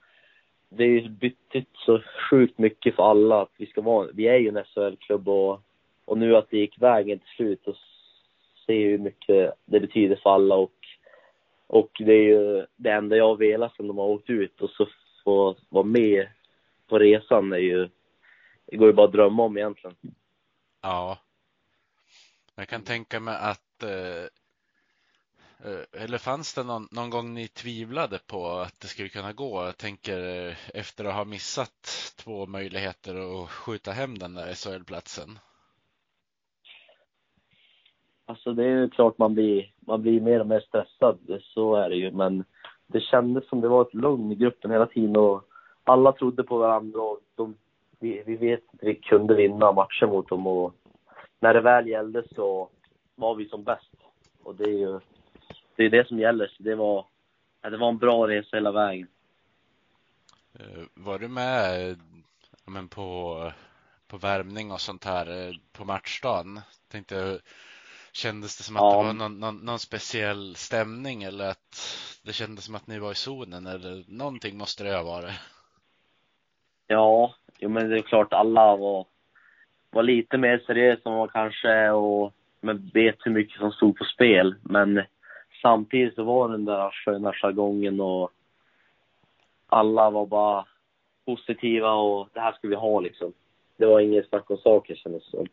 det 0.69 0.83
är 0.83 0.87
ju 0.87 1.09
betytt 1.09 1.69
så 1.73 2.01
sjukt 2.29 2.57
mycket 2.57 2.95
för 2.95 3.03
alla 3.03 3.41
att 3.41 3.51
vi 3.57 3.65
ska 3.65 3.81
vara, 3.81 4.07
vi 4.13 4.27
är 4.27 4.37
ju 4.37 4.47
en 4.49 4.63
SHL-klubb 4.65 5.29
och, 5.29 5.61
och 6.05 6.17
nu 6.17 6.35
att 6.35 6.49
det 6.49 6.57
gick 6.57 6.81
vägen 6.81 7.19
till 7.19 7.29
slut 7.35 7.67
och 7.67 7.75
se 8.69 8.87
hur 8.87 8.97
mycket 8.97 9.53
det 9.65 9.79
betyder 9.79 10.15
för 10.15 10.29
alla 10.29 10.55
och, 10.55 10.75
och 11.67 11.91
det 11.99 12.13
är 12.13 12.23
ju 12.23 12.65
det 12.75 12.91
enda 12.91 13.15
jag 13.15 13.27
har 13.27 13.35
velat 13.35 13.75
sen 13.75 13.87
de 13.87 13.97
har 13.97 14.05
åkt 14.05 14.29
ut 14.29 14.61
och 14.61 14.69
så 14.69 14.87
få 15.23 15.55
vara 15.69 15.85
med 15.85 16.27
på 16.87 16.99
resan 16.99 17.53
är 17.53 17.57
ju, 17.57 17.89
det 18.65 18.77
går 18.77 18.87
ju 18.87 18.93
bara 18.93 19.07
att 19.07 19.13
drömma 19.13 19.43
om 19.43 19.57
egentligen. 19.57 19.95
Ja. 20.81 21.17
Jag 22.55 22.67
kan 22.67 22.81
tänka 22.81 23.19
mig 23.19 23.35
att 23.41 23.83
eh, 23.83 24.23
eh 25.71 26.03
eller 26.03 26.17
fanns 26.17 26.53
det 26.53 26.63
någon, 26.63 26.87
någon 26.91 27.09
gång 27.09 27.33
ni 27.33 27.47
tvivlade 27.47 28.19
på 28.27 28.47
att 28.47 28.79
det 28.79 28.87
skulle 28.87 29.09
kunna 29.09 29.33
gå? 29.33 29.65
Jag 29.65 29.77
tänker 29.77 30.47
eh, 30.47 30.55
efter 30.73 31.05
att 31.05 31.15
ha 31.15 31.25
missat 31.25 32.13
två 32.17 32.45
möjligheter 32.45 33.43
att 33.43 33.49
skjuta 33.49 33.91
hem 33.91 34.17
den 34.17 34.33
där 34.33 34.53
SHL-platsen. 34.53 35.39
Alltså 38.29 38.53
det 38.53 38.65
är 38.65 38.69
ju 38.69 38.89
klart 38.89 39.17
man 39.17 39.33
blir, 39.33 39.71
man 39.79 40.01
blir 40.01 40.21
mer 40.21 40.39
och 40.39 40.47
mer 40.47 40.59
stressad, 40.59 41.41
så 41.41 41.75
är 41.75 41.89
det 41.89 41.95
ju. 41.95 42.11
Men 42.11 42.43
det 42.87 43.01
kändes 43.01 43.49
som 43.49 43.61
det 43.61 43.67
var 43.67 43.81
ett 43.81 43.93
lugn 43.93 44.31
i 44.31 44.35
gruppen 44.35 44.71
hela 44.71 44.85
tiden 44.85 45.15
och 45.15 45.43
alla 45.83 46.11
trodde 46.11 46.43
på 46.43 46.57
varandra 46.57 47.01
och 47.01 47.19
de, 47.35 47.55
vi, 47.99 48.23
vi 48.25 48.35
vet 48.35 48.59
att 48.73 48.79
vi 48.81 48.95
kunde 48.95 49.35
vinna 49.35 49.71
matchen 49.71 50.09
mot 50.09 50.29
dem 50.29 50.47
och 50.47 50.73
när 51.39 51.53
det 51.53 51.61
väl 51.61 51.87
gällde 51.87 52.23
så 52.35 52.69
var 53.15 53.35
vi 53.35 53.49
som 53.49 53.63
bäst. 53.63 53.95
Och 54.43 54.55
det 54.55 54.63
är 54.63 54.77
ju 54.77 54.99
det, 55.75 55.83
är 55.83 55.89
det 55.89 56.07
som 56.07 56.19
gäller. 56.19 56.47
Så 56.47 56.63
det 56.63 56.75
var, 56.75 57.05
det 57.61 57.77
var 57.77 57.89
en 57.89 57.97
bra 57.97 58.27
resa 58.27 58.57
hela 58.57 58.71
vägen. 58.71 59.07
Eh, 60.59 60.83
var 60.93 61.19
du 61.19 61.27
med 61.27 61.99
men 62.65 62.87
på, 62.87 63.37
på 64.07 64.17
värmning 64.17 64.71
och 64.71 64.81
sånt 64.81 65.05
här 65.05 65.47
eh, 65.47 65.53
på 65.71 65.85
matchdagen? 65.85 66.59
Tänkte, 66.91 67.39
kändes 68.13 68.57
det 68.57 68.63
som 68.63 68.75
att 68.75 68.81
Ja. 68.81 68.89
det 68.89 69.07
var 69.07 69.13
någon, 69.13 69.39
någon, 69.39 69.57
någon 69.57 69.79
speciell 69.79 70.55
stämning 70.55 71.23
eller 71.23 71.49
att 71.49 71.75
det 72.25 72.33
kändes 72.33 72.65
som 72.65 72.75
att 72.75 72.87
ni 72.87 72.99
var 72.99 73.11
i 73.11 73.15
zonen 73.15 73.67
eller 73.67 74.03
någonting 74.07 74.57
måste 74.57 74.83
det 74.83 74.95
ha 74.95 75.03
varit? 75.03 75.35
Ja, 76.87 77.33
jo, 77.59 77.69
men 77.69 77.89
det 77.89 77.97
är 77.97 78.01
klart 78.01 78.33
alla 78.33 78.75
var, 78.75 79.05
var 79.89 80.03
lite 80.03 80.37
mer 80.37 80.63
seriösa 80.67 81.09
än 81.09 81.15
vad 81.15 81.31
kanske 81.31 81.89
och 81.89 82.33
men 82.61 82.91
vet 82.93 83.15
hur 83.19 83.31
mycket 83.31 83.59
som 83.59 83.71
stod 83.71 83.97
på 83.97 84.03
spel. 84.03 84.55
Men 84.63 85.01
samtidigt 85.61 86.15
så 86.15 86.23
var 86.23 86.49
den 86.49 86.65
där 86.65 86.91
sköna 86.91 87.33
jargongen 87.33 88.01
och 88.01 88.31
alla 89.67 90.09
var 90.09 90.25
bara 90.25 90.65
positiva 91.25 91.91
och 91.91 92.29
det 92.33 92.39
här 92.39 92.51
ska 92.51 92.67
vi 92.67 92.75
ha 92.75 92.99
liksom. 92.99 93.33
Det 93.77 93.85
var 93.85 93.99
inget 93.99 94.29
snack 94.29 94.51
om 94.51 94.57
saker 94.57 94.95
kändes 94.95 95.29
som. 95.29 95.47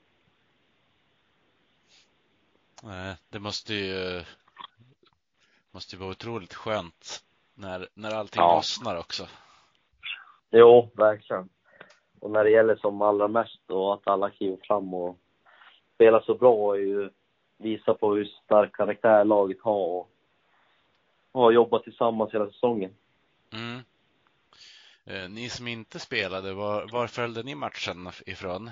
Nej, 2.87 3.17
Det 3.29 3.39
måste 3.39 3.75
ju 3.75 4.25
måste 5.71 5.97
ju 5.97 6.01
vara 6.01 6.11
otroligt 6.11 6.55
skönt 6.55 7.25
när, 7.55 7.89
när 7.95 8.11
allting 8.15 8.43
Ja. 8.43 8.55
lossnar 8.57 8.97
också. 8.97 9.29
Jo, 10.51 10.91
verkligen. 10.95 11.49
Och 12.21 12.31
när 12.31 12.45
det 12.45 12.51
gäller 12.51 12.77
som 12.77 13.03
allra 13.03 13.29
mest 13.29 13.71
och 13.71 13.95
att 13.95 14.07
alla 14.07 14.31
kliver 14.31 14.59
fram 14.63 14.95
och 14.95 15.19
spelar 15.95 16.21
så 16.21 16.35
bra 16.35 16.75
är 16.77 16.81
ju 16.81 17.11
visa 17.57 17.95
på 17.95 18.15
hur 18.15 18.25
stark 18.25 18.73
karaktär 18.77 19.25
laget 19.25 19.61
har 19.63 19.87
och, 19.87 20.11
och 21.33 21.41
har 21.43 21.53
jobbat 21.53 21.85
tillsammans 21.85 22.35
hela 22.35 22.47
säsongen. 22.47 22.95
Mm. 23.53 23.81
Eh, 25.05 25.29
Ni 25.29 25.49
som 25.49 25.69
inte 25.69 25.99
spelade, 25.99 26.53
var, 26.53 26.89
var 26.93 27.07
följde 27.07 27.43
ni 27.43 27.55
matchen 27.55 28.09
ifrån? 28.27 28.71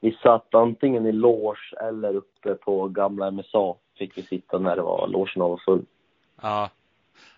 Vi 0.00 0.12
satt 0.22 0.54
antingen 0.54 1.06
i 1.06 1.12
loge 1.12 1.74
eller 1.80 2.14
uppe 2.16 2.54
på 2.54 2.88
gamla 2.88 3.30
MSA 3.30 3.74
fick 3.98 4.18
vi 4.18 4.22
sitta 4.22 4.58
när 4.58 4.76
det 4.76 4.82
var 4.82 5.08
logen 5.08 5.42
var 5.42 5.56
full. 5.64 5.84
Ja, 6.42 6.70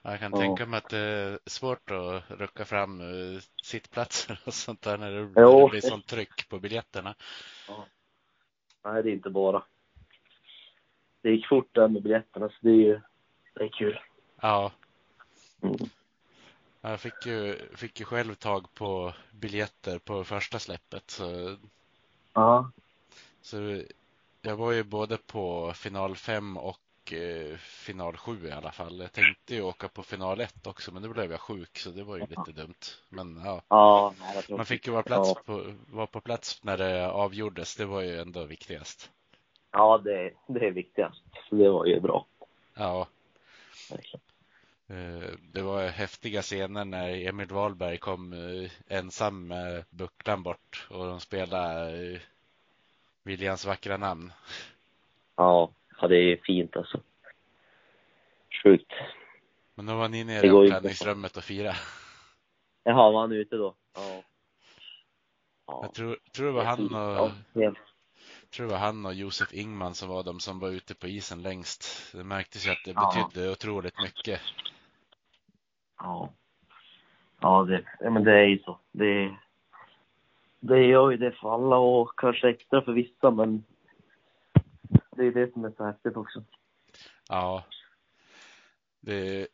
jag 0.02 0.18
kan 0.20 0.32
Ja. 0.32 0.38
tänka 0.38 0.66
mig 0.66 0.78
att 0.78 0.88
det 0.88 0.98
är 0.98 1.38
svårt 1.46 1.90
att 1.90 2.30
rucka 2.30 2.64
fram 2.64 3.00
eh, 3.00 3.40
sittplatser 3.62 4.40
och 4.46 4.54
sånt 4.54 4.82
där 4.82 4.98
när 4.98 5.10
det, 5.12 5.20
när 5.20 5.62
det 5.64 5.70
blir 5.70 5.80
sånt 5.80 6.06
tryck 6.06 6.48
på 6.48 6.58
biljetterna. 6.58 7.14
Nej, 8.84 9.02
det 9.02 9.10
är 9.10 9.12
inte 9.12 9.30
bara. 9.30 9.62
Det 11.22 11.30
gick 11.30 11.48
fort 11.48 11.68
där 11.74 11.88
med 11.88 12.02
biljetterna 12.02 12.48
så 12.48 12.54
det 12.60 12.70
är 12.70 12.74
ju 12.74 13.00
det 13.54 13.64
är 13.64 13.68
kul. 13.68 13.98
Ja, 14.40 14.72
Mm. 15.62 15.76
jag 16.80 17.00
fick 17.00 17.26
ju, 17.26 17.58
fick 17.76 18.00
ju 18.00 18.06
själv 18.06 18.34
tag 18.34 18.74
på 18.74 19.12
biljetter 19.32 19.98
på 19.98 20.24
första 20.24 20.58
släppet 20.58 21.10
så 21.10 21.56
Ja. 22.36 22.70
Så 23.40 23.82
jag 24.42 24.56
var 24.56 24.72
ju 24.72 24.82
både 24.82 25.16
på 25.16 25.72
final 25.74 26.16
5 26.16 26.56
och 26.56 27.12
eh, 27.12 27.56
final 27.56 28.16
7 28.16 28.48
i 28.48 28.52
alla 28.52 28.72
fall. 28.72 29.00
Jag 29.00 29.12
tänkte 29.12 29.54
ju 29.54 29.62
åka 29.62 29.88
på 29.88 30.02
final 30.02 30.40
1 30.40 30.66
också, 30.66 30.92
men 30.92 31.02
då 31.02 31.08
blev 31.08 31.30
jag 31.30 31.40
sjuk 31.40 31.78
så 31.78 31.90
det 31.90 32.04
var 32.04 32.16
ju 32.16 32.26
lite 32.26 32.52
dumt. 32.52 32.84
Men 33.08 33.42
ja, 33.44 33.62
Ja, 33.68 34.14
man 34.48 34.66
fick 34.66 34.86
ju 34.86 34.92
vara, 34.92 35.02
plats 35.02 35.34
på, 35.44 35.74
vara 35.90 36.06
på 36.06 36.20
plats 36.20 36.64
när 36.64 36.76
det 36.76 37.10
avgjordes. 37.10 37.76
Det 37.76 37.84
var 37.84 38.00
ju 38.00 38.20
ändå 38.20 38.44
viktigast. 38.44 39.10
ja 39.72 39.98
det, 39.98 40.32
det 40.46 40.66
är 40.66 40.70
viktigast. 40.70 41.22
Så 41.48 41.56
det 41.56 41.70
var 41.70 41.86
ju 41.86 42.00
bra. 42.00 42.26
Ja, 42.74 43.06
det 45.52 45.62
var 45.62 45.88
häftiga 45.88 46.42
scener 46.42 46.84
när 46.84 47.28
Emil 47.28 47.48
Wahlberg 47.48 47.98
kom 47.98 48.32
eh, 48.32 48.70
ensam 48.98 49.46
med 49.46 49.84
bucklan 49.90 50.42
bort 50.42 50.86
och 50.90 51.06
de 51.06 51.20
spelade 51.20 52.12
eh, 52.12 52.20
Viljans 53.22 53.64
vackra 53.66 53.96
namn. 53.96 54.32
Ja, 55.36 55.70
ja, 56.00 56.08
det 56.08 56.16
är 56.16 56.36
fint 56.36 56.76
alltså. 56.76 57.00
Sjukt. 58.62 58.92
Men 59.74 59.86
då 59.86 59.94
var 59.96 60.08
ni 60.08 60.24
nere 60.24 60.46
i 60.46 60.50
omklädningsrummet 60.50 61.36
och 61.36 61.44
firade. 61.44 61.76
Jaha, 62.84 63.10
var 63.10 63.20
han 63.20 63.32
ute 63.32 63.56
då? 63.56 63.74
Ja. 63.94 64.22
Ja. 65.66 65.80
Jag 65.82 65.94
tror, 65.94 66.18
tror 66.32 66.46
det 66.46 66.52
var 66.52 66.64
han 66.64 66.88
Ja, 66.92 67.20
och 67.20 67.60
helt. 67.60 67.78
tror 68.50 68.66
det 68.66 68.72
var 68.72 68.78
han 68.78 69.06
och 69.06 69.14
Josef 69.14 69.54
Ingman 69.54 69.94
som 69.94 70.08
var 70.08 70.22
de 70.22 70.40
som 70.40 70.58
var 70.58 70.68
ute 70.68 70.94
på 70.94 71.06
isen 71.08 71.42
längst. 71.42 72.12
Det 72.12 72.24
märktes 72.24 72.66
ju 72.66 72.70
att 72.70 72.84
det 72.84 72.92
Ja. 72.96 73.28
betydde 73.30 73.50
otroligt 73.50 74.02
mycket. 74.02 74.40
Ja. 75.98 76.32
Ja, 77.40 77.64
det, 77.64 77.84
ja, 78.00 78.10
men 78.10 78.24
det 78.24 78.32
är 78.32 78.44
ju 78.44 78.58
så. 78.58 78.78
Det, 78.92 79.36
det 80.60 80.86
gör 80.86 81.10
ju 81.10 81.16
det 81.16 81.32
för 81.32 81.54
alla 81.54 81.76
och 81.76 82.12
kanske 82.16 82.48
extra 82.48 82.82
för 82.82 82.92
vissa, 82.92 83.30
men 83.30 83.64
det 85.10 85.26
är 85.26 85.32
det 85.32 85.52
som 85.52 85.64
är 85.64 85.70
så 85.76 85.84
häftigt 85.84 86.16
också. 86.16 86.44
Ja. 87.28 87.64
Det, 89.00 89.48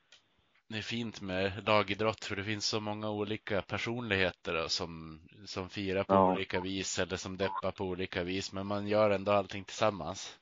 det 0.69 0.79
är 0.79 0.83
fint 0.83 1.21
med 1.21 1.53
lagidrott 1.67 2.25
för 2.25 2.37
det 2.37 2.45
finns 2.45 2.67
så 2.67 2.81
många 2.81 3.11
olika 3.11 3.63
personligheter 3.63 4.55
då, 4.55 4.69
som, 4.69 5.21
som 5.45 5.69
firar 5.69 6.05
på 6.05 6.15
Ja. 6.15 6.33
olika 6.33 6.61
vis 6.61 6.99
eller 6.99 7.17
som 7.17 7.37
deppar 7.37 7.71
på 7.71 7.85
olika 7.85 8.23
vis, 8.25 8.53
men 8.53 8.67
man 8.67 8.87
gör 8.87 9.11
ändå 9.11 9.33
allting 9.33 9.65
tillsammans. 9.65 10.39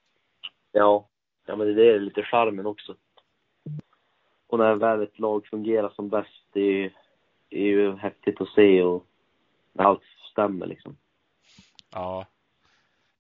Ja, 0.72 1.09
ja 1.46 1.57
men 1.57 1.74
det 1.74 1.94
är 1.94 1.98
lite 1.98 2.22
charmen 2.22 2.66
också. 2.66 2.96
Och 4.51 4.59
när 4.59 4.74
väl 4.74 5.03
ett 5.03 5.18
lag 5.18 5.46
fungerar 5.46 5.90
som 5.90 6.09
bäst, 6.09 6.44
det 6.53 6.61
är 6.61 6.72
ju, 6.72 6.90
det 7.48 7.57
är 7.57 7.66
ju 7.66 7.96
häftigt 7.96 8.40
att 8.40 8.48
se 8.48 8.82
och 8.82 9.07
när 9.72 9.84
allt 9.84 10.03
stämmer 10.32 10.66
liksom. 10.66 10.96
Ja. 11.92 12.26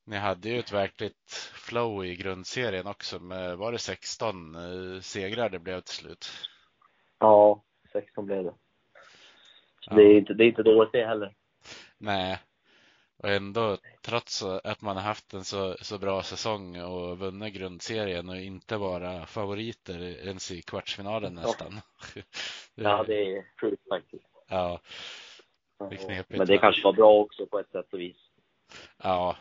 Ni 0.04 0.16
hade 0.16 0.48
ju 0.48 0.58
ett 0.58 0.72
verkligt 0.72 1.52
flow 1.54 2.04
i 2.04 2.16
grundserien 2.16 2.86
också 2.86 3.18
med, 3.18 3.58
var 3.58 3.72
det 3.72 3.78
16 3.78 4.54
eh, 4.54 5.00
segrar 5.00 5.48
det 5.48 5.58
blev 5.58 5.80
till 5.80 5.94
slut? 5.94 6.26
Ja, 7.18 7.62
16 7.92 8.26
blev 8.26 8.44
det. 8.44 8.54
Så 9.80 9.90
Ja. 9.90 9.96
det, 9.96 10.02
är 10.02 10.18
inte, 10.18 10.34
det 10.34 10.44
är 10.44 10.48
inte 10.48 10.62
dåligt 10.62 10.92
det 10.92 11.06
heller. 11.06 11.34
Nej. 11.98 12.38
Och 13.22 13.28
ändå, 13.28 13.76
trots 14.02 14.42
att 14.42 14.82
man 14.82 14.96
har 14.96 15.02
haft 15.02 15.34
en 15.34 15.44
så, 15.44 15.76
så 15.80 15.98
bra 15.98 16.22
säsong 16.22 16.80
och 16.80 17.18
vunnit 17.18 17.54
grundserien 17.54 18.28
och 18.28 18.36
inte 18.36 18.76
vara 18.76 19.26
favoriter 19.26 20.00
ens 20.00 20.50
i 20.50 20.62
kvartsfinalen 20.62 21.34
nästan. 21.34 21.80
Ja, 22.74 23.04
det 23.06 23.36
är 23.36 23.44
sjukt 23.60 23.88
faktiskt. 23.88 24.24
ja, 24.48 24.80
Det 25.90 25.96
knepigt, 25.96 26.38
Men 26.38 26.46
det 26.46 26.54
va? 26.56 26.60
kanske 26.60 26.82
var 26.84 26.92
bra 26.92 27.12
också 27.12 27.46
på 27.46 27.58
ett 27.58 27.70
sätt 27.70 27.92
och 27.92 28.00
vis. 28.00 28.16
ja, 29.02 29.36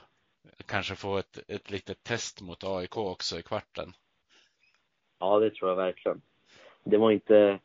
kanske 0.66 0.96
få 0.96 1.18
ett, 1.18 1.40
ett 1.48 1.70
litet 1.72 2.04
test 2.04 2.42
mot 2.42 2.64
AIK 2.64 2.98
också 2.98 3.40
i 3.40 3.44
kvarten. 3.44 3.94
Ja, 5.20 5.40
det 5.40 5.50
tror 5.56 5.70
jag 5.70 5.76
verkligen. 5.76 6.22
Det 6.84 6.98
var 6.98 7.12
inte, 7.12 7.60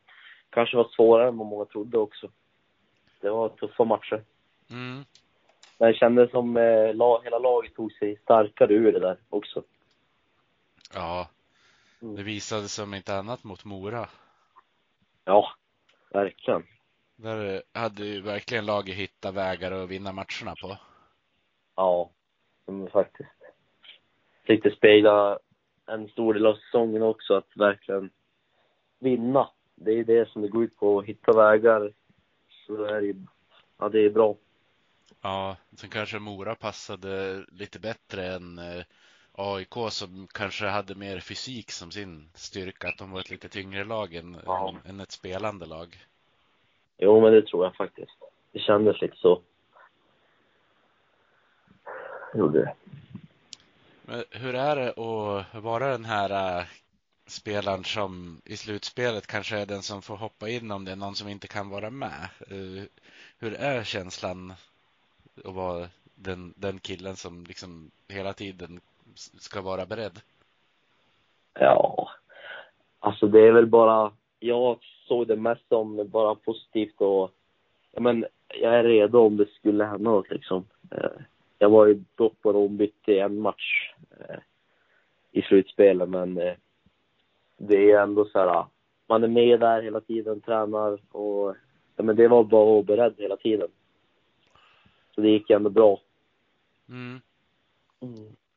kanske 0.50 0.76
var 0.76 0.88
svårare 0.88 1.28
än 1.28 1.36
vad 1.38 1.46
många 1.46 1.64
trodde 1.64 1.98
också. 1.98 2.30
Det 3.20 3.30
var 3.30 3.48
tuffa 3.48 3.84
matcher. 3.84 4.24
Mm. 4.70 5.04
Men 5.78 5.92
det 5.92 5.98
kändes 5.98 6.30
som 6.30 6.56
eh, 6.56 6.94
la, 6.94 7.20
hela 7.24 7.38
laget 7.38 7.74
tog 7.74 7.92
sig 7.92 8.16
starkare 8.16 8.72
ur 8.72 8.92
det 8.92 8.98
där 8.98 9.16
också. 9.30 9.62
Ja, 10.94 11.28
Mm. 12.04 12.16
det 12.16 12.22
visade 12.22 12.68
sig 12.68 12.82
om 12.82 12.94
inte 12.94 13.14
annat 13.14 13.44
mot 13.44 13.64
Mora. 13.64 14.08
Ja, 15.24 15.48
verkligen. 16.10 16.62
Där 17.16 17.62
hade 17.72 18.04
ju 18.04 18.20
verkligen 18.20 18.66
laget 18.66 18.94
hittat 18.94 19.34
vägar 19.34 19.72
att 19.72 19.88
vinna 19.88 20.12
matcherna 20.12 20.54
på. 20.62 20.76
Ja, 21.76 22.10
faktiskt. 22.92 23.30
Tyckte 24.46 24.70
spegla 24.70 25.38
en 25.86 26.08
stor 26.08 26.34
del 26.34 26.46
av 26.46 26.54
säsongen 26.54 27.02
också, 27.02 27.34
att 27.34 27.56
verkligen 27.56 28.10
vinna. 28.98 29.48
Det 29.74 29.92
är 29.92 30.04
det 30.04 30.28
som 30.28 30.42
det 30.42 30.48
går 30.48 30.64
ut 30.64 30.76
på, 30.76 30.98
att 30.98 31.04
hitta 31.04 31.32
vägar. 31.32 31.92
Så 32.66 32.84
är 32.84 33.00
det 33.00 33.14
ja 33.78 33.88
det 33.88 34.00
är 34.00 34.10
bra. 34.10 34.36
Ja, 35.24 35.56
sen 35.76 35.90
kanske 35.90 36.18
Mora 36.18 36.54
passade 36.54 37.44
lite 37.48 37.78
bättre 37.78 38.26
än 38.34 38.58
eh, 38.58 38.84
AIK 39.32 39.74
som 39.90 40.26
kanske 40.32 40.66
hade 40.66 40.94
mer 40.94 41.20
fysik 41.20 41.70
som 41.70 41.90
sin 41.90 42.30
styrka, 42.34 42.88
att 42.88 42.98
de 42.98 43.10
var 43.10 43.20
ett 43.20 43.30
lite 43.30 43.48
tyngre 43.48 43.84
lag 43.84 44.14
än, 44.14 44.36
Ja. 44.46 44.74
än 44.84 45.00
ett 45.00 45.10
spelande 45.10 45.66
lag. 45.66 46.06
Jo, 46.98 47.20
men 47.20 47.32
det 47.32 47.46
tror 47.46 47.64
jag 47.64 47.76
faktiskt. 47.76 48.12
Det 48.52 48.58
kändes 48.58 49.00
lite 49.00 49.16
så. 49.16 49.42
Gjorde 52.34 52.58
det. 52.58 52.74
Men 54.02 54.24
hur 54.30 54.54
är 54.54 54.76
det 54.76 54.90
att 54.90 55.62
vara 55.62 55.88
den 55.88 56.04
här 56.04 56.58
äh, 56.58 56.64
spelaren 57.26 57.84
som 57.84 58.40
i 58.44 58.56
slutspelet 58.56 59.26
kanske 59.26 59.58
är 59.58 59.66
den 59.66 59.82
som 59.82 60.02
får 60.02 60.16
hoppa 60.16 60.48
in 60.48 60.70
om 60.70 60.84
det 60.84 60.92
är 60.92 60.96
någon 60.96 61.14
som 61.14 61.28
inte 61.28 61.48
kan 61.48 61.68
vara 61.68 61.90
med? 61.90 62.28
Eh, 62.50 62.84
Hur 63.38 63.54
är 63.54 63.84
känslan 63.84 64.54
att 65.44 65.54
vara 65.54 65.88
den, 66.14 66.54
den 66.56 66.78
killen 66.78 67.16
som 67.16 67.44
liksom 67.48 67.90
hela 68.08 68.32
tiden 68.32 68.80
ska 69.14 69.60
vara 69.60 69.86
beredd? 69.86 70.20
Ja, 71.54 72.10
alltså 72.98 73.26
det 73.26 73.40
är 73.40 73.52
väl 73.52 73.66
bara, 73.66 74.12
jag 74.38 74.78
såg 75.08 75.26
det 75.26 75.36
mest 75.36 75.68
som 75.68 76.08
bara 76.08 76.34
positivt 76.34 77.00
och, 77.00 77.30
ja 77.92 78.00
men 78.00 78.26
jag 78.48 78.74
är 78.74 78.84
redo 78.84 79.18
om 79.18 79.36
det 79.36 79.50
skulle 79.50 79.84
hända 79.84 80.10
något 80.10 80.30
liksom. 80.30 80.64
Eh, 80.90 81.10
jag 81.58 81.70
var 81.70 81.86
ju 81.86 82.04
dock 82.14 82.42
bara 82.42 82.56
ombytt 82.56 83.08
i 83.08 83.18
en 83.18 83.40
match 83.40 83.94
eh, 84.10 84.38
i 85.32 85.42
slutspelet 85.42 86.08
men 86.08 86.38
eh, 86.38 86.54
det 87.56 87.90
är 87.90 88.02
ändå 88.02 88.24
så 88.24 88.38
här, 88.38 88.64
man 89.06 89.24
är 89.24 89.28
med 89.28 89.60
där 89.60 89.82
hela 89.82 90.00
tiden, 90.00 90.40
tränar 90.40 90.98
och, 91.10 91.56
ja 91.96 92.02
men 92.02 92.16
det 92.16 92.28
var 92.28 92.44
bara 92.44 92.62
att 92.62 92.68
vara 92.68 92.82
beredd 92.82 93.14
hela 93.18 93.36
tiden. 93.36 93.68
Så 95.14 95.20
det 95.20 95.28
gick 95.28 95.50
ändå 95.50 95.70
bra. 95.70 96.00
Mm. 96.88 97.20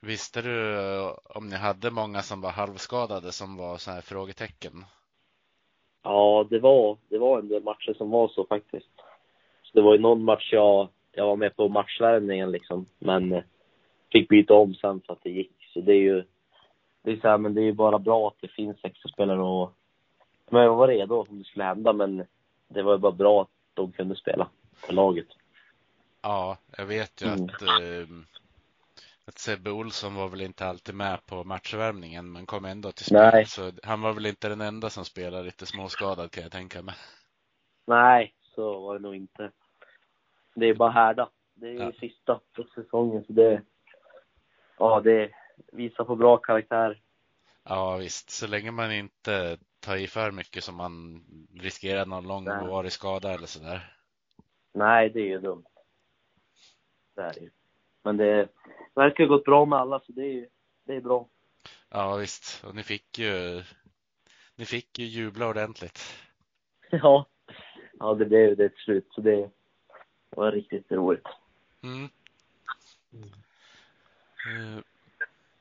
Visste 0.01 0.41
du 0.41 0.79
eh, 0.79 1.11
om 1.23 1.49
ni 1.49 1.55
hade 1.55 1.91
många 1.91 2.21
som 2.21 2.41
var 2.41 2.51
halvskadade 2.51 3.31
som 3.31 3.57
var 3.57 3.77
så 3.77 3.91
här 3.91 4.01
frågetecken? 4.01 4.85
Ja, 6.03 6.47
det 6.49 6.59
var, 6.59 6.97
det 7.09 7.17
var 7.17 7.39
en 7.39 7.47
del 7.47 7.63
matcher 7.63 7.93
som 7.97 8.09
var 8.09 8.27
så 8.27 8.45
faktiskt. 8.45 8.91
Så 9.63 9.71
det 9.73 9.81
var 9.81 9.93
ju 9.93 9.99
någon 9.99 10.23
match 10.23 10.49
jag, 10.53 10.87
jag 11.11 11.27
var 11.27 11.35
med 11.35 11.55
på 11.55 11.69
matchvärmningen 11.69 12.51
liksom, 12.51 12.85
men 12.99 13.33
eh, 13.33 13.43
fick 14.11 14.29
byta 14.29 14.53
om 14.53 14.75
sen 14.75 15.01
för 15.01 15.13
att 15.13 15.23
det 15.23 15.29
gick. 15.29 15.55
Så 15.73 15.81
det 15.81 15.91
är 15.91 16.01
ju, 16.01 16.23
det 17.03 17.11
är 17.11 17.19
så 17.19 17.27
här, 17.27 17.37
men 17.37 17.53
det 17.53 17.61
är 17.61 17.65
ju 17.65 17.73
bara 17.73 17.99
bra 17.99 18.27
att 18.27 18.41
det 18.41 18.47
finns 18.47 18.77
extra 18.83 19.09
spelare 19.09 19.41
och, 19.41 19.71
men 20.49 20.61
jag 20.61 20.75
var 20.75 20.87
redo 20.87 21.15
om 21.15 21.39
det 21.39 21.43
skulle 21.43 21.65
hända, 21.65 21.93
men 21.93 22.25
det 22.67 22.81
var 22.81 22.93
ju 22.93 22.99
bara 22.99 23.11
bra 23.11 23.41
att 23.41 23.51
de 23.73 23.91
kunde 23.91 24.15
spela 24.15 24.49
för 24.75 24.93
laget. 24.93 25.27
Ja, 26.21 26.57
jag 26.77 26.85
vet 26.85 27.21
ju 27.21 27.27
Mm. 27.27 27.43
att, 27.45 27.61
eh, 27.61 28.17
att 29.25 29.37
Sebbe 29.37 29.71
Olsson 29.71 30.15
var 30.15 30.27
väl 30.29 30.41
inte 30.41 30.65
alltid 30.65 30.95
med 30.95 31.25
på 31.25 31.43
matchvärmningen 31.43 32.31
men 32.31 32.45
kom 32.45 32.65
ändå 32.65 32.91
till 32.91 33.05
spel. 33.05 33.29
Nej. 33.33 33.45
Så 33.45 33.71
han 33.83 34.01
var 34.01 34.13
väl 34.13 34.25
inte 34.25 34.49
den 34.49 34.61
enda 34.61 34.89
som 34.89 35.05
spelade 35.05 35.43
lite 35.43 35.65
småskadad 35.65 36.31
kan 36.31 36.43
jag 36.43 36.51
tänka 36.51 36.81
mig. 36.81 36.95
Nej, 37.87 38.33
så 38.41 38.79
var 38.79 38.93
det 38.93 38.99
nog 39.01 39.15
inte. 39.15 39.51
Det 40.55 40.65
är 40.65 40.73
bara 40.73 40.91
härda. 40.91 41.29
Det 41.53 41.67
är 41.67 41.73
Ja. 41.73 41.91
sista 41.99 42.39
på 42.55 42.63
säsongen, 42.63 43.23
så 43.25 43.33
det, 43.33 43.61
ja, 44.77 45.01
det 45.01 45.31
visar 45.71 46.03
på 46.03 46.15
bra 46.15 46.37
karaktär. 46.37 47.01
Ja 47.63 47.97
visst, 47.97 48.29
så 48.29 48.47
länge 48.47 48.71
man 48.71 48.91
inte 48.91 49.57
tar 49.79 49.95
i 49.95 50.07
för 50.07 50.31
mycket 50.31 50.63
som 50.63 50.75
man 50.75 51.23
riskerar 51.59 52.05
någon 52.05 52.27
långvarig 52.27 52.91
skada 52.91 53.33
eller 53.33 53.47
sådär. 53.47 53.93
Nej, 54.73 55.09
det 55.09 55.19
är 55.19 55.25
ju 55.25 55.39
dumt. 55.39 55.65
Det 57.17 57.23
är 57.23 57.33
det. 57.33 57.49
Men 58.03 58.17
det 58.17 58.47
verkar 58.93 59.23
ha 59.23 59.35
gått 59.35 59.45
bra 59.45 59.65
med 59.65 59.79
alla, 59.79 59.99
så 59.99 60.11
det 60.11 60.21
är 60.25 60.47
det 60.85 60.95
är 60.95 61.01
bra. 61.01 61.27
Ja 61.89 62.15
visst, 62.15 62.63
och 62.65 62.75
ni 62.75 62.83
fick 62.83 63.19
ju 63.19 63.63
ni 64.55 64.65
fick 64.65 64.99
ju 64.99 65.05
jubla 65.05 65.47
ordentligt. 65.47 65.99
Ja, 66.89 67.25
ja 67.99 68.13
det 68.13 68.25
blev 68.25 68.57
det 68.57 68.69
till 68.69 68.83
slut, 68.83 69.07
så 69.11 69.21
det 69.21 69.49
var 70.29 70.51
riktigt 70.51 70.91
roligt. 70.91 71.27
Mm. 71.83 72.03
Eh, 74.47 74.83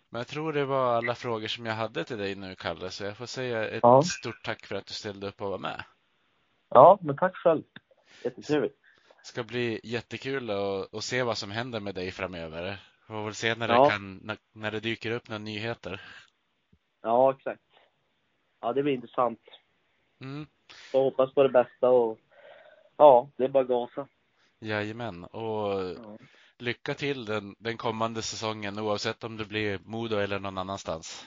Men 0.09 0.19
jag 0.21 0.27
tror 0.27 0.53
det 0.53 0.65
var 0.65 0.95
alla 0.97 1.15
frågor 1.15 1.47
som 1.49 1.67
jag 1.67 1.75
hade 1.75 2.05
till 2.05 2.19
dig 2.19 2.35
nu, 2.35 2.55
Kalle, 2.55 2.91
så 2.91 3.05
jag 3.05 3.17
får 3.17 3.27
säga 3.27 3.69
ett 3.69 3.81
Ja. 3.83 4.03
stort 4.03 4.45
tack 4.45 4.67
för 4.67 4.75
att 4.77 4.87
du 4.87 4.95
ställde 4.95 5.29
upp 5.29 5.43
och 5.43 5.51
var 5.51 5.59
med. 5.59 5.85
Ja, 6.69 6.99
men 7.03 7.17
tack 7.17 7.37
själv. 7.37 7.63
Jättetrevligt. 8.25 8.79
Det 9.27 9.31
ska 9.31 9.45
bli 9.45 9.81
jättekul 9.85 10.51
att, 10.51 10.95
att 10.95 11.05
se 11.05 11.23
vad 11.23 11.39
som 11.39 11.51
händer 11.51 11.81
med 11.81 11.95
dig 11.95 12.11
framöver. 12.11 12.79
Får 13.07 13.25
väl 13.25 13.35
se 13.35 13.55
när, 13.55 13.69
Ja. 13.69 13.85
det, 13.85 13.91
kan, 13.91 14.17
när, 14.17 14.37
när 14.53 14.71
det 14.71 14.81
dyker 14.81 15.11
upp 15.11 15.29
några 15.29 15.39
nyheter. 15.39 16.01
Ja, 17.03 17.33
exakt. 17.33 17.63
Ja, 18.61 18.73
det 18.73 18.83
blir 18.83 18.93
intressant. 18.95 19.41
Mm. 20.21 20.47
Jag 20.93 21.01
hoppas 21.03 21.35
på 21.35 21.43
det 21.43 21.49
bästa 21.49 21.89
och 21.91 22.19
ja, 22.97 23.31
det 23.37 23.45
är 23.45 23.49
bara 23.49 23.65
gasa. 23.65 24.09
Jajamän, 24.61 25.25
och 25.25 25.73
Ja. 25.83 26.19
lycka 26.59 26.95
till 26.95 27.25
den, 27.25 27.55
den 27.59 27.77
kommande 27.77 28.23
säsongen 28.23 28.79
oavsett 28.79 29.25
om 29.25 29.37
det 29.37 29.45
blir 29.45 29.79
Modo 29.85 30.17
eller 30.17 30.39
någon 30.39 30.59
annanstans. 30.59 31.27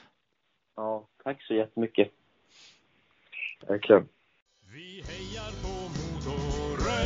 ja, 0.76 1.08
tack 1.24 1.44
så 1.44 1.54
jättemycket. 1.54 2.12
Verkligen. 3.68 4.10
Vi 4.74 5.04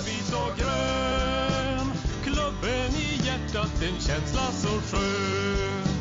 vit 0.05 0.33
och 0.33 0.57
grön. 0.57 1.87
Klubben 2.23 2.91
i 2.95 3.21
hjärtat, 3.25 3.81
en 3.83 3.99
känsla 3.99 4.51
så 4.51 4.67
skön. 4.67 5.93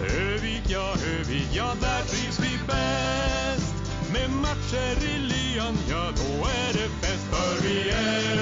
Övik, 0.00 0.62
ja, 0.68 0.94
Övik, 1.18 1.48
ja, 1.52 1.74
där 1.80 2.02
trivs 2.02 2.40
vi 2.40 2.58
bäst. 2.66 3.74
Med 4.12 4.30
matcher 4.30 5.04
i 5.04 5.18
lyan, 5.18 5.78
ja, 5.90 6.10
då 6.16 6.46
är 6.46 6.72
det 6.72 6.88
fest 7.00 7.26
För 7.30 7.68
vi 7.68 7.90
är 7.90 8.39